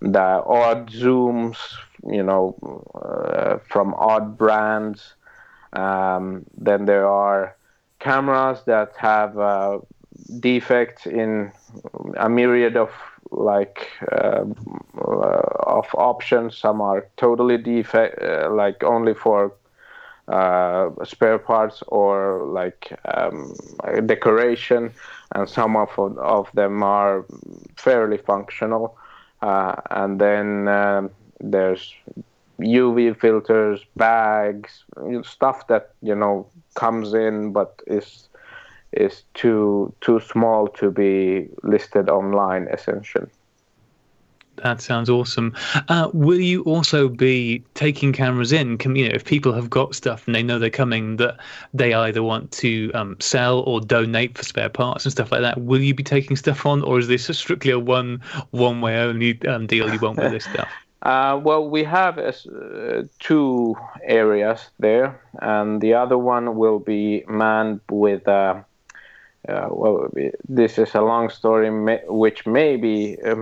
the 0.00 0.20
odd 0.46 0.90
zooms, 0.90 1.56
you 2.06 2.22
know, 2.22 2.56
uh, 2.94 3.58
from 3.68 3.94
odd 3.94 4.36
brands. 4.36 5.14
Um, 5.72 6.44
then 6.56 6.84
there 6.86 7.06
are 7.06 7.56
cameras 7.98 8.62
that 8.66 8.94
have 8.96 9.38
uh, 9.38 9.78
defects 10.40 11.06
in 11.06 11.52
a 12.16 12.28
myriad 12.28 12.76
of 12.76 12.90
like 13.30 13.88
uh, 14.12 14.44
uh, 14.98 15.42
of 15.66 15.86
options. 15.94 16.56
Some 16.56 16.80
are 16.80 17.06
totally 17.16 17.58
defect, 17.58 18.22
uh, 18.22 18.50
like 18.50 18.82
only 18.84 19.14
for 19.14 19.52
uh, 20.28 20.90
spare 21.04 21.38
parts 21.38 21.82
or 21.88 22.44
like 22.46 22.92
um, 23.14 23.52
decoration, 24.06 24.92
and 25.34 25.48
some 25.48 25.76
of 25.76 25.90
of 25.98 26.48
them 26.54 26.82
are 26.82 27.24
fairly 27.76 28.18
functional. 28.18 28.96
Uh, 29.40 29.74
and 29.90 30.20
then 30.20 30.68
um, 30.68 31.10
there's 31.40 31.94
UV 32.60 33.18
filters, 33.20 33.84
bags, 33.96 34.84
stuff 35.22 35.66
that 35.68 35.90
you 36.02 36.14
know 36.14 36.46
comes 36.74 37.14
in 37.14 37.52
but 37.52 37.80
is 37.86 38.28
is 38.92 39.22
too 39.34 39.92
too 40.00 40.18
small 40.20 40.66
to 40.66 40.90
be 40.90 41.48
listed 41.62 42.08
online 42.08 42.66
essentially. 42.68 43.28
That 44.62 44.80
sounds 44.80 45.08
awesome. 45.08 45.54
Uh, 45.88 46.10
will 46.12 46.40
you 46.40 46.62
also 46.64 47.08
be 47.08 47.62
taking 47.74 48.12
cameras 48.12 48.52
in? 48.52 48.78
Can, 48.78 48.96
you 48.96 49.08
know, 49.08 49.14
if 49.14 49.24
people 49.24 49.52
have 49.52 49.70
got 49.70 49.94
stuff 49.94 50.26
and 50.26 50.34
they 50.34 50.42
know 50.42 50.58
they're 50.58 50.70
coming 50.70 51.16
that 51.16 51.38
they 51.74 51.94
either 51.94 52.22
want 52.22 52.50
to 52.52 52.90
um, 52.92 53.16
sell 53.20 53.60
or 53.60 53.80
donate 53.80 54.36
for 54.36 54.44
spare 54.44 54.68
parts 54.68 55.04
and 55.04 55.12
stuff 55.12 55.32
like 55.32 55.42
that, 55.42 55.60
will 55.60 55.80
you 55.80 55.94
be 55.94 56.02
taking 56.02 56.36
stuff 56.36 56.66
on, 56.66 56.82
or 56.82 56.98
is 56.98 57.08
this 57.08 57.26
strictly 57.36 57.70
a 57.70 57.78
one 57.78 58.20
one 58.50 58.80
way 58.80 58.96
only 58.98 59.40
um, 59.46 59.66
deal 59.66 59.92
you 59.92 59.98
want 59.98 60.18
with 60.18 60.32
this 60.32 60.44
stuff? 60.44 60.68
Uh, 61.02 61.40
well, 61.42 61.68
we 61.70 61.84
have 61.84 62.18
uh, 62.18 62.32
two 63.20 63.76
areas 64.02 64.68
there, 64.80 65.22
and 65.40 65.80
the 65.80 65.94
other 65.94 66.18
one 66.18 66.56
will 66.56 66.80
be 66.80 67.24
manned 67.28 67.80
with. 67.88 68.26
Uh, 68.26 68.62
uh, 69.46 69.68
well, 69.70 70.10
this 70.48 70.78
is 70.78 70.94
a 70.94 71.00
long 71.00 71.30
story, 71.30 71.70
which 72.08 72.46
maybe 72.46 73.16
uh, 73.24 73.36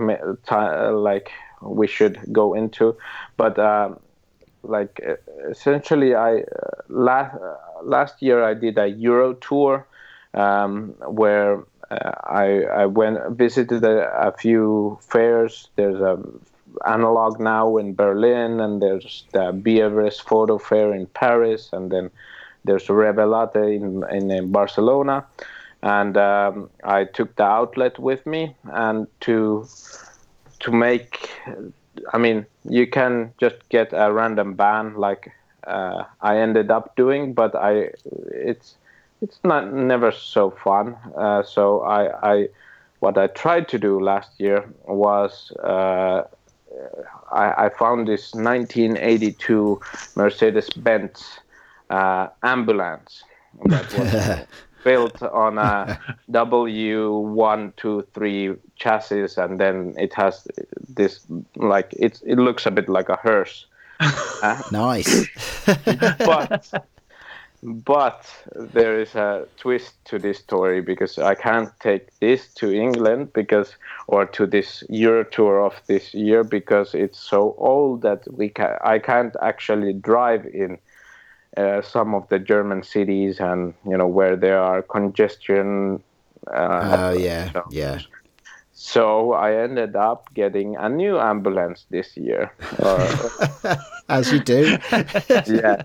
uh, 0.51 0.91
like 0.93 1.31
we 1.61 1.87
should 1.87 2.19
go 2.31 2.53
into, 2.53 2.95
but 3.35 3.57
uh, 3.57 3.89
like 4.63 5.01
essentially, 5.49 6.15
I 6.15 6.43
last 6.87 7.35
last 7.83 8.21
year 8.21 8.43
I 8.43 8.53
did 8.53 8.77
a 8.77 8.87
Euro 8.87 9.33
tour 9.33 9.87
um, 10.33 10.93
where 11.07 11.63
I 11.89 12.63
I 12.63 12.85
went 12.85 13.37
visited 13.37 13.83
a, 13.83 14.27
a 14.27 14.31
few 14.33 14.99
fairs. 15.01 15.69
There's 15.75 15.99
a 15.99 16.21
analog 16.85 17.39
now 17.39 17.77
in 17.77 17.95
Berlin, 17.95 18.59
and 18.59 18.81
there's 18.81 19.25
the 19.33 19.51
Bievres 19.51 20.19
Photo 20.21 20.57
Fair 20.57 20.93
in 20.93 21.07
Paris, 21.07 21.69
and 21.73 21.91
then 21.91 22.11
there's 22.65 22.87
Revela-T 22.87 23.57
in, 23.57 24.03
in, 24.11 24.29
in 24.29 24.51
Barcelona. 24.51 25.25
And 25.83 26.17
um, 26.17 26.69
I 26.83 27.05
took 27.05 27.35
the 27.35 27.43
outlet 27.43 27.99
with 27.99 28.25
me, 28.25 28.55
and 28.73 29.07
to 29.21 29.67
to 30.59 30.71
make, 30.71 31.29
I 32.13 32.17
mean, 32.17 32.45
you 32.63 32.87
can 32.87 33.33
just 33.39 33.57
get 33.69 33.93
a 33.93 34.11
random 34.11 34.55
band 34.55 34.97
like 34.97 35.31
uh, 35.67 36.03
I 36.21 36.37
ended 36.37 36.71
up 36.71 36.95
doing, 36.95 37.33
but 37.33 37.55
I 37.55 37.91
it's 38.31 38.75
it's 39.21 39.39
not 39.43 39.73
never 39.73 40.11
so 40.11 40.51
fun. 40.51 40.95
Uh, 41.15 41.43
so 41.43 41.81
I, 41.81 42.31
I 42.33 42.49
what 42.99 43.17
I 43.17 43.27
tried 43.27 43.67
to 43.69 43.79
do 43.79 43.99
last 43.99 44.39
year 44.39 44.67
was. 44.85 45.51
Uh, 45.63 46.23
I, 47.31 47.65
I, 47.65 47.69
found 47.69 48.07
this 48.07 48.33
1982 48.35 49.81
Mercedes-Benz 50.15 51.39
uh, 51.89 52.27
ambulance 52.43 53.23
that 53.65 53.91
was 53.97 54.45
built 54.87 55.21
on 55.21 55.57
a 55.57 55.99
W123 56.31 58.57
chassis, 58.77 59.27
and 59.37 59.59
then 59.59 59.93
it 59.97 60.13
has 60.13 60.47
this 60.87 61.19
like 61.55 61.93
it 61.99 62.21
it 62.25 62.37
looks 62.37 62.65
a 62.65 62.71
bit 62.71 62.87
like 62.87 63.09
a 63.09 63.17
hearse. 63.17 63.65
Uh, 63.99 64.61
nice. 64.71 65.27
but 66.25 66.71
but 67.63 68.25
there 68.55 69.01
is 69.01 69.15
a 69.15 69.47
twist 69.57 69.93
to 70.05 70.19
this 70.19 70.37
story 70.37 70.81
because 70.81 71.17
I 71.17 71.33
can't 71.35 71.71
take 71.79 72.07
this 72.19 72.53
to 72.59 72.71
England 72.71 73.33
because 73.33 73.75
or 74.07 74.27
to 74.27 74.45
this 74.45 74.83
Euro 74.89 75.23
tour 75.23 75.65
of 75.65 75.73
this 75.87 76.13
year 76.13 76.43
because 76.43 76.93
it's 76.93 77.19
so 77.19 77.55
old 77.57 78.03
that 78.03 78.27
we 78.31 78.49
ca- 78.49 78.77
I 78.83 78.99
can't 78.99 79.35
actually 79.41 79.93
drive 79.93 80.45
in 80.45 80.77
uh, 81.57 81.81
some 81.81 82.13
of 82.13 82.29
the 82.29 82.39
German 82.39 82.83
cities 82.83 83.39
and 83.39 83.73
you 83.85 83.97
know 83.97 84.07
where 84.07 84.35
there 84.35 84.59
are 84.59 84.81
congestion. 84.81 86.01
Uh, 86.47 87.13
oh 87.13 87.17
yeah, 87.17 87.51
so, 87.51 87.63
yeah. 87.71 87.99
So 88.73 89.33
I 89.33 89.55
ended 89.55 89.95
up 89.95 90.31
getting 90.35 90.75
a 90.75 90.87
new 90.87 91.17
ambulance 91.17 91.87
this 91.89 92.15
year. 92.15 92.53
As 94.09 94.31
you 94.31 94.39
do. 94.39 94.77
yeah, 95.47 95.83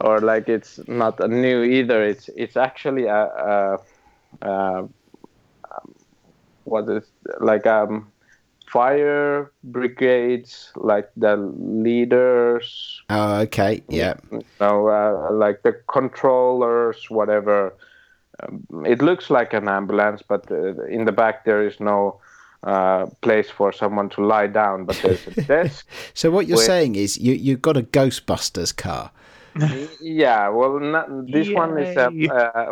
or 0.00 0.20
like 0.20 0.48
it's 0.48 0.80
not 0.88 1.20
a 1.20 1.28
new 1.28 1.62
either. 1.62 2.02
It's 2.02 2.28
it's 2.36 2.56
actually 2.56 3.04
a, 3.04 3.22
a, 3.22 3.78
a 4.42 4.88
what 6.64 6.88
is 6.88 7.04
like 7.40 7.66
um 7.66 8.10
fire 8.70 9.50
brigades 9.64 10.72
like 10.76 11.10
the 11.16 11.36
leaders. 11.36 13.00
Oh, 13.10 13.40
okay, 13.40 13.82
yeah. 13.88 14.14
You 14.30 14.44
know, 14.60 14.88
uh, 14.88 15.32
like 15.32 15.62
the 15.62 15.72
controllers, 15.88 17.10
whatever. 17.10 17.74
Um, 18.40 18.84
it 18.86 19.02
looks 19.02 19.30
like 19.30 19.52
an 19.52 19.68
ambulance, 19.68 20.22
but 20.26 20.50
uh, 20.50 20.84
in 20.84 21.04
the 21.04 21.12
back 21.12 21.44
there 21.44 21.66
is 21.66 21.80
no 21.80 22.20
uh, 22.62 23.06
place 23.20 23.50
for 23.50 23.72
someone 23.72 24.08
to 24.10 24.24
lie 24.24 24.46
down, 24.46 24.84
but 24.84 24.96
there's 25.02 25.26
a 25.26 25.42
desk. 25.46 25.86
so 26.14 26.30
what 26.30 26.46
you're 26.46 26.56
with... 26.56 26.66
saying 26.66 26.96
is 26.96 27.18
you 27.18 27.34
you've 27.34 27.62
got 27.62 27.76
a 27.76 27.82
Ghostbusters 27.82 28.76
car. 28.76 29.10
yeah, 30.00 30.48
well, 30.48 30.78
not, 30.78 31.26
this 31.26 31.48
Yay. 31.48 31.54
one 31.54 31.78
is 31.78 31.96
a, 31.96 32.10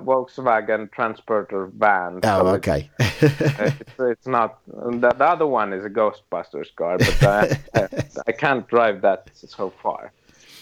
Volkswagen 0.01 0.91
Transporter 0.93 1.66
van. 1.76 2.20
Oh, 2.22 2.41
so 2.41 2.47
okay. 2.49 2.91
it's, 2.99 3.82
it's, 3.99 4.26
not. 4.26 4.59
The, 4.66 5.14
the, 5.16 5.24
other 5.24 5.47
one 5.47 5.72
is 5.72 5.84
a 5.84 5.91
Ghostbusters 5.91 6.74
car, 6.76 6.99
but 6.99 7.22
I, 7.22 7.59
I, 7.74 7.89
I 8.28 8.32
can't 8.32 8.66
drive 8.68 9.03
that 9.03 9.30
so 9.34 9.70
far. 9.82 10.12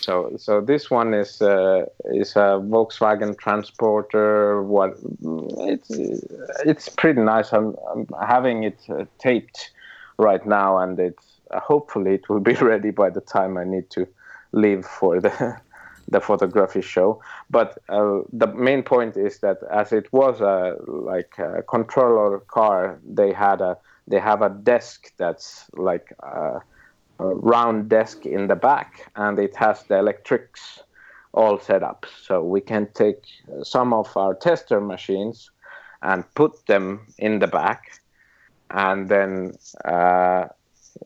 So, 0.04 0.36
so 0.36 0.60
this 0.60 0.90
one 0.90 1.14
is 1.14 1.40
uh, 1.40 1.86
is 2.12 2.36
a 2.36 2.60
Volkswagen 2.62 3.38
Transporter. 3.38 4.62
What 4.62 4.98
it's 5.70 5.90
it's 6.66 6.90
pretty 6.90 7.22
nice. 7.22 7.54
I'm, 7.54 7.74
I'm 7.90 8.06
having 8.26 8.64
it 8.64 8.78
uh, 8.90 9.06
taped 9.18 9.70
right 10.18 10.44
now, 10.44 10.76
and 10.76 10.98
it's 10.98 11.24
uh, 11.50 11.60
hopefully 11.60 12.14
it 12.14 12.28
will 12.28 12.40
be 12.40 12.54
ready 12.72 12.90
by 12.90 13.08
the 13.08 13.22
time 13.22 13.56
I 13.56 13.64
need 13.64 13.88
to 13.90 14.06
leave 14.52 14.84
for 14.84 15.20
the 15.20 15.56
the 16.08 16.20
photography 16.20 16.82
show. 16.82 17.20
But 17.50 17.78
uh, 17.88 18.20
the 18.32 18.46
main 18.46 18.82
point 18.82 19.16
is 19.16 19.38
that 19.40 19.58
as 19.70 19.92
it 19.92 20.12
was 20.12 20.40
a 20.40 20.76
like 20.86 21.38
a 21.38 21.62
controller 21.62 22.40
car, 22.40 22.98
they 23.04 23.32
had 23.32 23.60
a 23.60 23.76
they 24.06 24.20
have 24.20 24.42
a 24.42 24.50
desk 24.50 25.12
that's 25.16 25.66
like 25.72 26.14
a, 26.20 26.60
a 27.18 27.24
round 27.26 27.88
desk 27.88 28.26
in 28.26 28.48
the 28.48 28.56
back, 28.56 29.10
and 29.16 29.38
it 29.38 29.56
has 29.56 29.82
the 29.84 29.98
electrics 29.98 30.82
all 31.32 31.58
set 31.58 31.82
up. 31.82 32.06
So 32.22 32.42
we 32.42 32.60
can 32.60 32.86
take 32.94 33.22
some 33.62 33.92
of 33.92 34.14
our 34.16 34.34
tester 34.34 34.80
machines 34.80 35.50
and 36.02 36.22
put 36.34 36.66
them 36.66 37.06
in 37.18 37.38
the 37.38 37.46
back, 37.46 38.00
and 38.70 39.08
then 39.08 39.54
uh, 39.84 40.46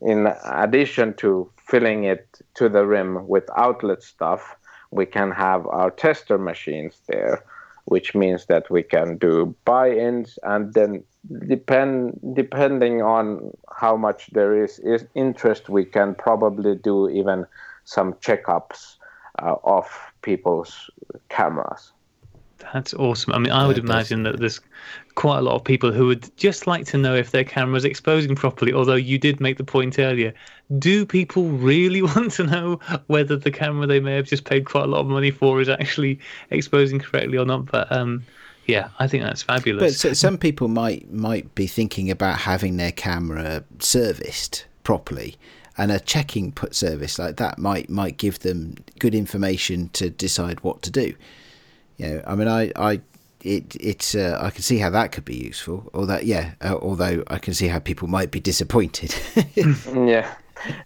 in 0.01 0.27
addition 0.45 1.13
to 1.15 1.49
filling 1.69 2.03
it 2.03 2.41
to 2.55 2.69
the 2.69 2.85
rim 2.85 3.27
with 3.27 3.49
outlet 3.55 4.03
stuff, 4.03 4.55
we 4.91 5.05
can 5.05 5.31
have 5.31 5.65
our 5.67 5.91
tester 5.91 6.37
machines 6.37 7.01
there, 7.07 7.43
which 7.85 8.15
means 8.15 8.45
that 8.47 8.69
we 8.69 8.83
can 8.83 9.17
do 9.17 9.55
buy-ins 9.65 10.39
and 10.43 10.73
then 10.73 11.03
depend 11.47 12.19
depending 12.33 13.01
on 13.01 13.51
how 13.75 13.95
much 13.95 14.29
there 14.31 14.63
is, 14.63 14.79
is 14.79 15.05
interest, 15.15 15.69
we 15.69 15.85
can 15.85 16.15
probably 16.15 16.75
do 16.75 17.09
even 17.09 17.45
some 17.85 18.13
checkups 18.15 18.95
uh, 19.41 19.55
of 19.63 19.85
people's 20.21 20.89
cameras. 21.29 21.91
That's 22.73 22.93
awesome. 22.93 23.33
I 23.33 23.39
mean, 23.39 23.51
I 23.51 23.65
would 23.67 23.77
imagine 23.77 24.23
that 24.23 24.39
there's 24.39 24.59
quite 25.15 25.39
a 25.39 25.41
lot 25.41 25.55
of 25.55 25.63
people 25.63 25.91
who 25.91 26.07
would 26.07 26.35
just 26.37 26.67
like 26.67 26.85
to 26.87 26.97
know 26.97 27.15
if 27.15 27.31
their 27.31 27.43
camera's 27.43 27.85
exposing 27.85 28.35
properly. 28.35 28.73
Although 28.73 28.95
you 28.95 29.17
did 29.17 29.39
make 29.39 29.57
the 29.57 29.63
point 29.63 29.99
earlier, 29.99 30.33
do 30.77 31.05
people 31.05 31.45
really 31.45 32.01
want 32.15 32.31
to 32.33 32.43
know 32.43 32.79
whether 33.07 33.35
the 33.35 33.51
camera 33.51 33.87
they 33.87 33.99
may 33.99 34.15
have 34.15 34.25
just 34.25 34.45
paid 34.45 34.65
quite 34.65 34.83
a 34.83 34.87
lot 34.87 35.01
of 35.01 35.07
money 35.07 35.31
for 35.31 35.59
is 35.59 35.69
actually 35.69 36.19
exposing 36.51 36.99
correctly 36.99 37.37
or 37.37 37.45
not? 37.45 37.65
But 37.65 37.91
um, 37.91 38.23
yeah, 38.65 38.89
I 38.99 39.07
think 39.07 39.23
that's 39.23 39.43
fabulous. 39.43 39.81
But 39.81 39.93
so, 39.93 40.13
some 40.13 40.37
people 40.37 40.67
might 40.67 41.11
might 41.11 41.53
be 41.55 41.67
thinking 41.67 42.11
about 42.11 42.39
having 42.39 42.77
their 42.77 42.91
camera 42.91 43.63
serviced 43.79 44.65
properly 44.83 45.37
and 45.77 45.91
a 45.91 45.99
checking 45.99 46.51
put 46.51 46.75
service 46.75 47.17
like 47.17 47.37
that 47.37 47.57
might 47.57 47.89
might 47.89 48.17
give 48.17 48.39
them 48.39 48.75
good 48.99 49.15
information 49.15 49.89
to 49.93 50.09
decide 50.09 50.59
what 50.61 50.81
to 50.81 50.91
do 50.91 51.13
you 51.99 52.07
know, 52.07 52.23
I 52.25 52.35
mean, 52.35 52.47
I, 52.47 52.71
I, 52.75 53.01
it, 53.41 53.75
it's, 53.79 54.15
uh, 54.15 54.39
I 54.41 54.49
can 54.49 54.63
see 54.63 54.77
how 54.77 54.89
that 54.89 55.11
could 55.11 55.25
be 55.25 55.35
useful. 55.35 55.89
Although, 55.93 56.19
yeah, 56.19 56.53
uh, 56.61 56.77
although 56.81 57.23
I 57.27 57.37
can 57.37 57.53
see 57.53 57.67
how 57.67 57.79
people 57.79 58.07
might 58.07 58.31
be 58.31 58.39
disappointed. 58.39 59.13
yeah, 59.93 60.33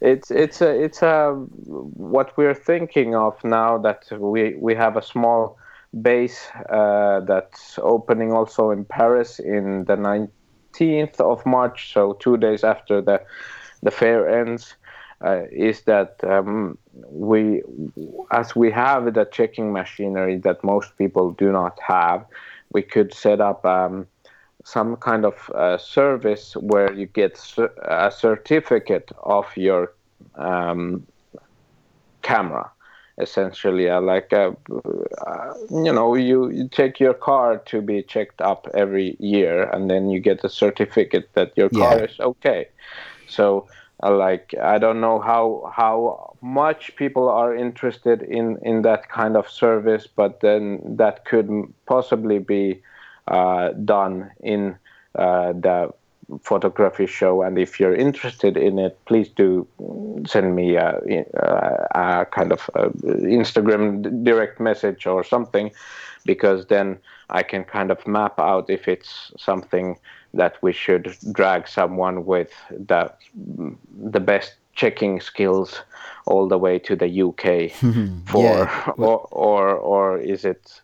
it's, 0.01 0.31
it's, 0.31 0.61
a, 0.61 0.83
it's 0.83 1.01
a, 1.03 1.33
what 1.33 2.35
we're 2.35 2.55
thinking 2.55 3.15
of 3.15 3.41
now 3.43 3.77
that 3.77 4.05
we, 4.19 4.55
we 4.55 4.73
have 4.75 4.97
a 4.97 5.01
small 5.01 5.57
base 6.01 6.47
uh, 6.69 7.21
that's 7.21 7.77
opening 7.81 8.33
also 8.33 8.71
in 8.71 8.83
Paris 8.83 9.39
in 9.39 9.85
the 9.85 9.95
19th 9.95 11.19
of 11.19 11.45
March, 11.45 11.93
so 11.93 12.13
two 12.13 12.37
days 12.37 12.63
after 12.63 13.01
the, 13.01 13.21
the 13.83 13.91
fair 13.91 14.27
ends 14.27 14.73
uh, 15.23 15.43
is 15.51 15.81
that 15.83 16.23
um, 16.23 16.77
we, 17.09 17.61
as 18.31 18.55
we 18.55 18.69
have 18.71 19.13
the 19.13 19.25
checking 19.25 19.71
machinery 19.71 20.37
that 20.37 20.63
most 20.63 20.97
people 20.97 21.31
do 21.31 21.51
not 21.51 21.79
have, 21.79 22.25
we 22.73 22.81
could 22.81 23.13
set 23.13 23.39
up 23.39 23.65
um, 23.65 24.05
some 24.63 24.95
kind 24.97 25.25
of 25.25 25.49
uh, 25.51 25.77
service 25.77 26.55
where 26.55 26.91
you 26.93 27.05
get 27.05 27.39
a 27.83 28.11
certificate 28.11 29.11
of 29.23 29.45
your 29.55 29.93
um, 30.35 31.05
camera 32.21 32.69
essentially 33.19 33.89
uh, 33.89 34.01
like 34.01 34.31
a, 34.31 34.55
uh, 35.27 35.53
you 35.69 35.93
know 35.93 36.15
you, 36.15 36.49
you 36.49 36.67
take 36.67 36.99
your 36.99 37.13
car 37.13 37.57
to 37.57 37.79
be 37.79 38.01
checked 38.01 38.41
up 38.41 38.67
every 38.73 39.15
year 39.19 39.69
and 39.69 39.87
then 39.89 40.09
you 40.09 40.19
get 40.19 40.43
a 40.43 40.49
certificate 40.49 41.29
that 41.33 41.55
your 41.55 41.69
car 41.69 41.97
yeah. 41.97 42.05
is 42.05 42.19
okay 42.19 42.67
so 43.27 43.67
like 44.01 44.53
I 44.61 44.79
don't 44.79 44.99
know 44.99 45.19
how 45.19 45.71
how 45.75 46.35
much 46.41 46.95
people 46.95 47.29
are 47.29 47.55
interested 47.55 48.21
in 48.21 48.57
in 48.61 48.81
that 48.81 49.09
kind 49.09 49.37
of 49.37 49.49
service, 49.49 50.07
but 50.07 50.39
then 50.41 50.81
that 50.97 51.25
could 51.25 51.49
possibly 51.85 52.39
be 52.39 52.81
uh, 53.27 53.69
done 53.85 54.31
in 54.41 54.75
uh, 55.15 55.53
the 55.53 55.93
photography 56.41 57.05
show. 57.05 57.43
And 57.43 57.57
if 57.57 57.79
you're 57.79 57.95
interested 57.95 58.57
in 58.57 58.79
it, 58.79 58.97
please 59.05 59.29
do 59.29 59.67
send 60.25 60.55
me 60.55 60.75
a, 60.75 60.99
a, 61.35 62.21
a 62.21 62.25
kind 62.25 62.51
of 62.51 62.69
a 62.75 62.89
Instagram 62.89 64.23
direct 64.23 64.59
message 64.59 65.05
or 65.05 65.23
something, 65.23 65.71
because 66.25 66.65
then 66.67 66.97
I 67.29 67.43
can 67.43 67.63
kind 67.63 67.91
of 67.91 68.05
map 68.07 68.39
out 68.39 68.69
if 68.69 68.87
it's 68.87 69.31
something 69.37 69.97
that 70.33 70.57
we 70.61 70.73
should 70.73 71.15
drag 71.31 71.67
someone 71.67 72.25
with 72.25 72.51
the 72.69 73.11
the 73.99 74.19
best 74.19 74.55
checking 74.75 75.21
skills 75.21 75.81
all 76.25 76.47
the 76.47 76.57
way 76.57 76.79
to 76.79 76.95
the 76.95 77.21
UK 77.21 77.71
for 78.25 78.43
yeah. 78.43 78.91
or, 78.97 79.27
or 79.31 79.75
or 79.75 80.17
is 80.17 80.45
it 80.45 80.81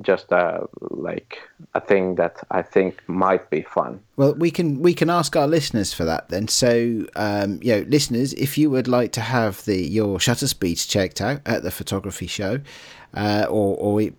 just 0.00 0.32
a 0.32 0.66
like 0.80 1.38
a 1.74 1.80
thing 1.80 2.14
that 2.14 2.38
I 2.50 2.62
think 2.62 3.02
might 3.08 3.50
be 3.50 3.62
fun. 3.62 4.00
Well, 4.16 4.34
we 4.34 4.50
can 4.50 4.80
we 4.80 4.94
can 4.94 5.10
ask 5.10 5.36
our 5.36 5.46
listeners 5.46 5.92
for 5.92 6.04
that 6.04 6.30
then. 6.30 6.48
So, 6.48 7.06
um, 7.14 7.60
you 7.62 7.76
know, 7.76 7.84
listeners, 7.88 8.32
if 8.34 8.56
you 8.56 8.70
would 8.70 8.88
like 8.88 9.12
to 9.12 9.20
have 9.20 9.64
the 9.64 9.76
your 9.76 10.18
shutter 10.18 10.48
speeds 10.48 10.86
checked 10.86 11.20
out 11.20 11.40
at 11.44 11.62
the 11.62 11.70
photography 11.70 12.26
show, 12.26 12.60
uh, 13.14 13.46
or, 13.48 13.76
or 13.76 14.10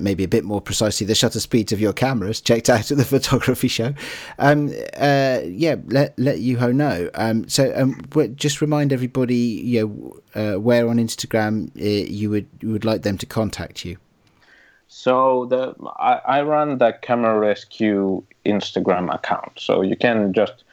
maybe 0.00 0.24
a 0.24 0.28
bit 0.28 0.44
more 0.44 0.60
precisely, 0.60 1.06
the 1.06 1.14
shutter 1.14 1.40
speeds 1.40 1.72
of 1.72 1.80
your 1.80 1.92
cameras 1.92 2.40
checked 2.40 2.70
out 2.70 2.90
at 2.90 2.96
the 2.96 3.04
photography 3.16 3.68
show. 3.68 3.94
Um, 4.38 4.68
uh, 4.96 5.40
yeah, 5.44 5.76
let 5.86 6.18
let 6.18 6.38
Juho 6.38 6.74
know. 6.74 7.10
Um, 7.14 7.48
so 7.48 7.72
um, 7.74 8.00
just 8.36 8.60
remind 8.60 8.92
everybody, 8.92 9.34
you 9.34 10.20
know, 10.34 10.54
uh, 10.54 10.60
where 10.60 10.88
on 10.88 10.98
Instagram 10.98 11.70
uh, 11.76 12.06
you 12.10 12.30
would 12.30 12.48
you 12.60 12.70
would 12.70 12.84
like 12.84 13.02
them 13.02 13.18
to 13.18 13.26
contact 13.26 13.84
you. 13.84 13.96
So 14.88 15.46
the 15.46 15.74
I, 15.98 16.38
I 16.38 16.42
run 16.42 16.78
the 16.78 16.92
Camera 17.02 17.38
Rescue 17.38 18.22
Instagram 18.44 19.12
account, 19.12 19.52
so 19.58 19.82
you 19.82 19.96
can 19.96 20.32
just 20.32 20.64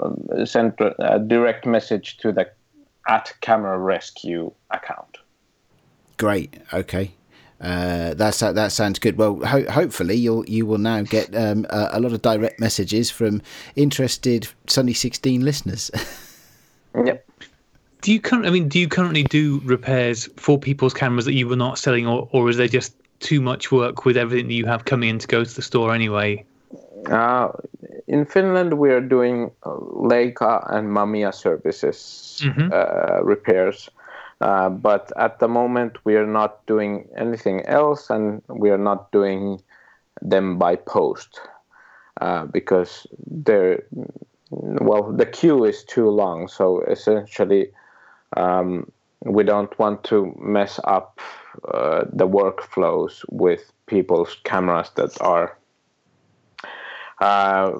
um, 0.00 0.28
send 0.44 0.74
a 0.80 1.18
direct 1.20 1.66
message 1.66 2.18
to 2.18 2.32
the 2.32 2.50
at 3.08 3.32
Camera 3.40 3.78
Rescue 3.78 4.52
account. 4.70 5.18
Great. 6.16 6.54
Okay. 6.72 7.12
Uh, 7.60 8.14
that's 8.14 8.40
that 8.40 8.72
sounds 8.72 8.98
good. 8.98 9.18
Well, 9.18 9.36
ho- 9.44 9.70
hopefully 9.70 10.14
you'll 10.14 10.46
you 10.46 10.64
will 10.64 10.78
now 10.78 11.02
get 11.02 11.34
um, 11.36 11.66
a, 11.68 11.90
a, 11.92 12.00
lot 12.00 12.12
of 12.12 12.22
direct 12.22 12.58
messages 12.58 13.10
from 13.10 13.42
interested 13.76 14.48
Sunny 14.66 14.94
sixteen 14.94 15.44
listeners. 15.44 15.90
yep. 17.04 17.26
Do 18.00 18.12
you 18.12 18.20
currently? 18.20 18.48
I 18.48 18.52
mean, 18.52 18.68
do 18.68 18.78
you 18.78 18.88
currently 18.88 19.24
do 19.24 19.60
repairs 19.64 20.26
for 20.36 20.58
people's 20.58 20.94
cameras 20.94 21.26
that 21.26 21.34
you 21.34 21.46
were 21.46 21.56
not 21.56 21.78
selling, 21.78 22.06
or 22.06 22.28
or 22.32 22.48
is 22.48 22.56
there 22.56 22.68
just 22.68 22.94
too 23.18 23.42
much 23.42 23.70
work 23.70 24.06
with 24.06 24.16
everything 24.16 24.48
that 24.48 24.54
you 24.54 24.64
have 24.64 24.86
coming 24.86 25.10
in 25.10 25.18
to 25.18 25.26
go 25.26 25.44
to 25.44 25.54
the 25.54 25.62
store 25.62 25.94
anyway? 25.94 26.42
Uh, 27.10 27.48
in 28.08 28.24
Finland, 28.24 28.74
we 28.74 28.90
are 28.90 29.00
doing 29.00 29.50
Leica 29.64 30.66
and 30.74 30.88
Mamiya 30.88 31.34
services 31.34 32.40
mm-hmm. 32.42 32.70
uh, 32.72 33.22
repairs. 33.22 33.90
Uh, 34.40 34.70
but 34.70 35.12
at 35.16 35.38
the 35.38 35.48
moment, 35.48 35.98
we 36.04 36.16
are 36.16 36.26
not 36.26 36.64
doing 36.66 37.08
anything 37.16 37.60
else, 37.66 38.08
and 38.08 38.42
we 38.48 38.70
are 38.70 38.78
not 38.78 39.12
doing 39.12 39.60
them 40.22 40.58
by 40.58 40.76
post 40.76 41.40
uh, 42.20 42.46
because 42.46 43.06
they're 43.26 43.82
well, 44.50 45.12
the 45.12 45.26
queue 45.26 45.64
is 45.64 45.84
too 45.84 46.08
long. 46.08 46.48
So 46.48 46.80
essentially, 46.82 47.70
um, 48.36 48.90
we 49.24 49.44
don't 49.44 49.76
want 49.78 50.02
to 50.04 50.34
mess 50.40 50.80
up 50.84 51.20
uh, 51.72 52.04
the 52.12 52.26
workflows 52.26 53.24
with 53.28 53.72
people's 53.86 54.36
cameras 54.44 54.90
that 54.96 55.20
are. 55.20 55.56
Uh, 57.20 57.72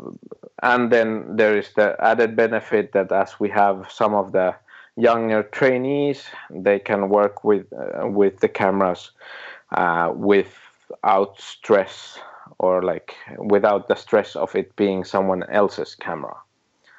and 0.63 0.93
then 0.93 1.37
there 1.37 1.57
is 1.57 1.73
the 1.75 1.97
added 2.01 2.37
benefit 2.37 2.93
that 2.93 3.11
as 3.11 3.41
we 3.41 3.49
have 3.49 3.91
some 3.91 4.15
of 4.15 4.33
the 4.33 4.55
younger 5.01 5.43
trainees, 5.43 6.25
they 6.51 6.79
can 6.79 7.09
work 7.09 7.45
with 7.45 7.67
uh, 7.73 8.07
with 8.07 8.41
the 8.41 8.49
cameras 8.49 9.11
uh, 9.77 10.13
without 10.15 11.41
stress 11.41 12.19
or 12.59 12.83
like 12.83 13.15
without 13.39 13.89
the 13.89 13.95
stress 13.95 14.37
of 14.37 14.55
it 14.55 14.75
being 14.77 15.05
someone 15.05 15.43
else's 15.45 15.95
camera. 15.95 16.37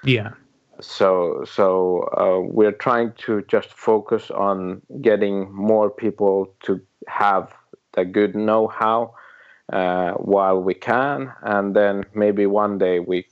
Yeah. 0.03 0.31
So 0.79 1.43
so 1.45 2.09
uh, 2.17 2.39
we're 2.39 2.71
trying 2.71 3.13
to 3.25 3.43
just 3.47 3.69
focus 3.69 4.31
on 4.31 4.81
getting 5.01 5.51
more 5.51 5.89
people 5.89 6.53
to 6.63 6.81
have 7.07 7.53
the 7.93 8.05
good 8.05 8.35
know-how 8.35 9.13
uh, 9.71 10.11
while 10.13 10.61
we 10.61 10.73
can, 10.73 11.31
and 11.43 11.75
then 11.75 12.05
maybe 12.13 12.45
one 12.45 12.77
day 12.77 12.99
we 12.99 13.27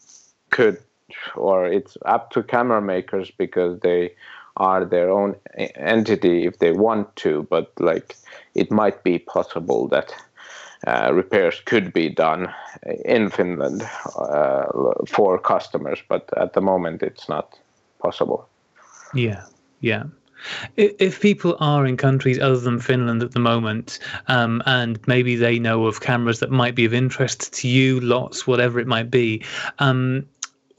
could, 0.50 0.78
or 1.36 1.66
it's 1.66 1.98
up 2.06 2.30
to 2.32 2.44
camera 2.44 2.82
makers 2.82 3.32
because 3.32 3.80
they 3.80 4.12
are 4.60 4.86
their 4.86 5.10
own 5.10 5.36
entity 5.76 6.46
if 6.46 6.60
they 6.60 6.72
want 6.72 7.16
to, 7.18 7.48
but 7.50 7.72
like 7.80 8.16
it 8.56 8.72
might 8.72 9.04
be 9.04 9.20
possible 9.20 9.88
that 9.88 10.14
uh, 10.88 11.12
repairs 11.14 11.62
could 11.66 11.92
be 11.94 12.10
done 12.10 12.54
in 13.06 13.30
Finland 13.30 13.84
uh, 14.18 14.66
for 15.08 15.40
customers, 15.40 16.00
but 16.08 16.30
at 16.38 16.54
the 16.54 16.62
moment 16.62 17.04
it's 17.04 17.28
not 17.28 17.58
possible. 18.00 18.48
Yeah, 19.14 19.44
yeah. 19.82 20.04
If 20.78 21.20
people 21.20 21.58
are 21.60 21.86
in 21.86 21.98
countries 21.98 22.40
other 22.40 22.60
than 22.60 22.80
Finland 22.80 23.22
at 23.24 23.34
the 23.34 23.40
moment, 23.40 24.00
um, 24.28 24.64
and 24.66 24.98
maybe 25.06 25.36
they 25.36 25.60
know 25.60 25.86
of 25.86 26.00
cameras 26.00 26.40
that 26.40 26.50
might 26.50 26.76
be 26.76 26.86
of 26.86 26.94
interest 26.94 27.52
to 27.54 27.68
you, 27.68 28.00
lots, 28.00 28.48
whatever 28.48 28.80
it 28.80 28.88
might 28.88 29.12
be, 29.12 29.44
um, 29.80 30.26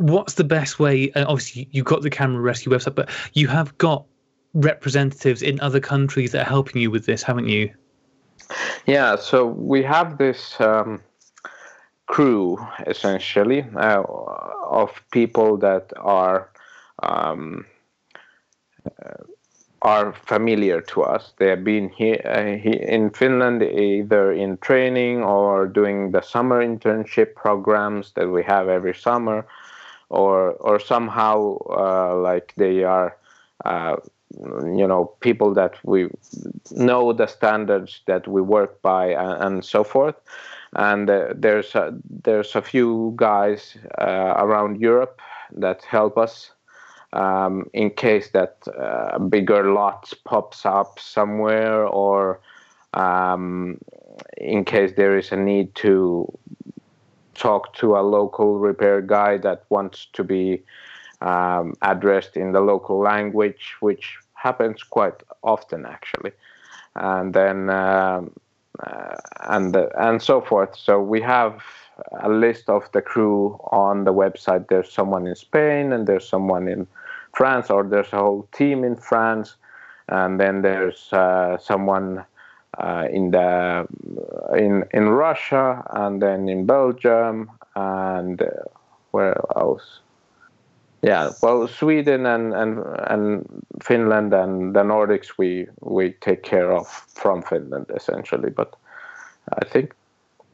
what's 0.01 0.35
the 0.35 0.45
best 0.45 0.79
way? 0.79 1.13
Uh, 1.13 1.27
obviously, 1.29 1.69
you've 1.73 1.85
got 1.85 2.03
the 2.03 2.11
camera 2.11 2.41
rescue 2.41 2.73
website, 2.73 2.95
but 2.95 3.11
you 3.35 3.49
have 3.49 3.77
got 3.79 4.07
representatives 4.55 5.43
in 5.43 5.61
other 5.61 5.79
countries 5.79 6.33
that 6.33 6.47
are 6.47 6.49
helping 6.49 6.81
you 6.81 6.91
with 6.91 7.07
this, 7.07 7.23
haven't 7.23 7.49
you? 7.49 7.71
Yeah, 8.87 9.17
so 9.17 9.47
we 9.47 9.83
have 9.83 10.17
this 10.17 10.59
um, 10.61 11.03
crew 12.07 12.59
essentially 12.87 13.65
uh, 13.77 14.03
of 14.69 14.91
people 15.13 15.59
that 15.59 15.93
are 15.99 16.51
um, 17.03 17.67
uh, 18.87 19.23
are 19.83 20.13
familiar 20.13 20.81
to 20.81 21.03
us. 21.03 21.33
They 21.39 21.49
have 21.49 21.65
been 21.65 21.89
here, 21.91 22.21
uh, 22.25 22.69
in 22.95 23.11
Finland 23.11 23.63
either 23.63 24.33
in 24.33 24.59
training 24.59 25.23
or 25.23 25.67
doing 25.67 26.11
the 26.11 26.21
summer 26.21 26.63
internship 26.63 27.35
programs 27.35 28.13
that 28.13 28.29
we 28.29 28.43
have 28.43 28.69
every 28.69 28.95
summer, 28.95 29.47
or 30.11 30.53
or 30.53 30.79
somehow 30.79 31.57
uh, 31.71 32.15
like 32.17 32.53
they 32.57 32.85
are 32.85 33.17
uh, 33.65 33.97
you 34.37 34.87
know 34.87 35.13
people 35.21 35.55
that 35.55 35.75
we 35.85 36.09
know 36.71 37.13
the 37.13 37.27
standards 37.27 38.01
that 38.07 38.29
we 38.29 38.43
work 38.43 38.81
by 38.83 39.07
and, 39.09 39.43
and 39.45 39.65
so 39.65 39.83
forth. 39.83 40.17
And 40.75 41.11
uh, 41.11 41.35
there's 41.35 41.75
a, 41.75 41.93
there's 42.23 42.55
a 42.55 42.63
few 42.63 43.13
guys 43.17 43.77
uh, 43.99 44.35
around 44.37 44.81
Europe 44.81 45.21
that 45.57 45.83
help 45.83 46.17
us 46.17 46.53
um, 47.13 47.69
in 47.73 47.91
case 47.91 48.31
that 48.31 48.57
uh, 48.79 49.19
bigger 49.19 49.73
lots 49.73 50.15
pops 50.15 50.65
up 50.65 51.01
somewhere 51.01 51.85
or 51.85 52.41
um, 52.95 53.79
in 54.37 54.65
case 54.65 54.93
there 54.97 55.19
is 55.19 55.33
a 55.33 55.37
need 55.37 55.75
to 55.75 56.27
talk 57.41 57.75
to 57.75 57.97
a 57.97 58.03
local 58.03 58.59
repair 58.59 59.01
guy 59.01 59.39
that 59.39 59.65
wants 59.71 60.07
to 60.13 60.23
be 60.23 60.63
um, 61.21 61.75
addressed 61.83 62.37
in 62.37 62.53
the 62.53 62.61
local 62.61 62.99
language, 62.99 63.75
which 63.81 64.19
happens 64.35 64.83
quite 64.83 65.23
often 65.43 65.87
actually, 65.87 66.33
and 66.95 67.35
then 67.35 67.71
um, 67.71 68.33
uh, 68.87 69.17
and 69.49 69.77
and 69.99 70.23
so 70.23 70.41
forth. 70.41 70.77
So 70.77 71.01
we 71.01 71.21
have 71.23 71.63
a 72.23 72.29
list 72.29 72.69
of 72.69 72.91
the 72.93 73.03
crew 73.03 73.59
on 73.71 74.05
the 74.05 74.13
website. 74.13 74.69
There's 74.69 74.93
someone 74.93 75.27
in 75.27 75.35
Spain, 75.35 75.93
and 75.93 76.07
there's 76.07 76.29
someone 76.29 76.69
in 76.69 76.87
France, 77.33 77.71
or 77.71 77.85
there's 77.85 78.13
a 78.13 78.17
whole 78.17 78.49
team 78.53 78.85
in 78.85 78.97
France, 78.97 79.57
and 80.09 80.41
then 80.41 80.63
there's 80.63 81.13
uh, 81.13 81.59
someone. 81.59 82.25
Uh, 82.79 83.09
in 83.11 83.33
the 83.33 83.87
in 84.57 84.85
in 84.95 85.09
Russia 85.09 85.83
and 85.91 86.23
then 86.23 86.49
in 86.49 86.67
Belgium 86.67 87.51
and 87.75 88.41
uh, 88.41 88.47
where 89.11 89.35
else? 89.57 90.01
Yeah, 91.03 91.33
well, 91.43 91.67
Sweden 91.67 92.27
and, 92.27 92.55
and 92.55 92.85
and 93.09 93.65
Finland 93.83 94.33
and 94.33 94.75
the 94.75 94.83
Nordics 94.83 95.39
we 95.39 95.67
we 95.81 96.13
take 96.21 96.43
care 96.43 96.73
of 96.73 96.87
from 96.89 97.43
Finland 97.43 97.87
essentially, 97.95 98.51
but 98.51 98.77
I 99.53 99.65
think 99.65 99.95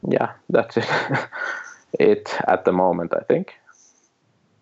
yeah, 0.07 0.31
that's 0.49 0.77
it. 0.77 0.89
it 1.99 2.35
at 2.47 2.65
the 2.65 2.71
moment, 2.71 3.13
I 3.13 3.23
think. 3.23 3.53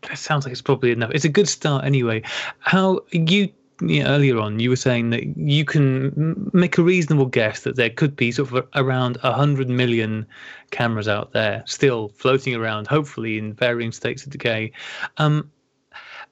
That 0.03 0.17
sounds 0.17 0.45
like 0.45 0.51
it's 0.51 0.61
probably 0.61 0.91
enough. 0.91 1.11
It's 1.13 1.25
a 1.25 1.29
good 1.29 1.47
start 1.47 1.85
anyway. 1.85 2.23
How 2.59 3.01
you 3.11 3.49
earlier 3.81 4.39
on 4.39 4.59
you 4.59 4.69
were 4.69 4.75
saying 4.75 5.09
that 5.09 5.37
you 5.37 5.65
can 5.65 6.49
make 6.53 6.77
a 6.77 6.83
reasonable 6.83 7.25
guess 7.25 7.61
that 7.61 7.75
there 7.75 7.89
could 7.89 8.15
be 8.15 8.31
sort 8.31 8.51
of 8.51 8.67
around 8.75 9.17
100 9.21 9.69
million 9.69 10.25
cameras 10.71 11.07
out 11.07 11.33
there 11.33 11.61
still 11.65 12.09
floating 12.09 12.55
around 12.55 12.87
hopefully 12.87 13.37
in 13.37 13.53
varying 13.53 13.91
states 13.91 14.23
of 14.23 14.31
decay. 14.31 14.71
Um, 15.17 15.51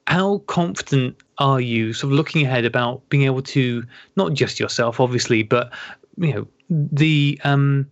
how 0.06 0.38
confident 0.46 1.16
are 1.38 1.60
you 1.60 1.92
sort 1.92 2.12
of 2.12 2.16
looking 2.16 2.46
ahead 2.46 2.64
about 2.64 3.06
being 3.08 3.24
able 3.24 3.42
to 3.42 3.84
not 4.16 4.32
just 4.32 4.60
yourself 4.60 5.00
obviously 5.00 5.42
but 5.42 5.72
you 6.18 6.32
know 6.32 6.46
the 6.68 7.40
um 7.44 7.86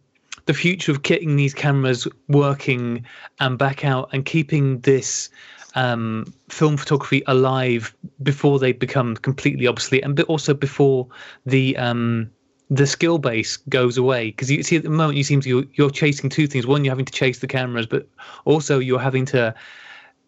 the 0.46 0.54
future 0.54 0.90
of 0.90 1.02
getting 1.02 1.36
these 1.36 1.54
cameras 1.54 2.06
working 2.28 3.04
and 3.40 3.58
back 3.58 3.84
out 3.84 4.08
and 4.12 4.24
keeping 4.24 4.80
this 4.80 5.28
um, 5.74 6.32
film 6.48 6.76
photography 6.76 7.22
alive 7.26 7.94
before 8.22 8.58
they 8.58 8.72
become 8.72 9.16
completely 9.16 9.66
obsolete 9.66 10.04
and 10.04 10.18
also 10.22 10.54
before 10.54 11.06
the 11.46 11.76
um, 11.76 12.30
the 12.70 12.86
skill 12.86 13.18
base 13.18 13.56
goes 13.68 13.98
away 13.98 14.30
because 14.30 14.50
you 14.50 14.62
see 14.62 14.76
at 14.76 14.82
the 14.82 14.90
moment 14.90 15.16
you 15.16 15.24
seem 15.24 15.40
to 15.40 15.48
you're, 15.48 15.64
you're 15.74 15.90
chasing 15.90 16.30
two 16.30 16.46
things 16.46 16.66
one 16.66 16.84
you're 16.84 16.92
having 16.92 17.04
to 17.04 17.12
chase 17.12 17.40
the 17.40 17.46
cameras 17.46 17.86
but 17.86 18.08
also 18.44 18.78
you're 18.78 18.98
having 18.98 19.26
to 19.26 19.54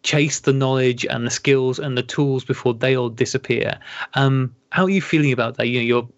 chase 0.05 0.41
the 0.41 0.53
knowledge 0.53 1.05
and 1.09 1.25
the 1.25 1.31
skills 1.31 1.79
and 1.79 1.97
the 1.97 2.03
tools 2.03 2.45
before 2.45 2.73
they 2.75 2.95
all 2.95 3.09
disappear. 3.09 3.77
Um, 4.13 4.55
how 4.71 4.83
are 4.85 4.89
you 4.89 5.01
feeling 5.01 5.31
about 5.31 5.57
that? 5.57 5.67
You 5.67 5.79
know, 5.79 5.85
you're 5.85 6.09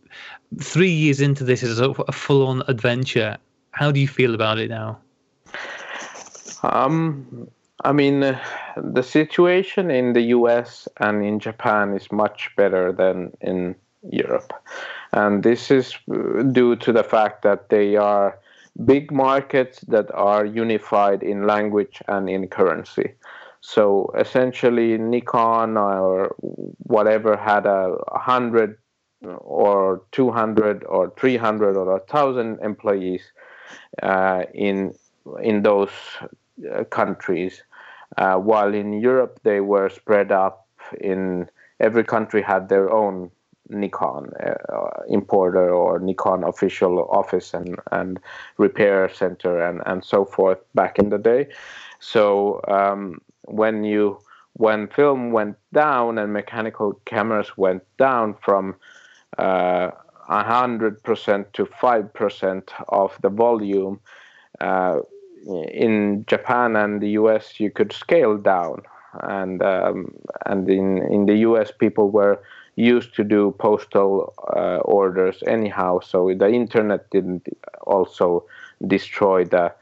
three 0.62 0.92
years 0.92 1.22
into 1.22 1.44
this 1.44 1.64
as 1.64 1.80
a, 1.80 1.90
a 1.92 2.12
full-on 2.12 2.64
adventure. 2.68 3.38
How 3.72 3.92
do 3.92 4.00
you 4.00 4.08
feel 4.08 4.36
about 4.36 4.60
it 4.60 4.70
now? 4.70 5.00
Um, 6.64 7.50
I 7.84 7.92
mean, 7.92 8.38
the 8.76 9.04
situation 9.04 9.92
in 9.92 10.14
the 10.14 10.22
U.S. 10.38 10.88
and 10.98 11.24
in 11.24 11.40
Japan 11.40 11.94
is 11.94 12.12
much 12.12 12.52
better 12.56 12.92
than 12.92 13.32
in 13.42 13.76
Europe, 14.10 14.54
and 15.14 15.44
this 15.44 15.70
is 15.70 15.96
uh, 16.12 16.44
due 16.44 16.76
to 16.78 16.92
the 16.92 17.04
fact 17.04 17.44
that 17.44 17.70
they 17.70 17.96
are 17.96 18.40
big 18.86 19.12
markets 19.12 19.82
that 19.82 20.10
are 20.14 20.46
unified 20.46 21.24
in 21.24 21.48
language 21.48 22.02
and 22.08 22.30
in 22.30 22.48
currency. 22.48 23.14
So 23.62 24.12
essentially, 24.18 24.98
Nikon 24.98 25.78
or 25.78 26.36
whatever 26.84 27.36
had 27.36 27.66
a 27.66 27.98
hundred 28.12 28.78
or 29.22 30.04
200 30.12 30.84
or 30.86 31.12
300 31.18 31.76
or 31.76 31.98
a 31.98 32.00
thousand 32.02 32.60
employees 32.62 33.22
uh, 34.02 34.44
in 34.54 34.94
in 35.42 35.64
those 35.64 35.90
uh, 36.72 36.84
countries, 36.86 37.64
uh, 38.18 38.36
while 38.36 38.74
in 38.74 38.94
Europe 38.94 39.40
they 39.44 39.62
were 39.62 39.90
spread 39.90 40.32
up 40.32 40.68
in 41.00 41.50
every 41.80 42.04
country 42.04 42.42
had 42.42 42.70
their 42.70 42.92
own 42.92 43.30
Nikon 43.70 44.32
uh, 44.44 45.04
importer 45.10 45.70
or 45.70 46.00
Nikon 46.00 46.44
official 46.44 47.08
office 47.10 47.54
and, 47.54 47.78
and 47.92 48.20
repair 48.58 49.10
center 49.14 49.62
and, 49.62 49.82
and 49.86 50.04
so 50.04 50.26
forth 50.26 50.60
back 50.74 51.00
in 51.00 51.10
the 51.10 51.18
day. 51.18 51.48
So 52.00 52.62
um, 52.68 53.22
when 53.44 53.84
you 53.84 54.20
when 54.54 54.88
film 54.88 55.32
went 55.32 55.56
down 55.72 56.18
and 56.18 56.34
mechanical 56.34 57.00
cameras 57.06 57.56
went 57.58 57.84
down 57.98 58.34
from 58.42 58.76
uh, 59.38 59.92
100% 60.30 61.54
to 61.54 61.66
5% 61.66 62.70
of 62.90 63.18
the 63.22 63.30
volume, 63.30 64.00
uh, 64.60 65.00
in 65.48 66.26
Japan 66.28 66.76
and 66.76 67.02
the 67.02 67.10
US, 67.12 67.60
you 67.60 67.72
could 67.72 67.94
scale 67.94 68.38
down. 68.38 68.84
And, 69.24 69.64
um, 69.64 70.14
and 70.46 70.70
in, 70.70 70.98
in 71.12 71.26
the 71.26 71.38
US, 71.38 71.72
people 71.72 72.10
were 72.12 72.40
used 72.76 73.16
to 73.16 73.24
do 73.24 73.56
postal 73.58 74.34
uh, 74.56 74.78
orders 74.86 75.44
anyhow, 75.48 76.00
so 76.00 76.34
the 76.34 76.50
internet 76.50 77.10
didn't 77.10 77.48
also 77.82 78.46
destroy 78.86 79.44
the 79.44 79.74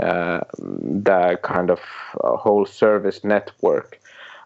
uh, 0.00 0.40
the 0.60 1.38
kind 1.42 1.70
of 1.70 1.80
uh, 2.22 2.36
whole 2.36 2.66
service 2.66 3.24
network. 3.24 4.00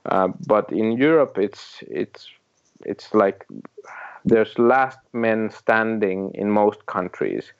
Uh, 0.06 0.28
but 0.46 0.70
in 0.72 0.92
Europe, 0.92 1.38
it's 1.38 1.82
it's 1.88 2.28
it's 2.84 3.14
like 3.14 3.46
there's 4.24 4.58
last 4.58 4.98
men 5.12 5.50
standing 5.50 6.30
in 6.34 6.50
most 6.50 6.86
countries. 6.86 7.52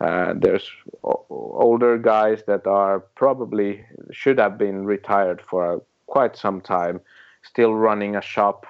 Uh, 0.00 0.34
there's 0.36 0.70
older 1.02 1.96
guys 1.96 2.42
that 2.46 2.66
are 2.66 3.00
probably 3.14 3.84
should 4.10 4.38
have 4.38 4.58
been 4.58 4.84
retired 4.84 5.40
for 5.40 5.82
quite 6.06 6.36
some 6.36 6.60
time, 6.60 7.00
still 7.42 7.74
running 7.74 8.14
a 8.14 8.20
shop, 8.20 8.66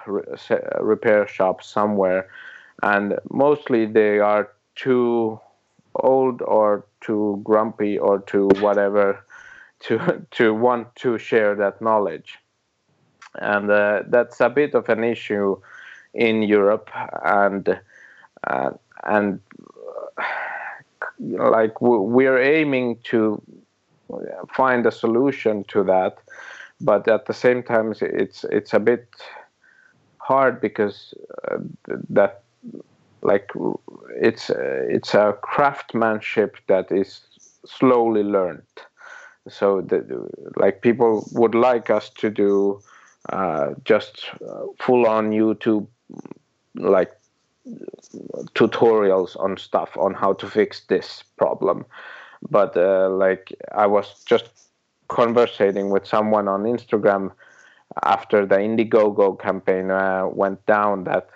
repair 0.80 1.26
shop 1.26 1.62
somewhere, 1.62 2.28
and 2.82 3.18
mostly 3.30 3.86
they 3.86 4.20
are 4.20 4.52
too 4.76 5.40
old 5.96 6.42
or 6.42 6.84
too 7.00 7.40
grumpy 7.42 7.98
or 7.98 8.20
too 8.20 8.48
whatever 8.60 9.24
to 9.80 10.24
to 10.30 10.54
want 10.54 10.94
to 10.96 11.18
share 11.18 11.54
that 11.54 11.82
knowledge. 11.82 12.38
And 13.34 13.70
uh, 13.70 14.02
that's 14.08 14.40
a 14.40 14.48
bit 14.48 14.74
of 14.74 14.88
an 14.88 15.04
issue 15.04 15.60
in 16.14 16.42
Europe 16.42 16.90
and 17.24 17.78
uh, 18.46 18.70
and 19.04 19.40
like 21.18 21.80
we're 21.80 22.40
aiming 22.40 22.98
to 23.04 23.40
find 24.54 24.86
a 24.86 24.92
solution 24.92 25.64
to 25.64 25.82
that, 25.84 26.18
but 26.80 27.08
at 27.08 27.26
the 27.26 27.34
same 27.34 27.62
time, 27.62 27.94
it's 28.00 28.44
it's 28.44 28.74
a 28.74 28.80
bit 28.80 29.08
hard 30.18 30.60
because 30.60 31.14
uh, 31.48 31.58
that 32.10 32.42
like 33.22 33.50
it's 34.20 34.50
it's 34.50 35.14
a 35.14 35.36
craftsmanship 35.42 36.56
that 36.66 36.90
is 36.92 37.20
slowly 37.64 38.22
learned. 38.22 38.62
So 39.48 39.80
the, 39.80 40.28
like 40.56 40.82
people 40.82 41.28
would 41.32 41.54
like 41.54 41.88
us 41.88 42.10
to 42.18 42.30
do 42.30 42.80
uh, 43.28 43.74
just 43.84 44.26
uh, 44.48 44.66
full 44.78 45.06
on 45.06 45.30
youtube 45.30 45.86
like 46.76 47.12
tutorials 48.54 49.38
on 49.40 49.56
stuff 49.56 49.96
on 49.96 50.14
how 50.14 50.32
to 50.34 50.48
fix 50.48 50.82
this 50.88 51.24
problem. 51.36 51.84
But 52.50 52.76
uh, 52.76 53.08
like 53.10 53.52
i 53.74 53.86
was 53.86 54.22
just 54.24 54.50
conversating 55.08 55.90
with 55.90 56.06
someone 56.06 56.48
on 56.48 56.64
instagram 56.64 57.32
after 58.02 58.44
the 58.44 58.56
indiegogo 58.56 59.38
campaign 59.38 59.90
uh, 59.90 60.26
went 60.26 60.64
down 60.66 61.04
that 61.04 61.28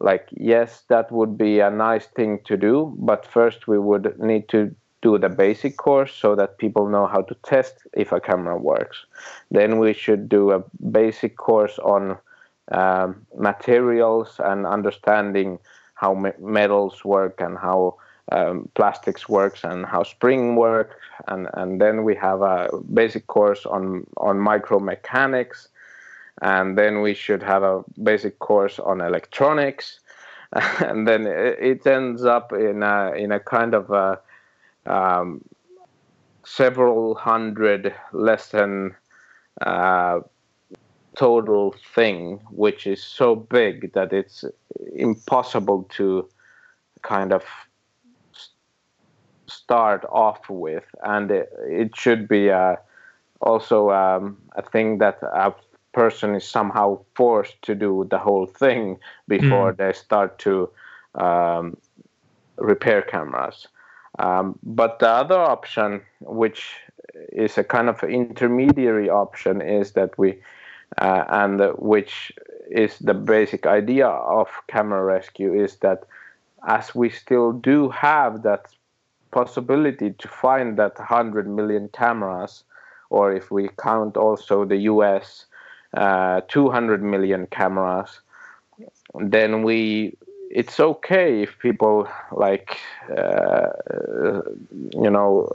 like 0.00 0.28
yes 0.32 0.82
that 0.88 1.10
would 1.12 1.38
be 1.38 1.60
a 1.60 1.70
nice 1.70 2.06
thing 2.06 2.40
to 2.44 2.56
do 2.56 2.94
but 2.98 3.24
first 3.24 3.68
we 3.68 3.78
would 3.78 4.18
need 4.18 4.48
to 4.48 4.74
do 5.04 5.18
the 5.18 5.28
basic 5.28 5.76
course 5.76 6.12
so 6.12 6.34
that 6.34 6.58
people 6.58 6.88
know 6.88 7.06
how 7.06 7.20
to 7.20 7.34
test 7.44 7.86
if 7.92 8.10
a 8.10 8.18
camera 8.18 8.56
works. 8.56 9.04
Then 9.50 9.78
we 9.78 9.92
should 9.92 10.30
do 10.30 10.50
a 10.50 10.64
basic 10.90 11.36
course 11.36 11.78
on 11.80 12.16
um, 12.72 13.26
materials 13.36 14.40
and 14.42 14.66
understanding 14.66 15.58
how 15.94 16.14
me- 16.14 16.32
metals 16.38 17.04
work 17.04 17.40
and 17.40 17.58
how 17.58 17.96
um, 18.32 18.68
plastics 18.74 19.28
works 19.28 19.64
and 19.64 19.86
how 19.86 20.02
spring 20.02 20.56
work. 20.56 20.98
And 21.28 21.48
and 21.54 21.80
then 21.80 22.04
we 22.04 22.14
have 22.16 22.42
a 22.42 22.68
basic 22.92 23.26
course 23.26 23.66
on 23.66 24.06
on 24.16 24.38
micromechanics. 24.38 25.68
And 26.42 26.76
then 26.76 27.00
we 27.00 27.14
should 27.14 27.42
have 27.42 27.62
a 27.62 27.84
basic 28.02 28.38
course 28.38 28.78
on 28.78 29.00
electronics. 29.00 30.00
And 30.80 31.06
then 31.08 31.26
it 31.26 31.86
ends 31.86 32.24
up 32.24 32.52
in 32.52 32.82
a 32.82 33.12
in 33.12 33.32
a 33.32 33.40
kind 33.40 33.74
of 33.74 33.90
a 33.90 34.20
um, 34.86 35.40
several 36.44 37.14
hundred 37.14 37.94
lesson 38.12 38.94
uh, 39.60 40.20
total 41.16 41.74
thing, 41.94 42.40
which 42.50 42.86
is 42.86 43.02
so 43.02 43.36
big 43.36 43.92
that 43.92 44.12
it's 44.12 44.44
impossible 44.94 45.84
to 45.96 46.28
kind 47.02 47.32
of 47.32 47.44
start 49.46 50.04
off 50.10 50.48
with, 50.48 50.84
and 51.02 51.30
it, 51.30 51.52
it 51.68 51.96
should 51.96 52.26
be 52.28 52.48
a, 52.48 52.78
also 53.40 53.90
um, 53.90 54.38
a 54.56 54.62
thing 54.62 54.98
that 54.98 55.18
a 55.22 55.52
person 55.92 56.34
is 56.34 56.46
somehow 56.46 56.98
forced 57.14 57.60
to 57.62 57.74
do 57.74 58.06
the 58.10 58.18
whole 58.18 58.46
thing 58.46 58.98
before 59.28 59.72
mm. 59.72 59.76
they 59.76 59.92
start 59.92 60.38
to 60.38 60.68
um, 61.14 61.76
repair 62.56 63.02
cameras. 63.02 63.68
Um, 64.18 64.58
but 64.62 64.98
the 64.98 65.08
other 65.08 65.38
option, 65.38 66.00
which 66.20 66.74
is 67.32 67.58
a 67.58 67.64
kind 67.64 67.88
of 67.88 68.02
intermediary 68.02 69.08
option, 69.08 69.60
is 69.60 69.92
that 69.92 70.16
we, 70.18 70.38
uh, 70.98 71.24
and 71.28 71.60
which 71.78 72.32
is 72.70 72.98
the 72.98 73.14
basic 73.14 73.66
idea 73.66 74.06
of 74.06 74.48
camera 74.68 75.04
rescue, 75.04 75.54
is 75.54 75.76
that 75.76 76.04
as 76.66 76.94
we 76.94 77.10
still 77.10 77.52
do 77.52 77.90
have 77.90 78.42
that 78.42 78.66
possibility 79.30 80.12
to 80.18 80.28
find 80.28 80.78
that 80.78 80.96
100 80.98 81.48
million 81.48 81.88
cameras, 81.88 82.64
or 83.10 83.32
if 83.32 83.50
we 83.50 83.68
count 83.78 84.16
also 84.16 84.64
the 84.64 84.78
US, 84.92 85.46
uh, 85.94 86.40
200 86.48 87.02
million 87.02 87.46
cameras, 87.46 88.20
then 89.20 89.62
we 89.62 90.16
it's 90.50 90.78
okay 90.78 91.42
if 91.42 91.58
people 91.58 92.08
like 92.32 92.78
uh, 93.16 93.70
you 95.02 95.10
know 95.10 95.50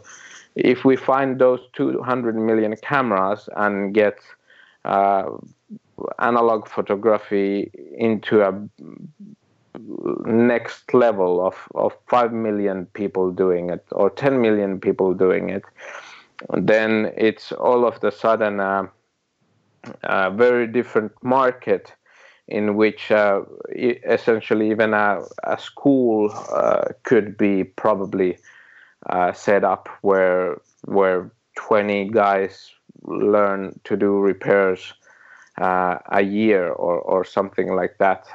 if 0.55 0.83
we 0.83 0.95
find 0.95 1.39
those 1.39 1.61
200 1.73 2.35
million 2.35 2.75
cameras 2.75 3.47
and 3.55 3.93
get 3.93 4.17
analog 4.85 6.67
photography 6.67 7.71
into 7.97 8.41
a 8.41 8.69
next 10.25 10.93
level 10.93 11.45
of, 11.45 11.55
of 11.75 11.93
5 12.07 12.33
million 12.33 12.85
people 12.87 13.31
doing 13.31 13.69
it 13.69 13.85
or 13.91 14.09
10 14.09 14.41
million 14.41 14.79
people 14.79 15.13
doing 15.13 15.49
it. 15.49 15.63
Then 16.53 17.11
it's 17.17 17.51
all 17.51 17.85
of 17.85 17.99
the 17.99 18.11
sudden 18.11 18.59
a, 18.59 18.89
a 20.03 20.31
very 20.31 20.67
different 20.67 21.11
market 21.21 21.93
in 22.47 22.75
which 22.75 23.11
uh, 23.11 23.41
essentially 23.75 24.71
even 24.71 24.93
a, 24.93 25.21
a 25.43 25.59
school 25.59 26.31
uh, 26.51 26.85
could 27.03 27.37
be 27.37 27.63
probably 27.63 28.37
uh, 29.07 29.31
set 29.33 29.63
up 29.63 29.87
where 30.01 30.59
where 30.85 31.31
20 31.57 32.09
guys 32.09 32.71
learn 33.05 33.79
to 33.83 33.95
do 33.95 34.19
repairs 34.19 34.93
uh, 35.59 35.97
a 36.11 36.21
year 36.21 36.69
or, 36.69 36.99
or 36.99 37.23
something 37.23 37.75
like 37.75 37.97
that 37.97 38.27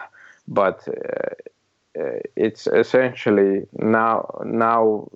but 0.48 0.86
uh, 0.88 2.00
uh, 2.00 2.18
it's 2.36 2.66
essentially 2.66 3.66
now 3.78 4.28
now 4.44 5.08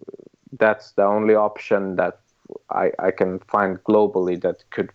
that's 0.59 0.93
the 0.93 1.05
only 1.05 1.35
option 1.35 1.97
that 1.97 2.19
I, 2.71 2.91
I 2.99 3.11
can 3.11 3.39
find 3.41 3.83
globally 3.85 4.41
that 4.43 4.65
could 4.71 4.91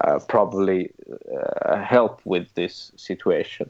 uh, 0.00 0.18
probably 0.28 0.92
uh, 1.66 1.76
help 1.82 2.20
with 2.24 2.52
this 2.54 2.92
situation. 2.96 3.68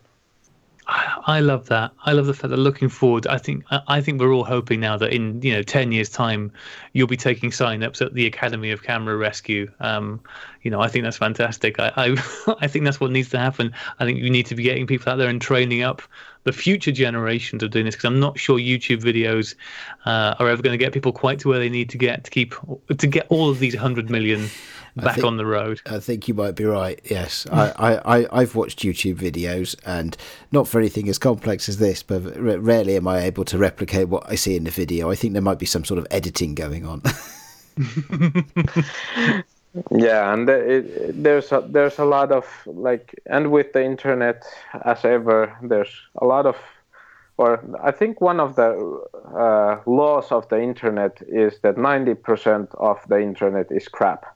I 0.89 1.41
love 1.41 1.67
that. 1.67 1.93
I 2.05 2.13
love 2.13 2.27
the 2.27 2.35
fact 2.35 2.51
that 2.51 2.59
looking 2.59 2.89
forward, 2.89 3.27
I 3.27 3.39
think 3.39 3.65
I 3.71 4.01
think 4.01 4.21
we're 4.21 4.33
all 4.33 4.45
hoping 4.45 4.79
now 4.79 4.97
that 4.97 5.13
in 5.13 5.43
you 5.43 5.53
know 5.53 5.63
ten 5.63 5.91
years' 5.91 6.09
time, 6.09 6.53
you'll 6.93 7.09
be 7.09 7.17
taking 7.17 7.51
sign-ups 7.51 8.01
at 8.01 8.15
the 8.15 8.25
Academy 8.25 8.71
of 8.71 8.85
Camera 8.85 9.17
Rescue. 9.17 9.69
Um, 9.81 10.21
you 10.63 10.71
know, 10.71 10.81
I 10.81 10.87
think 10.87 11.03
that's 11.03 11.17
fantastic. 11.17 11.81
I, 11.81 11.93
I 11.97 12.55
I 12.61 12.69
think 12.69 12.85
that's 12.85 13.01
what 13.01 13.11
needs 13.11 13.31
to 13.31 13.39
happen. 13.39 13.73
I 13.99 14.05
think 14.05 14.21
you 14.21 14.31
need 14.31 14.47
to 14.47 14.55
be 14.55 14.63
getting 14.63 14.87
people 14.87 15.13
out 15.13 15.17
there 15.17 15.29
and 15.29 15.41
training 15.41 15.83
up 15.83 16.03
the 16.45 16.53
future 16.53 16.93
generations 16.93 17.65
of 17.65 17.73
doing 17.73 17.87
this 17.87 17.97
because 17.97 18.05
I'm 18.05 18.21
not 18.21 18.39
sure 18.39 18.57
YouTube 18.57 19.03
videos 19.03 19.57
uh, 20.05 20.37
are 20.39 20.49
ever 20.49 20.63
going 20.63 20.79
to 20.79 20.83
get 20.83 20.93
people 20.93 21.13
quite 21.13 21.41
to 21.41 21.49
where 21.49 21.59
they 21.59 21.69
need 21.69 21.91
to 21.91 21.99
get 21.99 22.23
to 22.23 22.31
keep 22.31 22.55
to 22.97 23.07
get 23.09 23.27
all 23.29 23.51
of 23.51 23.59
these 23.59 23.75
hundred 23.75 24.09
million 24.09 24.49
back 24.97 25.17
think, 25.17 25.27
on 25.27 25.37
the 25.37 25.47
road. 25.47 25.81
I 25.87 25.99
think 26.01 26.27
you 26.29 26.35
might 26.35 26.55
be 26.55 26.65
right. 26.65 27.01
Yes, 27.05 27.47
I, 27.53 27.99
I, 28.05 28.27
I, 28.33 28.41
have 28.41 28.55
watched 28.55 28.81
YouTube 28.81 29.17
videos, 29.17 29.77
and 29.85 30.17
not 30.53 30.67
for 30.67 30.79
anything 30.79 31.09
as 31.09 31.19
complex 31.19 31.69
as 31.69 31.79
this, 31.79 32.03
but 32.03 32.21
rarely 32.39 32.97
am 32.97 33.07
I 33.07 33.21
able 33.21 33.45
to 33.47 33.59
replicate 33.59 34.09
what 34.09 34.29
I 34.29 34.35
see 34.35 34.57
in 34.57 34.65
the 34.65 34.71
video. 34.71 35.11
I 35.11 35.15
think 35.15 35.35
there 35.35 35.43
might 35.43 35.59
be 35.59 35.67
some 35.67 35.85
sort 35.85 35.99
of 35.99 36.07
editing 36.11 36.55
going 36.55 36.87
on. 36.87 37.03
yeah, 39.91 40.33
and 40.33 40.49
it, 40.49 41.23
there's 41.23 41.53
a, 41.53 41.63
there's 41.69 41.99
a 41.99 42.05
lot 42.05 42.33
of 42.33 42.47
like, 42.67 43.15
and 43.27 43.51
with 43.51 43.73
the 43.75 43.85
internet 43.85 44.45
as 44.85 45.05
ever, 45.05 45.55
there's 45.63 45.95
a 46.21 46.25
lot 46.25 46.47
of 46.47 46.57
or 47.39 47.63
I 47.83 47.91
think 47.91 48.23
one 48.23 48.41
of 48.41 48.57
the 48.57 49.03
uh, 49.37 49.81
laws 49.85 50.33
of 50.33 50.49
the 50.49 50.59
internet 50.59 51.21
is 51.29 51.59
that 51.61 51.77
90% 51.77 52.75
of 52.77 52.99
the 53.09 53.21
internet 53.21 53.71
is 53.71 53.89
crap. 53.89 54.36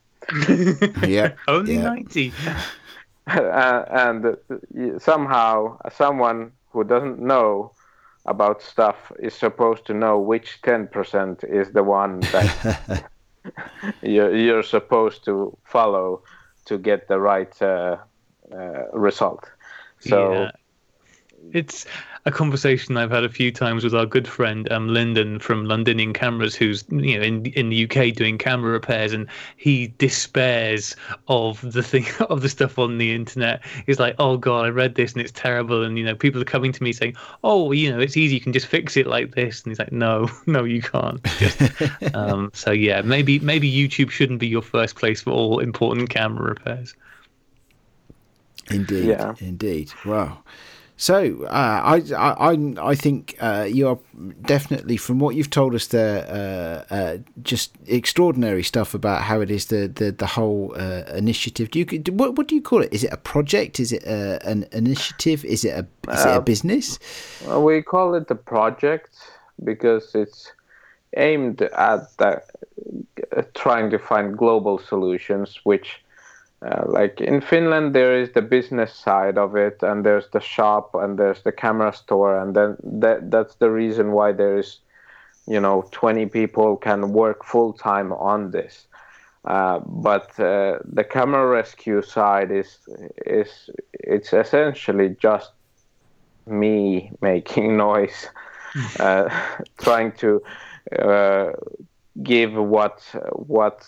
Yeah. 1.06 1.32
Only 1.48 1.74
yeah. 1.74 1.82
90. 1.82 2.32
uh, 3.26 3.84
and 3.90 4.36
somehow 4.98 5.78
someone 5.92 6.52
who 6.70 6.84
doesn't 6.84 7.18
know 7.18 7.72
about 8.26 8.62
stuff 8.62 9.12
is 9.18 9.34
supposed 9.34 9.86
to 9.86 9.94
know 9.94 10.18
which 10.18 10.60
10% 10.62 11.44
is 11.44 11.72
the 11.72 11.82
one 11.82 12.20
that 12.20 13.04
you're, 14.02 14.34
you're 14.36 14.62
supposed 14.62 15.24
to 15.24 15.56
follow 15.64 16.22
to 16.66 16.78
get 16.78 17.08
the 17.08 17.18
right 17.18 17.60
uh, 17.62 17.96
uh, 18.52 18.90
result. 18.92 19.48
So 20.00 20.32
yeah. 20.32 20.50
it's 21.52 21.86
a 22.26 22.30
conversation 22.30 22.96
I've 22.96 23.10
had 23.10 23.24
a 23.24 23.28
few 23.28 23.50
times 23.50 23.82
with 23.82 23.94
our 23.94 24.04
good 24.04 24.28
friend 24.28 24.70
um, 24.70 24.88
Lyndon 24.88 25.38
from 25.38 25.64
Londinian 25.64 26.12
Cameras, 26.12 26.54
who's 26.54 26.84
you 26.90 27.18
know 27.18 27.24
in 27.24 27.46
in 27.46 27.70
the 27.70 27.84
UK 27.84 28.14
doing 28.14 28.36
camera 28.36 28.72
repairs, 28.72 29.12
and 29.12 29.26
he 29.56 29.94
despairs 29.98 30.96
of 31.28 31.60
the 31.72 31.82
thing 31.82 32.06
of 32.28 32.42
the 32.42 32.48
stuff 32.48 32.78
on 32.78 32.98
the 32.98 33.14
internet. 33.14 33.62
He's 33.86 33.98
like, 33.98 34.16
"Oh 34.18 34.36
God, 34.36 34.66
I 34.66 34.68
read 34.68 34.94
this 34.94 35.12
and 35.12 35.22
it's 35.22 35.32
terrible," 35.32 35.82
and 35.82 35.98
you 35.98 36.04
know 36.04 36.14
people 36.14 36.40
are 36.40 36.46
coming 36.46 36.72
to 36.72 36.82
me 36.82 36.92
saying, 36.92 37.16
"Oh, 37.42 37.72
you 37.72 37.90
know, 37.90 38.00
it's 38.00 38.16
easy, 38.16 38.34
you 38.34 38.40
can 38.40 38.52
just 38.52 38.66
fix 38.66 38.96
it 38.96 39.06
like 39.06 39.34
this," 39.34 39.62
and 39.62 39.70
he's 39.70 39.78
like, 39.78 39.92
"No, 39.92 40.28
no, 40.46 40.64
you 40.64 40.82
can't." 40.82 41.22
Just, 41.38 41.72
um, 42.14 42.50
so 42.52 42.70
yeah, 42.70 43.00
maybe 43.00 43.38
maybe 43.38 43.70
YouTube 43.70 44.10
shouldn't 44.10 44.40
be 44.40 44.48
your 44.48 44.62
first 44.62 44.96
place 44.96 45.22
for 45.22 45.30
all 45.30 45.58
important 45.60 46.10
camera 46.10 46.50
repairs. 46.50 46.94
Indeed, 48.70 49.06
yeah. 49.06 49.34
indeed. 49.40 49.92
Wow. 50.04 50.38
So 51.00 51.44
uh, 51.44 51.48
I, 51.48 52.02
I 52.14 52.74
I 52.90 52.94
think 52.94 53.34
uh, 53.40 53.66
you 53.66 53.88
are 53.88 53.98
definitely, 54.42 54.98
from 54.98 55.18
what 55.18 55.34
you've 55.34 55.48
told 55.48 55.74
us 55.74 55.86
there, 55.86 56.26
uh, 56.28 56.94
uh 56.94 57.18
just 57.42 57.72
extraordinary 57.86 58.62
stuff 58.62 58.92
about 58.92 59.22
how 59.22 59.40
it 59.40 59.50
is 59.50 59.64
the 59.64 59.88
the, 59.88 60.12
the 60.12 60.26
whole 60.26 60.74
uh, 60.76 61.04
initiative. 61.16 61.70
Do 61.70 61.78
you 61.78 61.86
what, 62.12 62.36
what 62.36 62.48
do 62.48 62.54
you 62.54 62.60
call 62.60 62.82
it? 62.82 62.92
Is 62.92 63.02
it 63.02 63.14
a 63.14 63.16
project? 63.16 63.80
Is 63.80 63.92
it 63.92 64.04
a, 64.04 64.44
uh, 64.44 64.50
an 64.50 64.66
initiative? 64.72 65.42
Is 65.46 65.64
it 65.64 65.70
a 65.70 66.12
is 66.12 66.26
it 66.26 66.36
a 66.36 66.42
business? 66.42 66.98
Well, 67.46 67.64
we 67.64 67.80
call 67.80 68.14
it 68.14 68.30
a 68.30 68.34
project 68.34 69.16
because 69.64 70.14
it's 70.14 70.52
aimed 71.16 71.62
at 71.62 72.14
the, 72.18 72.42
trying 73.54 73.88
to 73.88 73.98
find 73.98 74.36
global 74.36 74.78
solutions, 74.78 75.60
which 75.64 76.04
uh, 76.62 76.84
like 76.86 77.20
in 77.20 77.40
Finland, 77.40 77.94
there 77.94 78.20
is 78.20 78.32
the 78.32 78.42
business 78.42 78.92
side 78.92 79.38
of 79.38 79.56
it, 79.56 79.82
and 79.82 80.04
there's 80.04 80.28
the 80.32 80.40
shop, 80.40 80.94
and 80.94 81.18
there's 81.18 81.42
the 81.42 81.52
Kamerastore, 81.52 82.42
and 82.42 82.54
then 82.54 82.76
that 83.00 83.30
that's 83.30 83.54
the 83.56 83.70
reason 83.70 84.12
why 84.12 84.32
there 84.32 84.58
is, 84.58 84.80
you 85.46 85.58
know, 85.58 85.88
20 85.90 86.26
people 86.26 86.76
can 86.76 87.12
work 87.12 87.44
full 87.44 87.72
time 87.72 88.12
on 88.12 88.50
this. 88.50 88.86
Uh, 89.46 89.78
but 89.86 90.38
uh, 90.38 90.78
the 90.84 91.02
camera 91.02 91.46
rescue 91.46 92.02
side 92.02 92.50
is 92.50 92.76
is 93.24 93.70
it's 93.94 94.34
essentially 94.34 95.16
just 95.18 95.52
me 96.46 97.10
making 97.22 97.78
noise, 97.78 98.28
uh, 99.00 99.30
trying 99.78 100.12
to 100.12 100.42
uh, 100.98 101.52
give 102.22 102.54
what 102.54 103.02
what 103.32 103.86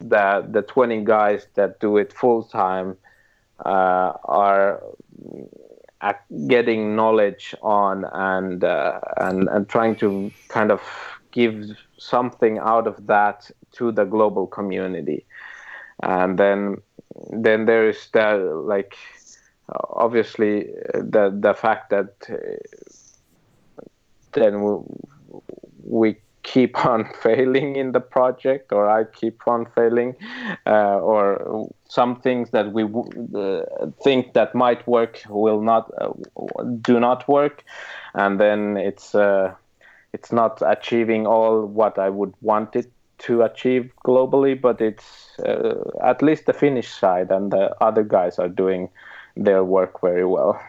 the 0.00 0.46
the 0.50 0.62
20 0.62 1.04
guys 1.04 1.46
that 1.54 1.80
do 1.80 1.96
it 1.96 2.12
full 2.12 2.42
time 2.42 2.96
uh, 3.64 4.12
are 4.24 4.82
getting 6.46 6.96
knowledge 6.96 7.54
on 7.62 8.04
and 8.12 8.64
uh, 8.64 9.00
and 9.16 9.48
and 9.48 9.68
trying 9.68 9.96
to 9.96 10.30
kind 10.48 10.70
of 10.70 10.82
give 11.30 11.64
something 11.98 12.58
out 12.58 12.86
of 12.86 13.06
that 13.06 13.50
to 13.72 13.90
the 13.92 14.04
global 14.04 14.46
community. 14.46 15.24
And 16.02 16.38
then 16.38 16.82
then 17.30 17.66
there 17.66 17.88
is 17.88 18.08
the 18.12 18.36
like 18.66 18.96
obviously 19.90 20.64
the 20.94 21.36
the 21.40 21.54
fact 21.54 21.90
that 21.90 22.14
uh, 22.28 22.36
then 24.32 24.62
we, 24.62 24.78
we 25.84 26.16
keep 26.44 26.86
on 26.86 27.04
failing 27.22 27.74
in 27.74 27.92
the 27.92 28.00
project 28.00 28.72
or 28.72 28.88
I 28.88 29.04
keep 29.04 29.48
on 29.48 29.66
failing 29.74 30.14
uh, 30.66 30.98
or 30.98 31.68
some 31.88 32.20
things 32.20 32.50
that 32.50 32.72
we 32.72 32.84
uh, 32.84 33.62
think 34.04 34.34
that 34.34 34.54
might 34.54 34.86
work 34.86 35.20
will 35.28 35.60
not 35.60 35.90
uh, 36.00 36.10
do 36.80 37.00
not 37.00 37.26
work 37.28 37.64
and 38.14 38.38
then 38.38 38.76
it's 38.76 39.14
uh, 39.14 39.52
it's 40.12 40.30
not 40.30 40.62
achieving 40.64 41.26
all 41.26 41.66
what 41.66 41.98
I 41.98 42.08
would 42.10 42.34
want 42.40 42.76
it 42.76 42.90
to 43.18 43.42
achieve 43.42 43.90
globally 44.04 44.60
but 44.60 44.80
it's 44.80 45.38
uh, 45.40 45.74
at 46.02 46.22
least 46.22 46.46
the 46.46 46.52
Finnish 46.52 46.88
side 46.88 47.30
and 47.30 47.50
the 47.50 47.74
other 47.82 48.04
guys 48.04 48.38
are 48.38 48.48
doing 48.48 48.88
their 49.36 49.64
work 49.64 50.00
very 50.00 50.24
well. 50.24 50.60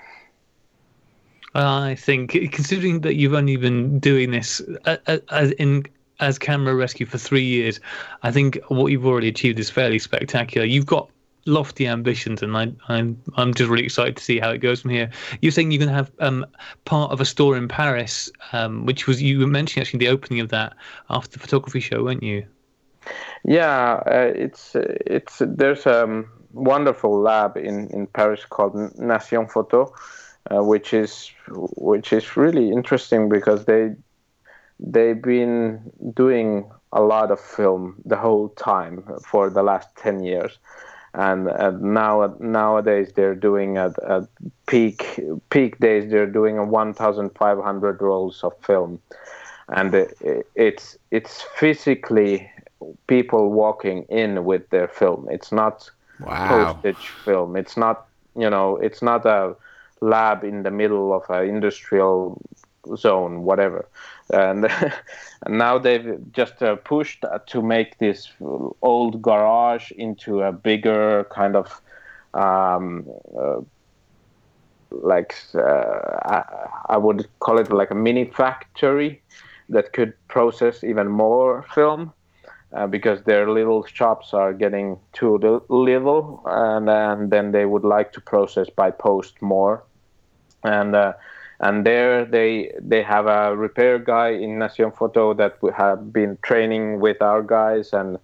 I 1.56 1.96
think, 1.96 2.32
considering 2.52 3.02
that 3.02 3.16
you've 3.16 3.34
only 3.34 3.56
been 3.56 4.00
doing 4.00 4.32
this 4.32 4.62
uh, 4.86 4.98
uh, 5.08 5.20
as 5.30 5.52
in 5.52 5.86
as 6.20 6.38
camera 6.38 6.76
rescue 6.76 7.06
for 7.06 7.18
three 7.18 7.44
years, 7.44 7.80
I 8.24 8.32
think 8.32 8.60
what 8.68 8.88
you've 8.92 9.06
already 9.06 9.30
achieved 9.30 9.60
is 9.60 9.70
fairly 9.70 10.00
spectacular. 10.00 10.66
You've 10.66 10.86
got 10.86 11.10
lofty 11.46 11.88
ambitions, 11.88 12.44
and 12.44 12.58
I, 12.58 12.74
I'm 12.90 13.22
I'm 13.36 13.54
just 13.54 13.70
really 13.70 13.86
excited 13.86 14.18
to 14.18 14.24
see 14.24 14.38
how 14.38 14.50
it 14.52 14.58
goes 14.58 14.82
from 14.82 14.92
here. 14.92 15.10
You're 15.42 15.54
saying 15.54 15.72
you're 15.72 15.80
going 15.80 15.90
to 15.90 15.96
have 15.96 16.12
um, 16.20 16.46
part 16.84 17.12
of 17.12 17.22
a 17.22 17.26
store 17.26 17.56
in 17.56 17.70
Paris, 17.70 18.30
um, 18.52 18.86
which 18.86 19.08
was 19.08 19.22
you 19.22 19.40
were 19.40 19.48
mentioning 19.48 19.82
actually 19.82 20.00
the 20.00 20.10
opening 20.10 20.42
of 20.42 20.50
that 20.50 20.74
after 21.10 21.32
the 21.32 21.40
photography 21.40 21.80
show, 21.80 22.04
weren't 22.04 22.24
you? 22.24 22.46
Yeah, 23.46 24.04
uh, 24.06 24.34
it's 24.36 24.76
it's 24.76 25.38
there's 25.40 25.86
a 25.86 26.26
wonderful 26.52 27.18
lab 27.18 27.56
in 27.56 27.88
in 27.92 28.08
Paris 28.08 28.44
called 28.44 28.76
Nation 28.98 29.48
Photo 29.48 29.94
uh, 30.52 30.64
which 30.64 30.94
is 30.94 31.32
which 31.50 32.14
is 32.14 32.38
really 32.38 32.70
interesting 32.70 33.30
because 33.30 33.66
they 33.66 33.96
they've 34.80 35.22
been 35.22 35.92
doing 36.14 36.70
a 36.92 37.02
lot 37.02 37.30
of 37.30 37.40
film 37.40 37.96
the 38.06 38.16
whole 38.16 38.50
time 38.50 39.04
for 39.24 39.50
the 39.50 39.62
last 39.62 39.90
10 39.98 40.24
years. 40.24 40.58
And, 41.14 41.48
and 41.48 41.82
now 41.82 42.36
nowadays 42.40 43.12
they're 43.16 43.36
doing 43.36 43.78
at, 43.78 44.02
at 44.04 44.24
peak 44.68 45.20
peak 45.50 45.80
days 45.80 46.10
they're 46.10 46.26
doing 46.26 46.58
a 46.58 46.66
1500 46.66 48.02
rolls 48.02 48.44
of 48.44 48.54
film. 48.62 49.00
And 49.70 49.94
it, 49.94 50.46
it's 50.56 50.98
it's 51.12 51.42
physically 51.42 52.52
people 53.08 53.50
walking 53.50 54.04
in 54.10 54.44
with 54.44 54.70
their 54.70 54.90
film. 54.90 55.28
It's 55.32 55.52
not 55.52 55.90
wow. 56.20 56.74
postage 56.74 57.08
film. 57.24 57.56
It's 57.56 57.78
not 57.78 58.08
you 58.38 58.50
know 58.50 58.76
it's 58.76 59.02
not 59.02 59.26
a 59.26 59.56
lab 60.06 60.44
in 60.44 60.64
the 60.64 60.72
middle 60.72 61.14
of 61.14 61.30
an 61.30 61.48
industrial 61.50 62.42
zone, 62.96 63.44
whatever. 63.44 63.88
And, 64.32 64.66
and 65.46 65.58
now 65.58 65.78
they've 65.78 66.20
just 66.32 66.62
uh, 66.62 66.76
pushed 66.76 67.26
to 67.48 67.62
make 67.62 67.98
this 67.98 68.30
old 68.82 69.22
garage 69.22 69.92
into 69.92 70.42
a 70.42 70.52
bigger 70.52 71.26
kind 71.32 71.56
of 71.56 71.82
um, 72.34 73.06
uh, 73.38 73.62
like 74.92 75.36
uh, 75.56 76.20
I, 76.26 76.44
I, 76.90 76.98
would 76.98 77.28
call 77.40 77.60
it 77.60 77.72
like 77.72 77.92
a 77.92 77.96
mini 77.96 78.26
factory 78.26 79.22
that 79.70 79.94
could 79.94 80.14
process 80.28 80.84
even 80.84 81.08
more 81.08 81.66
film. 81.74 82.14
Uh, 82.74 82.86
because 82.86 83.24
their 83.24 83.50
little 83.50 83.86
shops 83.86 84.34
are 84.34 84.52
getting 84.52 85.00
too 85.14 85.38
little, 85.70 86.42
and, 86.46 86.90
and 86.90 87.32
then 87.32 87.54
they 87.54 87.66
would 87.66 87.86
like 87.86 88.12
to 88.12 88.20
process 88.20 88.68
by 88.70 88.92
post 88.92 89.42
more 89.42 89.82
and 90.66 90.96
uh, 90.96 91.14
and 91.60 91.86
there 91.86 92.26
they 92.26 92.72
they 92.80 93.02
have 93.04 93.28
a 93.28 93.56
repair 93.56 94.00
guy 94.00 94.30
in 94.30 94.60
Nation 94.60 94.92
Photo 94.92 95.34
that 95.34 95.58
we 95.62 95.72
have 95.78 96.12
been 96.12 96.38
training 96.42 97.00
with 97.00 97.22
our 97.22 97.42
guys 97.42 97.94
and 97.94 98.18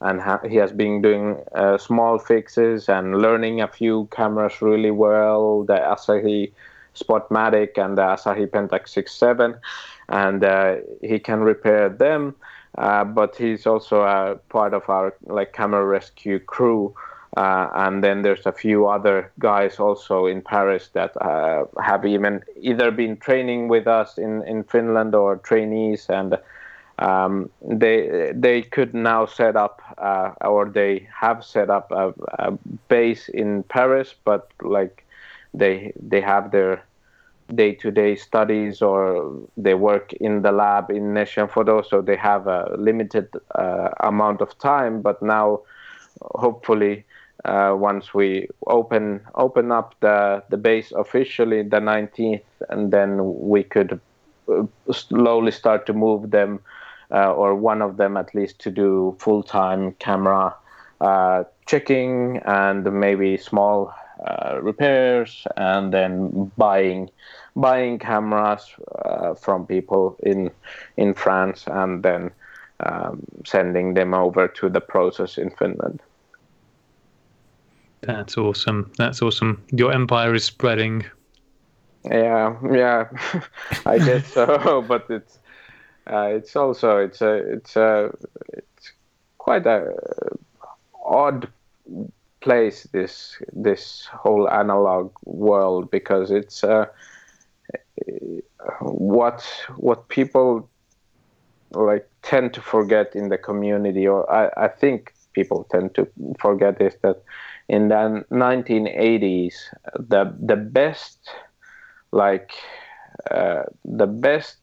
and 0.00 0.20
ha- 0.20 0.40
he 0.48 0.56
has 0.56 0.72
been 0.72 1.00
doing 1.00 1.38
uh, 1.54 1.78
small 1.78 2.18
fixes 2.18 2.88
and 2.88 3.20
learning 3.22 3.60
a 3.60 3.68
few 3.68 4.08
cameras 4.10 4.60
really 4.60 4.90
well 4.90 5.64
the 5.64 5.74
Asahi 5.74 6.52
Spotmatic 6.94 7.78
and 7.78 7.96
the 7.96 8.02
Asahi 8.02 8.46
Pentax 8.46 8.88
67 8.90 9.56
and 10.08 10.44
uh, 10.44 10.76
he 11.02 11.18
can 11.18 11.40
repair 11.40 11.88
them 11.88 12.34
uh, 12.78 13.04
but 13.04 13.36
he's 13.36 13.66
also 13.66 14.02
a 14.02 14.36
part 14.48 14.74
of 14.74 14.88
our 14.90 15.14
like 15.26 15.52
camera 15.52 15.84
rescue 15.84 16.38
crew 16.38 16.94
uh, 17.36 17.68
and 17.74 18.04
then 18.04 18.22
there's 18.22 18.46
a 18.46 18.52
few 18.52 18.86
other 18.86 19.32
guys 19.40 19.80
also 19.80 20.26
in 20.26 20.40
Paris 20.40 20.90
that 20.92 21.16
uh, 21.20 21.64
have 21.82 22.04
even 22.04 22.42
either 22.60 22.90
been 22.90 23.16
training 23.16 23.68
with 23.68 23.88
us 23.88 24.18
in, 24.18 24.42
in 24.44 24.62
Finland 24.64 25.14
or 25.14 25.36
trainees, 25.36 26.06
and 26.08 26.38
um, 27.00 27.50
they 27.60 28.32
they 28.32 28.62
could 28.62 28.94
now 28.94 29.26
set 29.26 29.56
up 29.56 29.82
uh, 29.98 30.30
or 30.42 30.68
they 30.68 31.08
have 31.12 31.44
set 31.44 31.70
up 31.70 31.90
a, 31.90 32.14
a, 32.38 32.52
base 32.88 33.28
in 33.28 33.64
Paris, 33.64 34.14
but 34.24 34.48
like 34.62 35.04
they 35.52 35.92
they 36.00 36.20
have 36.20 36.52
their 36.52 36.84
day-to-day 37.52 38.14
studies 38.14 38.80
or 38.80 39.36
they 39.56 39.74
work 39.74 40.12
in 40.14 40.42
the 40.42 40.52
lab 40.52 40.88
in 40.90 41.26
Photo, 41.26 41.82
so 41.82 42.00
they 42.00 42.16
have 42.16 42.46
a 42.46 42.74
limited 42.78 43.28
uh, 43.56 43.88
amount 44.00 44.40
of 44.40 44.56
time. 44.58 45.02
But 45.02 45.20
now, 45.20 45.62
hopefully 46.22 47.04
uh, 47.44 47.74
once 47.76 48.14
we 48.14 48.48
open 48.66 49.20
open 49.34 49.70
up 49.70 49.94
the 50.00 50.42
the 50.48 50.56
base 50.56 50.92
officially 50.92 51.62
the 51.62 51.80
19th, 51.80 52.42
and 52.70 52.92
then 52.92 53.20
we 53.40 53.62
could 53.62 54.00
uh, 54.48 54.62
slowly 54.90 55.50
start 55.50 55.86
to 55.86 55.92
move 55.92 56.30
them, 56.30 56.60
uh, 57.10 57.32
or 57.32 57.54
one 57.54 57.82
of 57.82 57.96
them 57.96 58.16
at 58.16 58.34
least, 58.34 58.58
to 58.60 58.70
do 58.70 59.14
full 59.18 59.42
time 59.42 59.92
camera 59.98 60.54
uh, 61.00 61.44
checking 61.66 62.38
and 62.46 62.90
maybe 62.92 63.36
small 63.36 63.92
uh, 64.26 64.58
repairs, 64.62 65.46
and 65.56 65.92
then 65.92 66.50
buying 66.56 67.10
buying 67.56 67.98
cameras 67.98 68.66
uh, 69.04 69.34
from 69.34 69.66
people 69.66 70.16
in 70.22 70.50
in 70.96 71.12
France, 71.12 71.64
and 71.66 72.02
then 72.02 72.30
um, 72.80 73.22
sending 73.44 73.94
them 73.94 74.14
over 74.14 74.48
to 74.48 74.70
the 74.70 74.80
process 74.80 75.36
in 75.36 75.50
Finland. 75.50 76.00
That's 78.06 78.36
awesome. 78.36 78.90
That's 78.98 79.22
awesome. 79.22 79.62
Your 79.72 79.92
empire 79.92 80.34
is 80.34 80.44
spreading. 80.44 81.04
Yeah, 82.04 82.56
yeah, 82.70 83.08
I 83.86 83.98
guess 83.98 84.26
so. 84.32 84.82
But 84.88 85.06
it's 85.08 85.38
uh, 86.06 86.28
it's 86.36 86.54
also 86.54 86.98
it's 86.98 87.22
a 87.22 87.34
it's 87.34 87.76
a 87.76 88.10
it's 88.52 88.92
quite 89.38 89.66
a 89.66 89.94
odd 91.04 91.48
place 92.40 92.86
this 92.92 93.38
this 93.52 94.06
whole 94.12 94.50
analog 94.50 95.10
world 95.24 95.90
because 95.90 96.30
it's 96.30 96.62
uh, 96.62 96.86
what 98.80 99.42
what 99.76 100.08
people 100.08 100.68
like 101.70 102.06
tend 102.22 102.52
to 102.54 102.60
forget 102.60 103.16
in 103.16 103.28
the 103.30 103.38
community, 103.38 104.06
or 104.06 104.30
I, 104.30 104.50
I 104.64 104.68
think 104.68 105.14
people 105.32 105.66
tend 105.70 105.94
to 105.94 106.06
forget 106.38 106.80
is 106.80 106.94
that 107.02 107.22
in 107.68 107.88
the 107.88 108.24
1980s, 108.30 109.54
the 109.94 110.34
the 110.40 110.56
best 110.56 111.30
like 112.12 112.52
uh, 113.30 113.62
the 113.84 114.06
best 114.06 114.58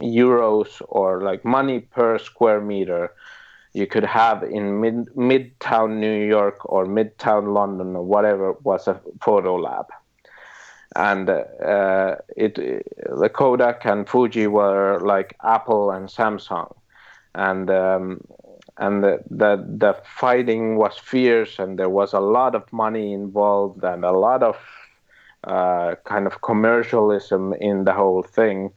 euros 0.00 0.80
or 0.88 1.22
like 1.22 1.44
money 1.44 1.80
per 1.80 2.18
square 2.18 2.60
meter 2.60 3.12
you 3.74 3.86
could 3.86 4.04
have 4.04 4.42
in 4.42 4.80
mid 4.80 5.06
midtown 5.16 5.98
New 5.98 6.26
York 6.26 6.58
or 6.64 6.86
midtown 6.86 7.52
London 7.54 7.96
or 7.96 8.02
whatever 8.04 8.52
was 8.62 8.88
a 8.88 9.00
photo 9.20 9.56
lab. 9.56 9.86
And 10.96 11.28
uh, 11.28 12.16
it 12.36 12.54
the 12.54 13.28
Kodak 13.28 13.84
and 13.84 14.08
Fuji 14.08 14.46
were 14.46 15.00
like 15.00 15.36
Apple 15.44 15.90
and 15.90 16.08
Samsung, 16.08 16.74
and 17.34 17.70
um, 17.70 18.20
and 18.78 19.02
the, 19.04 19.20
the 19.30 19.64
the 19.78 19.94
fighting 20.04 20.76
was 20.76 20.98
fierce, 20.98 21.58
and 21.58 21.78
there 21.78 21.90
was 21.90 22.12
a 22.12 22.20
lot 22.20 22.54
of 22.54 22.72
money 22.72 23.12
involved, 23.12 23.84
and 23.84 24.04
a 24.04 24.12
lot 24.12 24.42
of 24.42 24.56
uh, 25.44 25.94
kind 26.04 26.26
of 26.26 26.40
commercialism 26.42 27.54
in 27.54 27.84
the 27.84 27.92
whole 27.92 28.22
thing, 28.22 28.70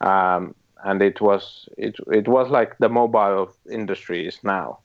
um, 0.00 0.54
and 0.84 1.02
it 1.02 1.20
was 1.20 1.68
it 1.78 1.96
it 2.12 2.28
was 2.28 2.50
like 2.50 2.78
the 2.78 2.88
mobile 2.88 3.50
industry 3.70 4.26
is 4.26 4.42
now, 4.44 4.78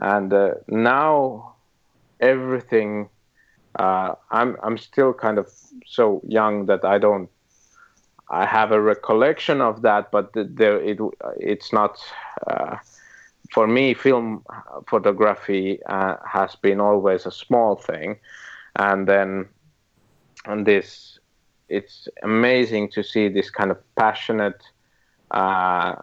and 0.00 0.32
uh, 0.32 0.54
now 0.68 1.54
everything 2.20 3.08
uh, 3.78 4.14
I'm 4.30 4.56
I'm 4.62 4.78
still 4.78 5.12
kind 5.12 5.38
of 5.38 5.48
so 5.86 6.20
young 6.26 6.66
that 6.66 6.84
I 6.84 6.98
don't 6.98 7.28
I 8.30 8.46
have 8.46 8.72
a 8.72 8.80
recollection 8.80 9.60
of 9.60 9.82
that, 9.82 10.10
but 10.10 10.30
there 10.34 10.80
it 10.80 10.98
it's 11.38 11.72
not 11.72 11.98
uh, 12.46 12.76
for 13.52 13.66
me. 13.66 13.94
Film 13.94 14.44
photography 14.88 15.82
uh, 15.86 16.16
has 16.26 16.56
been 16.56 16.80
always 16.80 17.26
a 17.26 17.30
small 17.30 17.76
thing, 17.76 18.16
and 18.76 19.06
then 19.06 19.48
and 20.46 20.66
this 20.66 21.18
it's 21.68 22.08
amazing 22.22 22.90
to 22.90 23.02
see 23.02 23.28
this 23.28 23.50
kind 23.50 23.70
of 23.70 23.78
passionate 23.96 24.62
uh, 25.30 25.94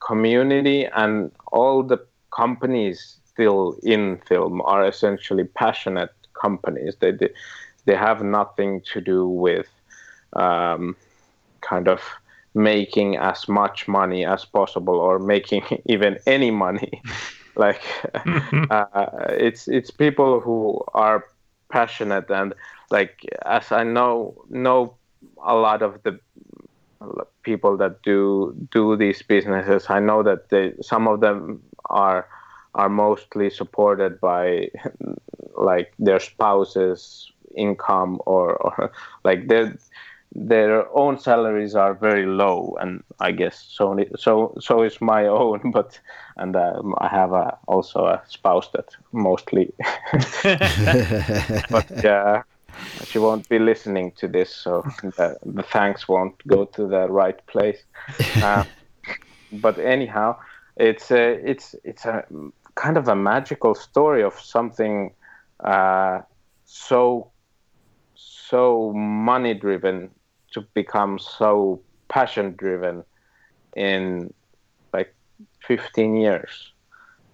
community 0.00 0.86
and 0.86 1.32
all 1.50 1.82
the 1.82 1.98
companies 2.30 3.18
still 3.24 3.76
in 3.82 4.18
film 4.28 4.60
are 4.62 4.86
essentially 4.86 5.44
passionate 5.44 6.12
companies. 6.40 6.94
They 7.00 7.12
they, 7.12 7.30
they 7.86 7.96
have 7.96 8.22
nothing 8.22 8.82
to 8.92 9.00
do 9.00 9.26
with 9.26 9.68
um, 10.34 10.96
kind 11.60 11.88
of 11.88 12.00
making 12.54 13.16
as 13.16 13.48
much 13.48 13.88
money 13.88 14.24
as 14.24 14.44
possible 14.44 14.94
or 14.96 15.18
making 15.18 15.64
even 15.86 16.18
any 16.26 16.50
money. 16.50 17.02
like 17.56 17.82
uh, 18.70 18.84
it's 19.28 19.68
it's 19.68 19.90
people 19.90 20.40
who 20.40 20.82
are 20.94 21.24
passionate 21.70 22.30
and 22.30 22.54
like 22.90 23.20
as 23.46 23.72
I 23.72 23.84
know 23.84 24.34
know 24.50 24.96
a 25.44 25.54
lot 25.54 25.82
of 25.82 26.02
the 26.02 26.18
people 27.42 27.76
that 27.76 28.02
do 28.02 28.54
do 28.70 28.96
these 28.96 29.22
businesses. 29.22 29.86
I 29.88 30.00
know 30.00 30.22
that 30.22 30.48
they, 30.50 30.72
some 30.80 31.06
of 31.06 31.20
them 31.20 31.62
are 31.90 32.26
are 32.74 32.88
mostly 32.88 33.50
supported 33.50 34.20
by 34.20 34.70
like 35.56 35.92
their 35.98 36.18
spouses 36.18 37.30
income 37.56 38.20
or, 38.26 38.56
or 38.56 38.92
like 39.24 39.46
their 39.48 39.76
their 40.34 40.86
own 40.96 41.18
salaries 41.18 41.74
are 41.76 41.94
very 41.94 42.26
low 42.26 42.76
and 42.80 43.02
i 43.20 43.30
guess 43.30 43.66
so 43.68 43.96
so 44.16 44.54
so 44.60 44.82
is 44.82 45.00
my 45.00 45.26
own 45.42 45.70
but 45.70 46.00
and 46.36 46.56
uh, 46.56 46.82
i 46.98 47.08
have 47.08 47.32
a, 47.32 47.56
also 47.68 48.06
a 48.06 48.22
spouse 48.26 48.68
that 48.72 48.96
mostly 49.12 49.72
but 51.70 51.86
yeah 52.04 52.42
she 53.04 53.18
won't 53.18 53.48
be 53.48 53.58
listening 53.58 54.12
to 54.12 54.28
this 54.28 54.54
so 54.54 54.82
the, 55.02 55.36
the 55.44 55.62
thanks 55.62 56.08
won't 56.08 56.34
go 56.46 56.64
to 56.64 56.86
the 56.86 57.08
right 57.08 57.44
place. 57.46 57.82
Uh, 58.42 58.64
but 59.52 59.78
anyhow 59.78 60.36
it's 60.76 61.10
a, 61.10 61.32
it's 61.48 61.74
it's 61.84 62.04
a 62.04 62.24
kind 62.74 62.96
of 62.96 63.08
a 63.08 63.14
magical 63.14 63.74
story 63.74 64.22
of 64.22 64.38
something 64.40 65.12
uh, 65.62 66.20
so 66.64 67.30
so 68.14 68.92
money 68.92 69.54
driven 69.54 70.10
to 70.54 70.62
become 70.74 71.18
so 71.18 71.80
passion 72.08 72.54
driven 72.56 73.04
in 73.76 74.32
like 74.92 75.14
15 75.66 76.16
years 76.16 76.72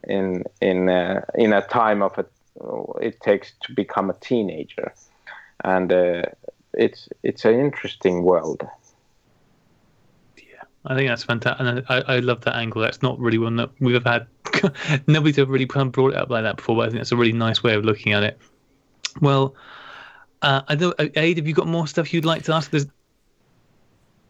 in 0.05 0.45
in 0.61 0.89
uh, 0.89 1.25
in 1.35 1.53
a 1.53 1.63
time 1.67 2.03
of 2.03 2.19
a, 2.19 2.25
it 3.01 3.21
takes 3.21 3.53
to 3.63 3.73
become 3.75 4.11
a 4.11 4.15
teenager 4.15 4.93
and 5.65 5.93
uh, 5.93 6.23
it's 6.75 7.09
it's 7.23 7.45
an 7.45 7.61
interesting 7.61 8.23
world 8.23 8.67
yeah 10.37 10.63
I 10.87 10.95
think 10.95 11.09
that's 11.09 11.25
fantastic, 11.25 11.61
and 11.67 11.85
I, 11.91 12.17
I 12.17 12.19
love 12.21 12.41
that 12.43 12.57
angle. 12.57 12.81
That's 12.81 13.03
not 13.03 13.19
really 13.19 13.37
one 13.37 13.57
that 13.57 13.71
we've 13.81 13.97
ever 13.97 14.09
had. 14.09 15.03
Nobody's 15.07 15.39
ever 15.39 15.53
really 15.53 15.67
brought 15.67 16.15
it 16.15 16.17
up 16.17 16.31
like 16.31 16.45
that 16.45 16.57
before, 16.57 16.77
but 16.77 16.83
I 16.83 16.87
think 16.87 17.01
that's 17.01 17.13
a 17.13 17.17
really 17.17 17.33
nice 17.33 17.63
way 17.63 17.75
of 17.75 17.85
looking 17.85 18.15
at 18.15 18.23
it. 18.23 18.39
Well, 19.21 19.55
uh, 20.43 20.63
I 20.69 20.75
know, 20.75 20.95
Aid, 20.99 21.37
have 21.37 21.47
you 21.47 21.55
got 21.55 21.67
more 21.67 21.87
stuff 21.87 22.15
you'd 22.15 22.25
like 22.25 22.45
to 22.45 22.55
ask? 22.55 22.71
There's... 22.71 22.87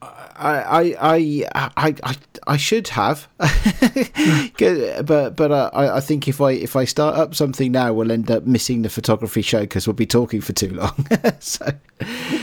I, 0.02 0.96
I, 0.98 1.46
I, 1.76 1.94
I, 2.02 2.16
I 2.46 2.56
should 2.56 2.88
have, 2.88 3.28
but 3.38 5.36
but 5.36 5.52
I, 5.52 5.96
I 5.96 6.00
think 6.00 6.26
if 6.26 6.40
I 6.40 6.52
if 6.52 6.74
I 6.74 6.84
start 6.86 7.16
up 7.16 7.34
something 7.34 7.70
now, 7.70 7.92
we'll 7.92 8.10
end 8.10 8.30
up 8.30 8.46
missing 8.46 8.80
the 8.80 8.88
photography 8.88 9.42
show 9.42 9.60
because 9.60 9.86
we'll 9.86 9.94
be 9.94 10.06
talking 10.06 10.40
for 10.40 10.54
too 10.54 10.72
long. 10.72 11.06
so, 11.40 11.66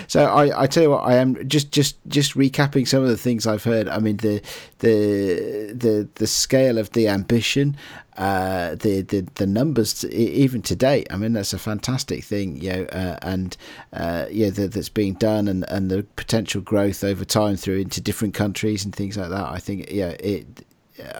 so 0.07 0.25
I, 0.25 0.63
I 0.63 0.67
tell 0.67 0.83
you 0.83 0.91
what, 0.91 1.03
I 1.07 1.15
am 1.15 1.47
just 1.47 1.71
just 1.71 1.97
just 2.07 2.35
recapping 2.35 2.87
some 2.87 3.01
of 3.01 3.09
the 3.09 3.17
things 3.17 3.47
I've 3.47 3.63
heard. 3.63 3.87
I 3.87 3.97
mean 3.97 4.17
the 4.17 4.39
the 4.79 5.73
the 5.73 6.07
the 6.13 6.27
scale 6.27 6.77
of 6.77 6.91
the 6.91 7.07
ambition 7.07 7.75
uh, 8.17 8.75
the, 8.75 9.01
the 9.01 9.27
the 9.35 9.45
numbers 9.45 10.03
even 10.05 10.61
today. 10.61 11.05
I 11.09 11.17
mean, 11.17 11.33
that's 11.33 11.53
a 11.53 11.59
fantastic 11.59 12.23
thing, 12.23 12.57
you 12.57 12.73
know, 12.73 12.83
uh, 12.85 13.17
and 13.21 13.55
uh, 13.93 14.25
yeah, 14.31 14.49
that, 14.49 14.71
that's 14.71 14.89
being 14.89 15.13
done, 15.13 15.47
and, 15.47 15.63
and 15.69 15.91
the 15.91 16.03
potential 16.15 16.61
growth 16.61 17.03
over 17.03 17.25
time 17.25 17.55
through 17.55 17.77
into 17.77 18.01
different 18.01 18.33
countries 18.33 18.83
and 18.83 18.95
things 18.95 19.17
like 19.17 19.29
that. 19.29 19.45
I 19.45 19.59
think, 19.59 19.91
yeah, 19.91 20.15
it. 20.19 20.65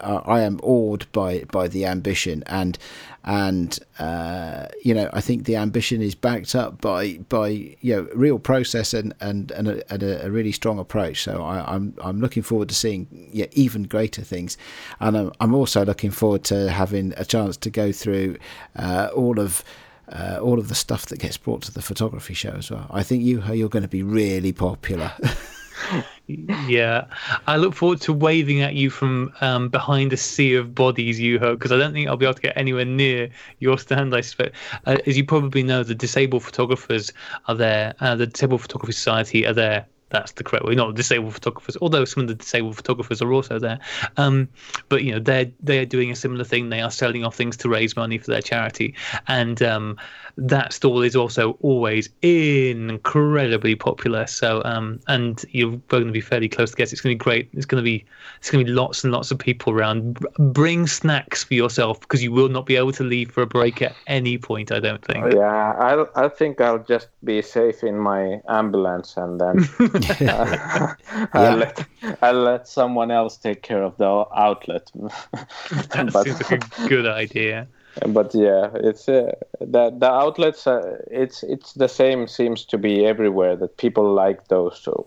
I 0.02 0.42
am 0.42 0.60
awed 0.64 1.06
by 1.12 1.44
by 1.52 1.68
the 1.68 1.86
ambition 1.86 2.44
and 2.48 2.80
and 3.28 3.78
uh, 4.00 4.68
you 4.82 4.94
know 4.94 5.10
I 5.12 5.20
think 5.20 5.44
the 5.44 5.58
ambition 5.58 6.02
is 6.02 6.16
backed 6.16 6.56
up 6.56 6.80
by 6.80 7.18
by 7.30 7.50
you 7.50 7.96
know 7.96 8.08
real 8.16 8.40
process 8.40 8.94
and 8.94 9.14
and 9.20 9.52
and 9.52 9.68
a, 9.68 9.94
and 9.94 10.02
a 10.02 10.32
really 10.32 10.54
strong 10.54 10.80
approach. 10.80 11.24
So 11.24 11.44
I, 11.44 11.60
am 11.60 11.66
I'm, 11.68 11.96
I'm 12.02 12.22
looking 12.22 12.42
forward 12.42 12.70
to 12.70 12.76
seeing 12.76 13.30
yeah, 13.34 13.48
even 13.52 13.84
greater 13.84 14.22
things, 14.22 14.58
and 15.02 15.18
I'm, 15.18 15.32
I'm 15.42 15.54
also 15.54 15.84
looking 15.84 16.10
forward 16.10 16.46
to 16.46 16.72
having 16.72 17.14
a 17.18 17.26
chance 17.26 17.58
to 17.58 17.70
go 17.70 17.92
through 17.92 18.38
uh, 18.78 19.10
all 19.14 19.40
of. 19.40 19.64
Uh, 20.10 20.40
all 20.42 20.58
of 20.58 20.70
the 20.70 20.74
stuff 20.76 21.08
that 21.08 21.20
gets 21.20 21.36
brought 21.36 21.62
to 21.62 21.70
the 21.70 21.82
photography 21.82 22.34
show 22.34 22.52
as 22.52 22.72
well. 22.72 22.88
I 22.90 23.04
think 23.04 23.24
you 23.24 23.44
you're 23.52 23.68
going 23.68 23.84
to 23.84 23.90
be 23.90 24.04
really 24.04 24.54
popular. 24.54 25.12
yeah, 26.28 27.06
I 27.48 27.56
look 27.56 27.74
forward 27.74 28.02
to 28.02 28.14
waving 28.14 28.62
at 28.62 28.74
you 28.74 28.90
from 28.90 29.34
um, 29.40 29.70
behind 29.70 30.12
a 30.12 30.18
sea 30.18 30.56
of 30.56 30.76
bodies, 30.76 31.20
you 31.20 31.40
hope, 31.40 31.58
because 31.58 31.72
I 31.72 31.78
don't 31.78 31.94
think 31.94 32.10
I'll 32.10 32.18
be 32.18 32.26
able 32.26 32.36
to 32.36 32.42
get 32.42 32.58
anywhere 32.58 32.86
near 32.86 33.30
your 33.60 33.78
stand. 33.78 34.14
I 34.14 34.22
suspect, 34.22 34.56
uh, 34.86 34.98
as 35.06 35.18
you 35.18 35.26
probably 35.26 35.64
know, 35.64 35.84
the 35.84 35.96
disabled 35.96 36.44
photographers 36.44 37.14
are 37.48 37.56
there. 37.56 37.96
Uh, 38.00 38.16
the 38.16 38.28
Disabled 38.28 38.62
Photography 38.62 38.92
Society 38.92 39.46
are 39.46 39.54
there 39.54 39.86
that's 40.10 40.34
the 40.34 40.44
correct 40.44 40.66
way. 40.66 40.76
Not 40.76 40.96
disabled 40.96 41.34
photographers, 41.34 41.78
although 41.82 42.06
some 42.06 42.22
of 42.22 42.28
the 42.28 42.36
disabled 42.36 42.78
photographers 42.78 43.22
are 43.22 43.32
also 43.34 43.60
there. 43.60 43.80
Um, 44.16 44.48
but 44.90 45.04
you 45.04 45.12
know, 45.12 45.20
they're 45.20 45.52
they 45.62 45.80
are 45.80 45.86
doing 45.86 46.12
a 46.12 46.16
similar 46.16 46.44
thing. 46.44 46.70
They 46.70 46.82
are 46.82 46.92
selling 46.92 47.24
off 47.26 47.36
things 47.36 47.58
to 47.58 47.70
raise 47.70 47.96
money 47.96 48.18
for 48.18 48.32
their 48.32 48.42
charity, 48.42 48.96
and 49.28 49.62
um, 49.62 49.98
that 50.38 50.72
stall 50.72 51.02
is 51.02 51.16
also 51.16 51.58
always 51.62 52.10
incredibly 52.22 53.76
popular. 53.76 54.28
So, 54.28 54.62
um, 54.64 55.00
and 55.08 55.44
you're 55.50 55.78
going 55.88 56.06
to 56.06 56.12
be 56.12 56.22
fairly 56.22 56.48
close 56.48 56.72
to 56.72 56.78
guess. 56.78 56.94
It's 56.94 57.02
going 57.02 57.14
to 57.14 57.18
be 57.18 57.24
great. 57.24 57.50
It's 57.54 57.66
going 57.66 57.84
to 57.84 57.86
be 57.86 58.06
it's 58.40 58.50
going 58.50 58.66
to 58.66 58.72
be 58.72 58.76
lots 58.76 59.04
and 59.04 59.12
lots 59.12 59.32
of 59.32 59.40
people 59.40 59.74
around. 59.74 60.20
Bring 60.38 60.88
snacks 60.88 61.44
for 61.44 61.54
yourself 61.54 62.00
because 62.00 62.24
you 62.24 62.32
will 62.32 62.50
not 62.50 62.66
be 62.66 62.76
able 62.76 62.94
to 62.94 63.04
leave 63.04 63.32
for 63.32 63.42
a 63.42 63.48
break 63.48 63.82
at 63.82 63.96
any 64.08 64.38
point. 64.38 64.72
I 64.72 64.80
don't 64.80 65.04
think. 65.04 65.34
Yeah, 65.34 65.74
I 65.74 66.06
I 66.16 66.30
think 66.30 66.62
I'll 66.62 66.84
just 66.84 67.10
be 67.24 67.42
safe 67.42 67.84
in 67.84 67.98
my 67.98 68.40
ambulance 68.48 69.18
and 69.18 69.42
then 69.42 69.68
I'll 71.34 71.58
let 71.58 71.86
I'll 72.22 72.44
let 72.44 72.68
someone 72.68 73.12
else 73.12 73.38
take 73.38 73.62
care 73.62 73.84
of 73.84 73.98
the 73.98 74.26
outlet. 74.36 74.92
that 74.96 76.10
but... 76.14 76.24
seems 76.24 76.52
like 76.52 76.80
a 76.80 76.88
good 76.88 77.06
idea. 77.06 77.68
but 78.08 78.34
yeah, 78.36 78.70
it's 78.76 79.10
uh, 79.10 79.32
the 79.60 79.90
the 79.90 80.12
outlets. 80.12 80.68
Uh, 80.68 80.98
it's 81.10 81.44
it's 81.44 81.74
the 81.74 81.88
same. 81.88 82.28
Seems 82.28 82.66
to 82.66 82.78
be 82.78 83.06
everywhere 83.06 83.56
that 83.56 83.78
people 83.78 84.14
like 84.14 84.48
those 84.50 84.88
uh, 84.88 85.02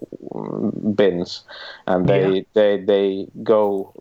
bins, 0.95 1.45
and 1.87 2.09
they 2.09 2.29
yeah. 2.29 2.43
they 2.55 2.81
they 2.81 3.27
go 3.43 3.93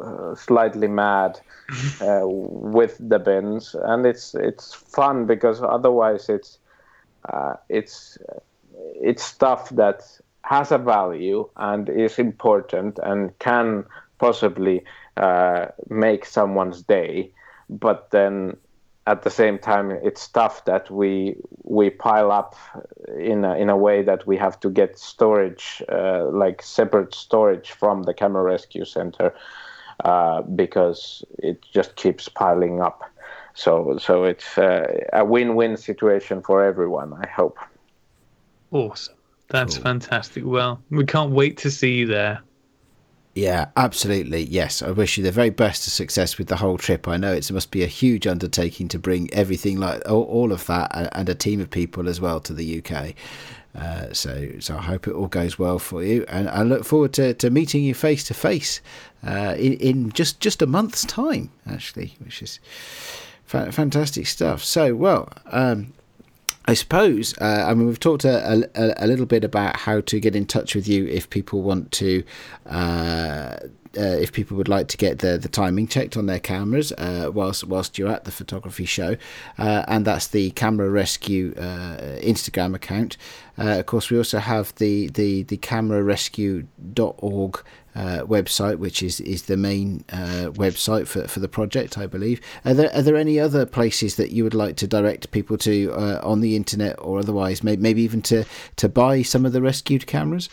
uh, 0.00 0.34
slightly 0.34 0.88
mad 0.88 1.40
uh, 2.00 2.22
with 2.24 2.96
the 3.00 3.18
bins, 3.18 3.74
and 3.74 4.06
it's 4.06 4.34
it's 4.34 4.74
fun 4.74 5.26
because 5.26 5.62
otherwise 5.62 6.28
it's 6.28 6.58
uh, 7.32 7.54
it's 7.68 8.18
it's 9.00 9.24
stuff 9.24 9.68
that 9.70 10.02
has 10.48 10.72
a 10.72 10.78
value 10.78 11.48
and 11.56 11.88
is 11.90 12.18
important 12.18 12.98
and 13.02 13.38
can 13.38 13.84
possibly 14.18 14.82
make 15.88 16.24
someone's 16.24 16.82
day 16.82 17.30
but 17.68 18.10
then 18.12 18.56
at 19.06 19.22
the 19.22 19.30
same 19.30 19.58
time 19.58 19.90
it's 19.90 20.20
stuff 20.20 20.64
that 20.64 20.90
we 20.90 21.36
we 21.64 21.90
pile 21.90 22.30
up 22.30 22.54
in 23.18 23.44
a, 23.44 23.56
in 23.56 23.68
a 23.68 23.76
way 23.76 24.02
that 24.02 24.26
we 24.26 24.36
have 24.36 24.60
to 24.60 24.70
get 24.70 24.98
storage 24.98 25.82
uh, 25.90 26.24
like 26.30 26.62
separate 26.62 27.14
storage 27.14 27.70
from 27.70 28.02
the 28.04 28.14
camera 28.14 28.42
rescue 28.42 28.84
center 28.84 29.34
uh, 30.04 30.42
because 30.42 31.24
it 31.38 31.60
just 31.72 31.96
keeps 31.96 32.28
piling 32.28 32.80
up. 32.80 33.02
So 33.54 33.98
so 33.98 34.24
it's 34.24 34.56
uh, 34.56 34.86
a 35.12 35.24
win-win 35.24 35.76
situation 35.76 36.42
for 36.42 36.62
everyone 36.62 37.12
i 37.14 37.26
hope. 37.26 37.58
Awesome 38.70 39.17
that's 39.48 39.74
cool. 39.76 39.84
fantastic 39.84 40.44
well 40.46 40.80
we 40.90 41.04
can't 41.04 41.30
wait 41.30 41.56
to 41.56 41.70
see 41.70 41.94
you 41.94 42.06
there 42.06 42.40
yeah, 43.38 43.66
absolutely. 43.76 44.42
Yes, 44.46 44.82
I 44.82 44.90
wish 44.90 45.16
you 45.16 45.22
the 45.22 45.30
very 45.30 45.50
best 45.50 45.86
of 45.86 45.92
success 45.92 46.38
with 46.38 46.48
the 46.48 46.56
whole 46.56 46.76
trip. 46.76 47.06
I 47.06 47.16
know 47.16 47.32
it 47.32 47.52
must 47.52 47.70
be 47.70 47.84
a 47.84 47.86
huge 47.86 48.26
undertaking 48.26 48.88
to 48.88 48.98
bring 48.98 49.32
everything 49.32 49.78
like 49.78 50.02
all, 50.10 50.24
all 50.24 50.50
of 50.50 50.66
that 50.66 50.90
and 51.12 51.28
a 51.28 51.36
team 51.36 51.60
of 51.60 51.70
people 51.70 52.08
as 52.08 52.20
well 52.20 52.40
to 52.40 52.52
the 52.52 52.82
UK. 52.82 53.14
Uh, 53.76 54.12
so, 54.12 54.48
so 54.58 54.76
I 54.76 54.82
hope 54.82 55.06
it 55.06 55.12
all 55.12 55.28
goes 55.28 55.56
well 55.56 55.78
for 55.78 56.02
you, 56.02 56.24
and 56.26 56.48
I 56.48 56.64
look 56.64 56.84
forward 56.84 57.12
to, 57.12 57.32
to 57.34 57.48
meeting 57.48 57.84
you 57.84 57.94
face 57.94 58.24
to 58.24 58.34
face 58.34 58.80
in 59.22 59.74
in 59.74 60.10
just 60.10 60.40
just 60.40 60.60
a 60.60 60.66
month's 60.66 61.04
time, 61.04 61.50
actually, 61.70 62.16
which 62.18 62.42
is 62.42 62.58
fa- 63.44 63.70
fantastic 63.70 64.26
stuff. 64.26 64.64
So, 64.64 64.96
well, 64.96 65.28
um, 65.46 65.92
I 66.68 66.74
suppose, 66.74 67.36
uh, 67.38 67.64
I 67.66 67.72
mean, 67.72 67.86
we've 67.86 67.98
talked 67.98 68.26
a, 68.26 68.68
a, 68.74 68.94
a, 68.98 69.06
little 69.06 69.24
bit 69.24 69.42
about 69.42 69.78
how 69.78 70.02
to 70.02 70.20
get 70.20 70.36
in 70.36 70.44
touch 70.44 70.74
with 70.74 70.86
you 70.86 71.06
if 71.06 71.30
people 71.30 71.62
want 71.62 71.92
to, 71.92 72.22
uh, 72.66 73.56
uh, 73.56 73.94
if 73.94 74.32
people 74.32 74.54
would 74.58 74.68
like 74.68 74.86
to 74.88 74.98
get 74.98 75.20
the, 75.20 75.38
the 75.38 75.48
timing 75.48 75.88
checked 75.88 76.14
on 76.14 76.26
their 76.26 76.38
cameras 76.38 76.92
uh, 76.98 77.30
whilst 77.32 77.64
whilst 77.64 77.96
you're 77.96 78.12
at 78.12 78.24
the 78.24 78.30
photography 78.30 78.84
show, 78.84 79.16
uh, 79.56 79.86
and 79.88 80.04
that's 80.04 80.26
the 80.26 80.50
Camera 80.50 80.90
Rescue 80.90 81.54
uh, 81.56 82.18
Instagram 82.20 82.74
account. 82.74 83.16
of 83.56 83.86
course, 83.86 84.10
we 84.10 84.18
also 84.18 84.38
have 84.38 84.74
the 84.74 85.08
the 85.08 85.44
the 85.44 85.56
camerarescue.org 85.56 87.64
uh, 87.98 88.24
website, 88.24 88.78
which 88.78 89.02
is 89.02 89.20
is 89.20 89.42
the 89.42 89.56
main 89.56 90.04
uh, 90.12 90.50
website 90.52 91.08
for, 91.08 91.26
for 91.26 91.40
the 91.40 91.48
project, 91.48 91.98
I 91.98 92.06
believe. 92.06 92.40
Are 92.64 92.72
there 92.72 92.94
are 92.94 93.02
there 93.02 93.16
any 93.16 93.40
other 93.40 93.66
places 93.66 94.14
that 94.16 94.30
you 94.30 94.44
would 94.44 94.54
like 94.54 94.76
to 94.76 94.86
direct 94.86 95.32
people 95.32 95.58
to 95.58 95.92
uh, 95.92 96.20
on 96.22 96.40
the 96.40 96.54
internet 96.54 96.94
or 97.00 97.18
otherwise, 97.18 97.64
maybe, 97.64 97.82
maybe 97.82 98.02
even 98.02 98.22
to 98.22 98.44
to 98.76 98.88
buy 98.88 99.22
some 99.22 99.44
of 99.44 99.52
the 99.52 99.60
rescued 99.60 100.06
cameras? 100.06 100.48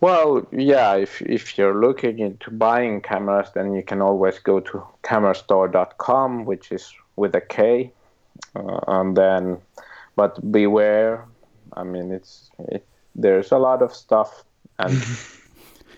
Well, 0.00 0.46
yeah, 0.50 0.94
if 0.94 1.20
if 1.20 1.58
you're 1.58 1.78
looking 1.78 2.18
into 2.20 2.50
buying 2.50 3.02
cameras, 3.02 3.48
then 3.54 3.74
you 3.74 3.82
can 3.82 4.00
always 4.00 4.38
go 4.38 4.60
to 4.60 4.82
kamerastore.com, 5.02 6.46
which 6.46 6.72
is 6.72 6.90
with 7.16 7.34
a 7.34 7.42
K, 7.42 7.92
uh, 8.56 8.80
and 8.88 9.14
then, 9.14 9.58
but 10.16 10.50
beware. 10.50 11.26
I 11.74 11.84
mean, 11.84 12.12
it's 12.12 12.50
it, 12.58 12.86
there's 13.14 13.52
a 13.52 13.58
lot 13.58 13.82
of 13.82 13.94
stuff 13.94 14.42
and. 14.78 14.96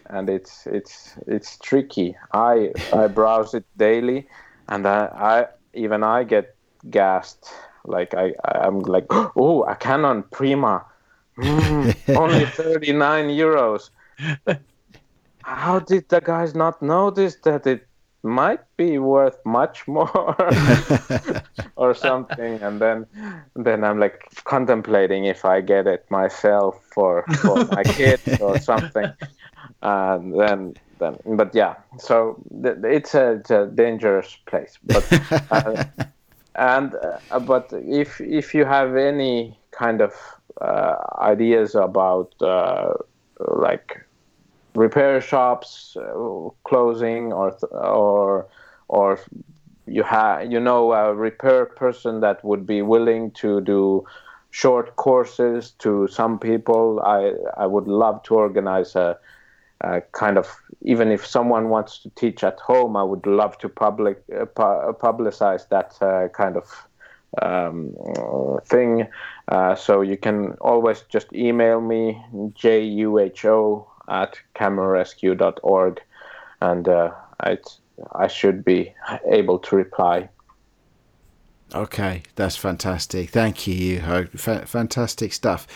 and 0.07 0.29
it's 0.29 0.67
it's 0.67 1.15
it's 1.27 1.59
tricky. 1.59 2.17
I 2.33 2.73
I 2.93 3.07
browse 3.19 3.55
it 3.55 3.65
daily, 3.77 4.27
and 4.69 4.87
I, 4.87 5.07
I 5.07 5.47
even 5.75 6.03
I 6.03 6.25
get 6.25 6.55
gassed. 6.91 7.53
Like 7.85 8.15
I 8.15 8.35
I'm 8.45 8.81
like 8.81 9.07
oh 9.37 9.65
a 9.65 9.77
Canon 9.77 10.23
Prima, 10.25 10.85
mm, 11.39 11.95
only 12.17 12.47
thirty 12.47 12.93
nine 12.93 13.29
euros. 13.29 13.91
How 15.43 15.79
did 15.79 16.09
the 16.09 16.21
guys 16.21 16.55
not 16.55 16.81
notice 16.81 17.37
that 17.45 17.67
it 17.67 17.87
might 18.25 18.61
be 18.79 18.99
worth 18.99 19.37
much 19.45 19.87
more 19.87 20.35
or 21.77 21.95
something 21.95 22.55
and 22.63 22.81
then 22.81 23.07
then 23.55 23.85
i'm 23.85 24.01
like 24.01 24.25
contemplating 24.45 25.27
if 25.27 25.45
i 25.45 25.61
get 25.61 25.87
it 25.87 26.11
myself 26.11 26.83
for 26.95 27.23
for 27.43 27.67
my 27.67 27.83
kids 27.85 28.27
or 28.41 28.59
something 28.59 29.13
and 29.83 30.39
then 30.39 30.75
then 30.99 31.17
but 31.37 31.55
yeah 31.55 31.75
so 31.99 32.37
th- 32.63 32.77
it's, 32.85 33.15
a, 33.15 33.33
it's 33.33 33.51
a 33.51 33.67
dangerous 33.67 34.37
place 34.47 34.79
but 34.85 35.05
uh, 35.51 35.85
and 36.55 36.95
uh, 37.31 37.39
but 37.41 37.73
if 37.73 38.21
if 38.21 38.55
you 38.55 38.65
have 38.65 38.97
any 38.97 39.59
kind 39.73 40.01
of 40.01 40.13
uh, 40.61 40.97
ideas 41.19 41.75
about 41.75 42.33
uh, 42.41 42.95
like 43.41 44.07
repair 44.75 45.21
shops 45.21 45.97
uh, 45.97 46.49
closing 46.65 47.33
or 47.33 47.57
or 47.73 48.47
or 48.89 49.19
you 49.87 50.03
have 50.03 50.51
you 50.51 50.61
know 50.61 50.93
a 50.93 51.15
repair 51.15 51.67
person 51.67 52.21
that 52.21 52.45
would 52.45 52.67
be 52.67 52.83
willing 52.83 53.31
to 53.33 53.61
do 53.61 54.05
short 54.51 54.95
courses 54.97 55.73
to 55.79 56.07
some 56.09 56.39
people 56.39 57.01
i 57.05 57.33
i 57.57 57.67
would 57.67 57.89
love 57.89 58.23
to 58.23 58.35
organize 58.35 58.95
a 58.95 59.19
uh, 59.85 60.01
kind 60.13 60.39
of 60.39 60.49
even 60.83 61.11
if 61.11 61.27
someone 61.27 61.69
wants 61.69 61.99
to 61.99 62.11
teach 62.11 62.43
at 62.45 62.59
home, 62.61 62.97
I 62.97 63.03
would 63.03 63.27
love 63.27 63.59
to 63.59 63.69
public 63.69 64.23
uh, 64.33 64.45
pu- 64.45 64.93
publicize 64.95 65.69
that 65.69 65.97
uh, 66.01 66.29
kind 66.29 66.57
of 66.57 66.67
um, 67.43 67.95
thing. 68.67 69.07
Uh, 69.49 69.75
so 69.75 70.01
you 70.01 70.17
can 70.17 70.53
always 70.61 71.03
just 71.03 71.33
email 71.33 71.81
me 71.81 72.21
juho 72.33 73.87
at 74.09 74.39
camerarescue.org, 74.55 76.01
and 76.61 76.89
uh, 76.89 77.11
I 77.41 77.59
I 78.13 78.29
should 78.29 78.65
be 78.65 78.95
able 79.31 79.59
to 79.61 79.77
reply. 79.77 80.29
Okay, 81.75 82.23
that's 82.37 82.57
fantastic. 82.57 83.31
Thank 83.31 83.67
you, 83.67 83.99
F- 83.99 84.69
fantastic 84.69 85.33
stuff. 85.33 85.67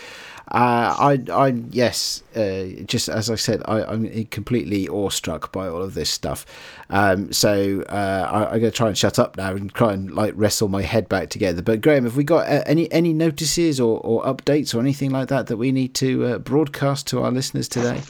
Uh, 0.50 0.94
I, 0.98 1.32
I, 1.32 1.48
yes, 1.70 2.22
uh, 2.34 2.82
just 2.86 3.08
as 3.08 3.28
I 3.28 3.34
said, 3.34 3.62
I, 3.66 3.92
am 3.92 4.24
completely 4.26 4.88
awestruck 4.88 5.52
by 5.52 5.68
all 5.68 5.82
of 5.82 5.92
this 5.94 6.08
stuff. 6.08 6.46
Um, 6.88 7.32
so 7.32 7.82
uh, 7.88 8.48
I, 8.50 8.54
am 8.54 8.60
going 8.60 8.62
to 8.62 8.76
try 8.76 8.88
and 8.88 8.96
shut 8.96 9.18
up 9.18 9.36
now 9.36 9.50
and 9.50 9.72
try 9.74 9.92
and 9.92 10.10
like 10.10 10.32
wrestle 10.36 10.68
my 10.68 10.82
head 10.82 11.08
back 11.08 11.28
together. 11.28 11.60
But 11.60 11.82
Graham, 11.82 12.04
have 12.04 12.16
we 12.16 12.24
got 12.24 12.46
any 12.66 12.90
any 12.90 13.12
notices 13.12 13.78
or, 13.78 14.00
or 14.00 14.22
updates 14.24 14.74
or 14.74 14.80
anything 14.80 15.10
like 15.10 15.28
that 15.28 15.48
that 15.48 15.58
we 15.58 15.70
need 15.70 15.94
to 15.96 16.38
broadcast 16.38 17.06
to 17.08 17.22
our 17.22 17.30
listeners 17.30 17.68
today? 17.68 18.00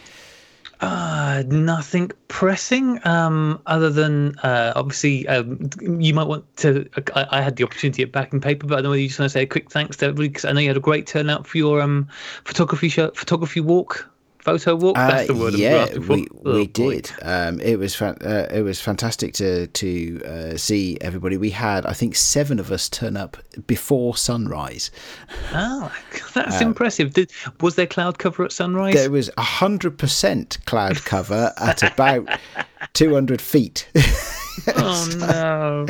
Uh, 0.80 1.42
nothing 1.48 2.12
pressing. 2.28 3.04
Um, 3.04 3.60
other 3.66 3.90
than 3.90 4.38
uh, 4.38 4.72
obviously, 4.76 5.26
um, 5.26 5.68
you 5.80 6.14
might 6.14 6.28
want 6.28 6.44
to. 6.58 6.88
I, 7.16 7.26
I, 7.30 7.42
had 7.42 7.56
the 7.56 7.64
opportunity 7.64 8.04
at 8.04 8.12
Back 8.12 8.32
in 8.32 8.40
Paper, 8.40 8.68
but 8.68 8.78
I 8.78 8.82
know 8.82 8.92
you 8.92 9.08
just 9.08 9.18
want 9.18 9.28
to 9.28 9.32
say 9.32 9.42
a 9.42 9.46
quick 9.46 9.72
thanks 9.72 9.96
to 9.96 10.06
everybody 10.06 10.28
because 10.28 10.44
I 10.44 10.52
know 10.52 10.60
you 10.60 10.68
had 10.68 10.76
a 10.76 10.80
great 10.80 11.08
turnout 11.08 11.48
for 11.48 11.58
your 11.58 11.80
um 11.80 12.06
photography 12.44 12.88
show, 12.88 13.10
photography 13.10 13.60
walk 13.60 14.08
photo 14.48 14.76
walk. 14.76 14.96
That's 14.96 15.26
the 15.26 15.34
word. 15.34 15.54
Uh, 15.54 15.58
yeah, 15.58 15.98
we 15.98 16.26
oh, 16.44 16.54
we 16.54 16.66
did. 16.66 17.10
Um, 17.22 17.60
it 17.60 17.78
was 17.78 17.94
fa- 17.94 18.16
uh, 18.24 18.54
it 18.54 18.62
was 18.62 18.80
fantastic 18.80 19.34
to 19.34 19.66
to 19.66 20.22
uh, 20.24 20.56
see 20.56 20.96
everybody. 21.00 21.36
We 21.36 21.50
had 21.50 21.84
I 21.84 21.92
think 21.92 22.16
seven 22.16 22.58
of 22.58 22.72
us 22.72 22.88
turn 22.88 23.16
up 23.16 23.36
before 23.66 24.16
sunrise. 24.16 24.90
Oh, 25.50 25.92
that's 26.34 26.60
uh, 26.60 26.64
impressive. 26.64 27.14
Did 27.14 27.30
was 27.60 27.74
there 27.74 27.86
cloud 27.86 28.18
cover 28.18 28.44
at 28.44 28.52
sunrise? 28.52 28.94
There 28.94 29.10
was 29.10 29.30
hundred 29.38 29.98
percent 29.98 30.58
cloud 30.66 31.04
cover 31.04 31.52
at 31.56 31.82
about 31.82 32.28
two 32.92 33.14
hundred 33.14 33.40
feet. 33.40 33.88
oh 34.76 35.08
no! 35.18 35.84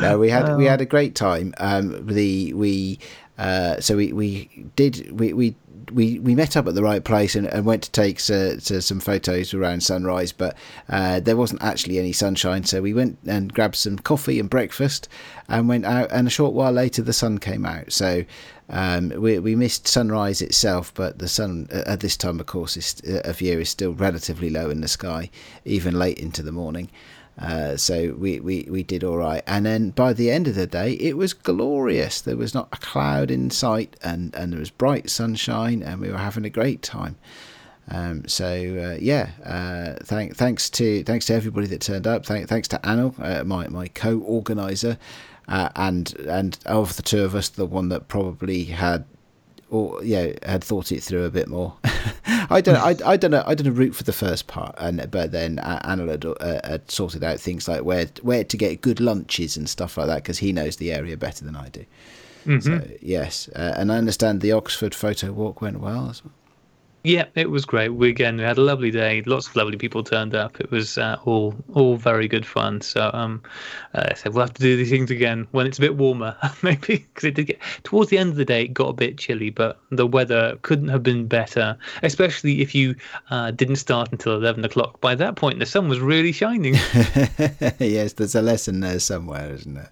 no, 0.00 0.18
we 0.18 0.28
had 0.30 0.48
oh. 0.48 0.56
we 0.56 0.66
had 0.66 0.80
a 0.80 0.86
great 0.86 1.14
time. 1.14 1.54
Um, 1.58 2.06
the 2.06 2.52
we. 2.54 2.98
Uh, 3.38 3.80
so 3.80 3.96
we, 3.96 4.12
we 4.12 4.66
did 4.74 5.12
we, 5.12 5.32
we 5.32 5.54
we, 5.92 6.18
we 6.18 6.34
met 6.34 6.56
up 6.56 6.66
at 6.66 6.74
the 6.74 6.82
right 6.82 7.04
place 7.04 7.34
and, 7.34 7.46
and 7.46 7.64
went 7.64 7.82
to 7.84 7.90
take 7.90 8.18
uh, 8.30 8.58
some 8.58 9.00
photos 9.00 9.54
around 9.54 9.82
sunrise, 9.82 10.32
but 10.32 10.56
uh, 10.88 11.20
there 11.20 11.36
wasn't 11.36 11.62
actually 11.62 11.98
any 11.98 12.12
sunshine. 12.12 12.64
So 12.64 12.82
we 12.82 12.94
went 12.94 13.18
and 13.26 13.52
grabbed 13.52 13.76
some 13.76 13.98
coffee 13.98 14.40
and 14.40 14.50
breakfast 14.50 15.08
and 15.48 15.68
went 15.68 15.84
out. 15.84 16.10
And 16.10 16.26
a 16.26 16.30
short 16.30 16.54
while 16.54 16.72
later, 16.72 17.02
the 17.02 17.12
sun 17.12 17.38
came 17.38 17.64
out. 17.64 17.92
So 17.92 18.24
um, 18.70 19.10
we, 19.10 19.38
we 19.38 19.54
missed 19.54 19.88
sunrise 19.88 20.42
itself, 20.42 20.92
but 20.94 21.18
the 21.18 21.28
sun 21.28 21.68
at 21.70 22.00
this 22.00 22.16
time, 22.16 22.40
of 22.40 22.46
course, 22.46 22.76
is, 22.76 23.00
uh, 23.08 23.28
of 23.28 23.40
year 23.40 23.60
is 23.60 23.70
still 23.70 23.92
relatively 23.94 24.50
low 24.50 24.70
in 24.70 24.80
the 24.80 24.88
sky, 24.88 25.30
even 25.64 25.98
late 25.98 26.18
into 26.18 26.42
the 26.42 26.52
morning. 26.52 26.90
Uh, 27.38 27.76
so 27.76 28.14
we, 28.18 28.40
we, 28.40 28.66
we 28.68 28.82
did 28.82 29.04
all 29.04 29.16
right. 29.16 29.44
And 29.46 29.64
then 29.64 29.90
by 29.90 30.12
the 30.12 30.30
end 30.30 30.48
of 30.48 30.56
the 30.56 30.66
day, 30.66 30.94
it 30.94 31.16
was 31.16 31.32
glorious. 31.32 32.20
There 32.20 32.36
was 32.36 32.52
not 32.52 32.68
a 32.72 32.76
cloud 32.78 33.30
in 33.30 33.50
sight, 33.50 33.96
and, 34.02 34.34
and 34.34 34.52
there 34.52 34.60
was 34.60 34.70
bright 34.70 35.08
sunshine, 35.08 35.82
and 35.82 36.00
we 36.00 36.10
were 36.10 36.18
having 36.18 36.44
a 36.44 36.50
great 36.50 36.82
time. 36.82 37.16
Um, 37.90 38.26
so 38.28 38.46
uh, 38.46 38.98
yeah, 39.00 39.30
uh, 39.44 40.04
thank, 40.04 40.36
thanks 40.36 40.68
to 40.70 41.02
thanks 41.04 41.26
to 41.26 41.34
everybody 41.34 41.66
that 41.68 41.80
turned 41.80 42.06
up. 42.06 42.26
Thank, 42.26 42.48
thanks 42.48 42.68
to 42.68 42.78
Anil, 42.78 43.14
uh, 43.18 43.44
my 43.44 43.66
my 43.68 43.88
co-organizer, 43.88 44.98
uh, 45.48 45.70
and 45.74 46.14
and 46.28 46.58
of 46.66 46.96
the 46.96 47.02
two 47.02 47.24
of 47.24 47.34
us, 47.34 47.48
the 47.48 47.64
one 47.64 47.88
that 47.88 48.08
probably 48.08 48.64
had 48.64 49.06
or 49.70 50.02
yeah 50.04 50.32
had 50.44 50.64
thought 50.64 50.92
it 50.92 51.02
through 51.02 51.24
a 51.24 51.30
bit 51.30 51.48
more. 51.48 51.76
I 52.50 52.60
don't 52.60 52.76
I, 52.76 52.96
I 53.04 53.16
don't 53.16 53.30
know 53.30 53.44
I 53.46 53.54
don't 53.54 53.74
root 53.74 53.94
for 53.94 54.04
the 54.04 54.12
first 54.12 54.46
part, 54.46 54.74
and 54.78 55.10
but 55.10 55.32
then 55.32 55.56
Anil 55.58 56.08
had, 56.08 56.24
uh, 56.24 56.68
had, 56.68 56.90
sorted 56.90 57.22
out 57.22 57.40
things 57.40 57.68
like 57.68 57.82
where 57.82 58.06
where 58.22 58.44
to 58.44 58.56
get 58.56 58.80
good 58.80 59.00
lunches 59.00 59.56
and 59.56 59.68
stuff 59.68 59.96
like 59.96 60.06
that 60.06 60.22
because 60.22 60.38
he 60.38 60.52
knows 60.52 60.76
the 60.76 60.92
area 60.92 61.16
better 61.16 61.44
than 61.44 61.56
I 61.56 61.68
do. 61.68 61.84
Mm-hmm. 62.46 62.60
So 62.60 62.88
yes, 63.00 63.48
uh, 63.54 63.74
and 63.76 63.92
I 63.92 63.98
understand 63.98 64.40
the 64.40 64.52
Oxford 64.52 64.94
photo 64.94 65.32
walk 65.32 65.60
went 65.60 65.80
well 65.80 66.08
as 66.08 66.24
well. 66.24 66.32
Yeah, 67.04 67.26
it 67.36 67.50
was 67.50 67.64
great. 67.64 67.90
We 67.90 68.08
again 68.08 68.38
we 68.38 68.42
had 68.42 68.58
a 68.58 68.62
lovely 68.62 68.90
day. 68.90 69.22
Lots 69.24 69.46
of 69.46 69.56
lovely 69.56 69.76
people 69.76 70.02
turned 70.02 70.34
up. 70.34 70.60
It 70.60 70.70
was 70.70 70.98
uh, 70.98 71.16
all 71.24 71.54
all 71.74 71.96
very 71.96 72.26
good 72.26 72.44
fun. 72.44 72.80
So 72.80 73.10
um, 73.14 73.42
uh, 73.94 74.14
so 74.14 74.30
we'll 74.30 74.40
have 74.40 74.54
to 74.54 74.62
do 74.62 74.76
these 74.76 74.90
things 74.90 75.10
again 75.10 75.46
when 75.52 75.66
it's 75.66 75.78
a 75.78 75.80
bit 75.80 75.96
warmer, 75.96 76.36
maybe 76.62 76.98
because 76.98 77.24
it 77.24 77.34
did 77.34 77.46
get 77.46 77.60
towards 77.84 78.10
the 78.10 78.18
end 78.18 78.30
of 78.30 78.36
the 78.36 78.44
day. 78.44 78.64
It 78.64 78.74
got 78.74 78.88
a 78.88 78.92
bit 78.92 79.16
chilly, 79.16 79.50
but 79.50 79.80
the 79.90 80.06
weather 80.06 80.58
couldn't 80.62 80.88
have 80.88 81.04
been 81.04 81.26
better. 81.26 81.76
Especially 82.02 82.60
if 82.60 82.74
you 82.74 82.96
uh, 83.30 83.52
didn't 83.52 83.76
start 83.76 84.10
until 84.10 84.34
eleven 84.34 84.64
o'clock. 84.64 85.00
By 85.00 85.14
that 85.14 85.36
point, 85.36 85.60
the 85.60 85.66
sun 85.66 85.88
was 85.88 86.00
really 86.00 86.32
shining. 86.32 86.74
yes, 87.78 88.14
there's 88.14 88.34
a 88.34 88.42
lesson 88.42 88.80
there 88.80 88.98
somewhere, 88.98 89.52
isn't 89.54 89.74
there? 89.74 89.90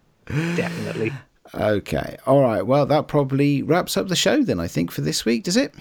Definitely. 0.56 1.12
Okay. 1.54 2.16
All 2.26 2.42
right. 2.42 2.62
Well, 2.66 2.84
that 2.86 3.06
probably 3.06 3.62
wraps 3.62 3.96
up 3.96 4.08
the 4.08 4.16
show 4.16 4.42
then. 4.42 4.58
I 4.58 4.66
think 4.66 4.90
for 4.90 5.02
this 5.02 5.24
week, 5.24 5.44
does 5.44 5.56
it? 5.56 5.72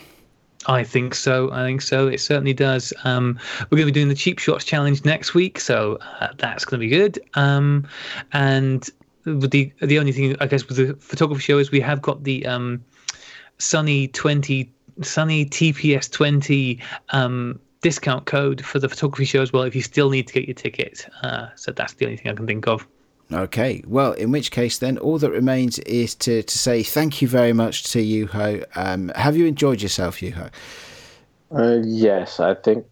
I 0.68 0.84
think 0.84 1.14
so. 1.14 1.52
I 1.52 1.64
think 1.64 1.82
so. 1.82 2.08
It 2.08 2.20
certainly 2.20 2.54
does. 2.54 2.94
Um, 3.04 3.40
we're 3.70 3.78
going 3.78 3.88
to 3.88 3.92
be 3.94 4.00
doing 4.00 4.10
the 4.10 4.16
cheap 4.16 4.40
shots 4.40 4.66
challenge 4.66 5.06
next 5.06 5.34
week, 5.34 5.60
so 5.60 6.00
uh, 6.20 6.30
that's 6.38 6.66
going 6.66 6.80
to 6.80 6.86
be 6.86 6.90
good. 6.90 7.20
Um, 7.36 7.88
and 8.34 8.90
the 9.26 9.72
the 9.82 10.00
only 10.00 10.12
thing 10.12 10.36
I 10.40 10.48
guess 10.48 10.68
with 10.68 10.78
the 10.78 10.96
photography 10.96 11.42
show 11.42 11.58
is 11.58 11.72
we 11.72 11.80
have 11.82 12.02
got 12.02 12.24
the 12.24 12.46
um, 12.46 12.84
Sunny 13.58 14.08
twenty 14.10 14.72
Sunny 15.02 15.46
TPS 15.46 16.12
twenty 16.12 16.82
um, 17.10 17.60
discount 17.82 18.26
code 18.26 18.66
for 18.66 18.80
the 18.80 18.90
photography 18.90 19.26
show 19.26 19.42
as 19.42 19.54
well. 19.54 19.64
If 19.64 19.76
you 19.76 19.82
still 19.82 20.10
need 20.10 20.28
to 20.28 20.34
get 20.34 20.48
your 20.48 20.56
ticket, 20.56 21.08
uh, 21.22 21.50
so 21.56 21.72
that's 21.72 21.94
the 21.94 22.06
only 22.06 22.18
thing 22.18 22.32
I 22.32 22.36
can 22.36 22.48
think 22.48 22.68
of. 22.68 22.88
Okay, 23.34 23.84
well, 23.88 24.14
in 24.14 24.32
which 24.32 24.52
case, 24.52 24.78
then 24.78 24.98
all 25.00 25.18
that 25.18 25.32
remains 25.32 25.80
is 25.80 26.14
to, 26.16 26.44
to 26.44 26.58
say 26.58 26.84
thank 26.84 27.22
you 27.22 27.28
very 27.28 27.54
much 27.54 27.84
to 27.92 28.00
Juho. 28.00 28.64
Um, 28.76 29.12
have 29.16 29.36
you 29.36 29.46
enjoyed 29.46 29.82
yourself, 29.82 30.20
Juho? 30.20 30.52
Uh, 31.52 31.80
yes, 31.84 32.40
I 32.40 32.54
think 32.54 32.86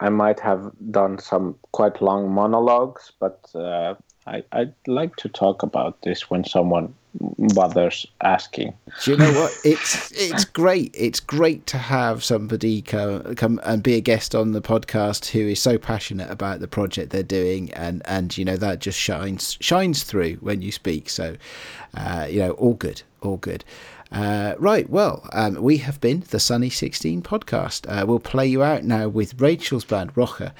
I 0.00 0.08
might 0.08 0.40
have 0.40 0.72
done 0.90 1.18
some 1.18 1.56
quite 1.72 2.02
long 2.02 2.32
monologues, 2.32 3.12
but 3.20 3.48
uh, 3.54 3.94
I, 4.26 4.44
I'd 4.52 4.74
like 4.86 5.16
to 5.16 5.28
talk 5.28 5.62
about 5.62 6.02
this 6.02 6.30
when 6.30 6.44
someone 6.44 6.94
bothers 7.14 8.06
asking. 8.20 8.74
Do 9.02 9.12
you 9.12 9.16
know 9.16 9.32
what? 9.32 9.52
It's 9.64 10.12
it's 10.12 10.44
great. 10.44 10.94
It's 10.96 11.20
great 11.20 11.66
to 11.66 11.78
have 11.78 12.22
somebody 12.22 12.82
come 12.82 13.34
come 13.34 13.60
and 13.64 13.82
be 13.82 13.94
a 13.94 14.00
guest 14.00 14.34
on 14.34 14.52
the 14.52 14.62
podcast 14.62 15.30
who 15.30 15.40
is 15.40 15.60
so 15.60 15.78
passionate 15.78 16.30
about 16.30 16.60
the 16.60 16.68
project 16.68 17.10
they're 17.10 17.22
doing, 17.22 17.72
and 17.72 18.02
and 18.04 18.36
you 18.36 18.44
know 18.44 18.56
that 18.56 18.80
just 18.80 18.98
shines 18.98 19.56
shines 19.60 20.02
through 20.02 20.34
when 20.34 20.62
you 20.62 20.72
speak. 20.72 21.08
So, 21.10 21.36
uh, 21.96 22.26
you 22.30 22.40
know, 22.40 22.52
all 22.52 22.74
good, 22.74 23.02
all 23.22 23.38
good. 23.38 23.64
Uh, 24.12 24.54
right, 24.58 24.90
well, 24.90 25.28
um, 25.32 25.54
we 25.62 25.76
have 25.76 26.00
been 26.00 26.24
the 26.30 26.40
Sunny 26.40 26.68
16 26.68 27.22
podcast. 27.22 27.86
Uh, 27.88 28.04
we'll 28.04 28.18
play 28.18 28.44
you 28.44 28.60
out 28.60 28.82
now 28.82 29.06
with 29.06 29.40
Rachel's 29.40 29.84
band, 29.84 30.16
Rocha. 30.16 30.52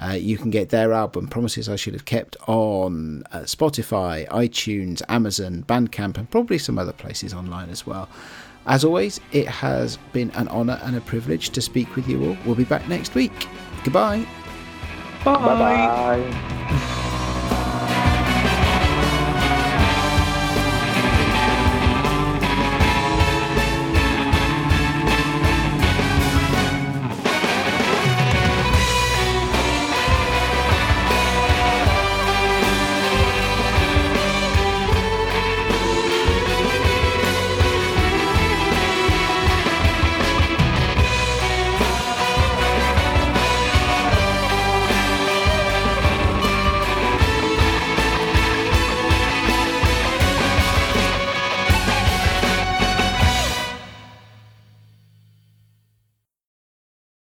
Uh, 0.00 0.12
you 0.12 0.38
can 0.38 0.50
get 0.50 0.68
their 0.68 0.92
album, 0.92 1.26
Promises 1.26 1.68
I 1.68 1.76
Should 1.76 1.94
Have 1.94 2.04
Kept, 2.04 2.36
on 2.46 3.24
uh, 3.32 3.40
Spotify, 3.40 4.28
iTunes, 4.28 5.02
Amazon, 5.08 5.64
Bandcamp, 5.66 6.16
and 6.18 6.30
probably 6.30 6.58
some 6.58 6.78
other 6.78 6.92
places 6.92 7.34
online 7.34 7.68
as 7.70 7.86
well. 7.86 8.08
As 8.66 8.84
always, 8.84 9.20
it 9.32 9.48
has 9.48 9.96
been 10.12 10.30
an 10.32 10.46
honour 10.48 10.78
and 10.82 10.94
a 10.94 11.00
privilege 11.00 11.50
to 11.50 11.62
speak 11.62 11.96
with 11.96 12.08
you 12.08 12.28
all. 12.28 12.36
We'll 12.44 12.54
be 12.54 12.64
back 12.64 12.86
next 12.88 13.14
week. 13.14 13.48
Goodbye. 13.82 14.26
Bye 15.24 15.34
bye. 15.34 17.04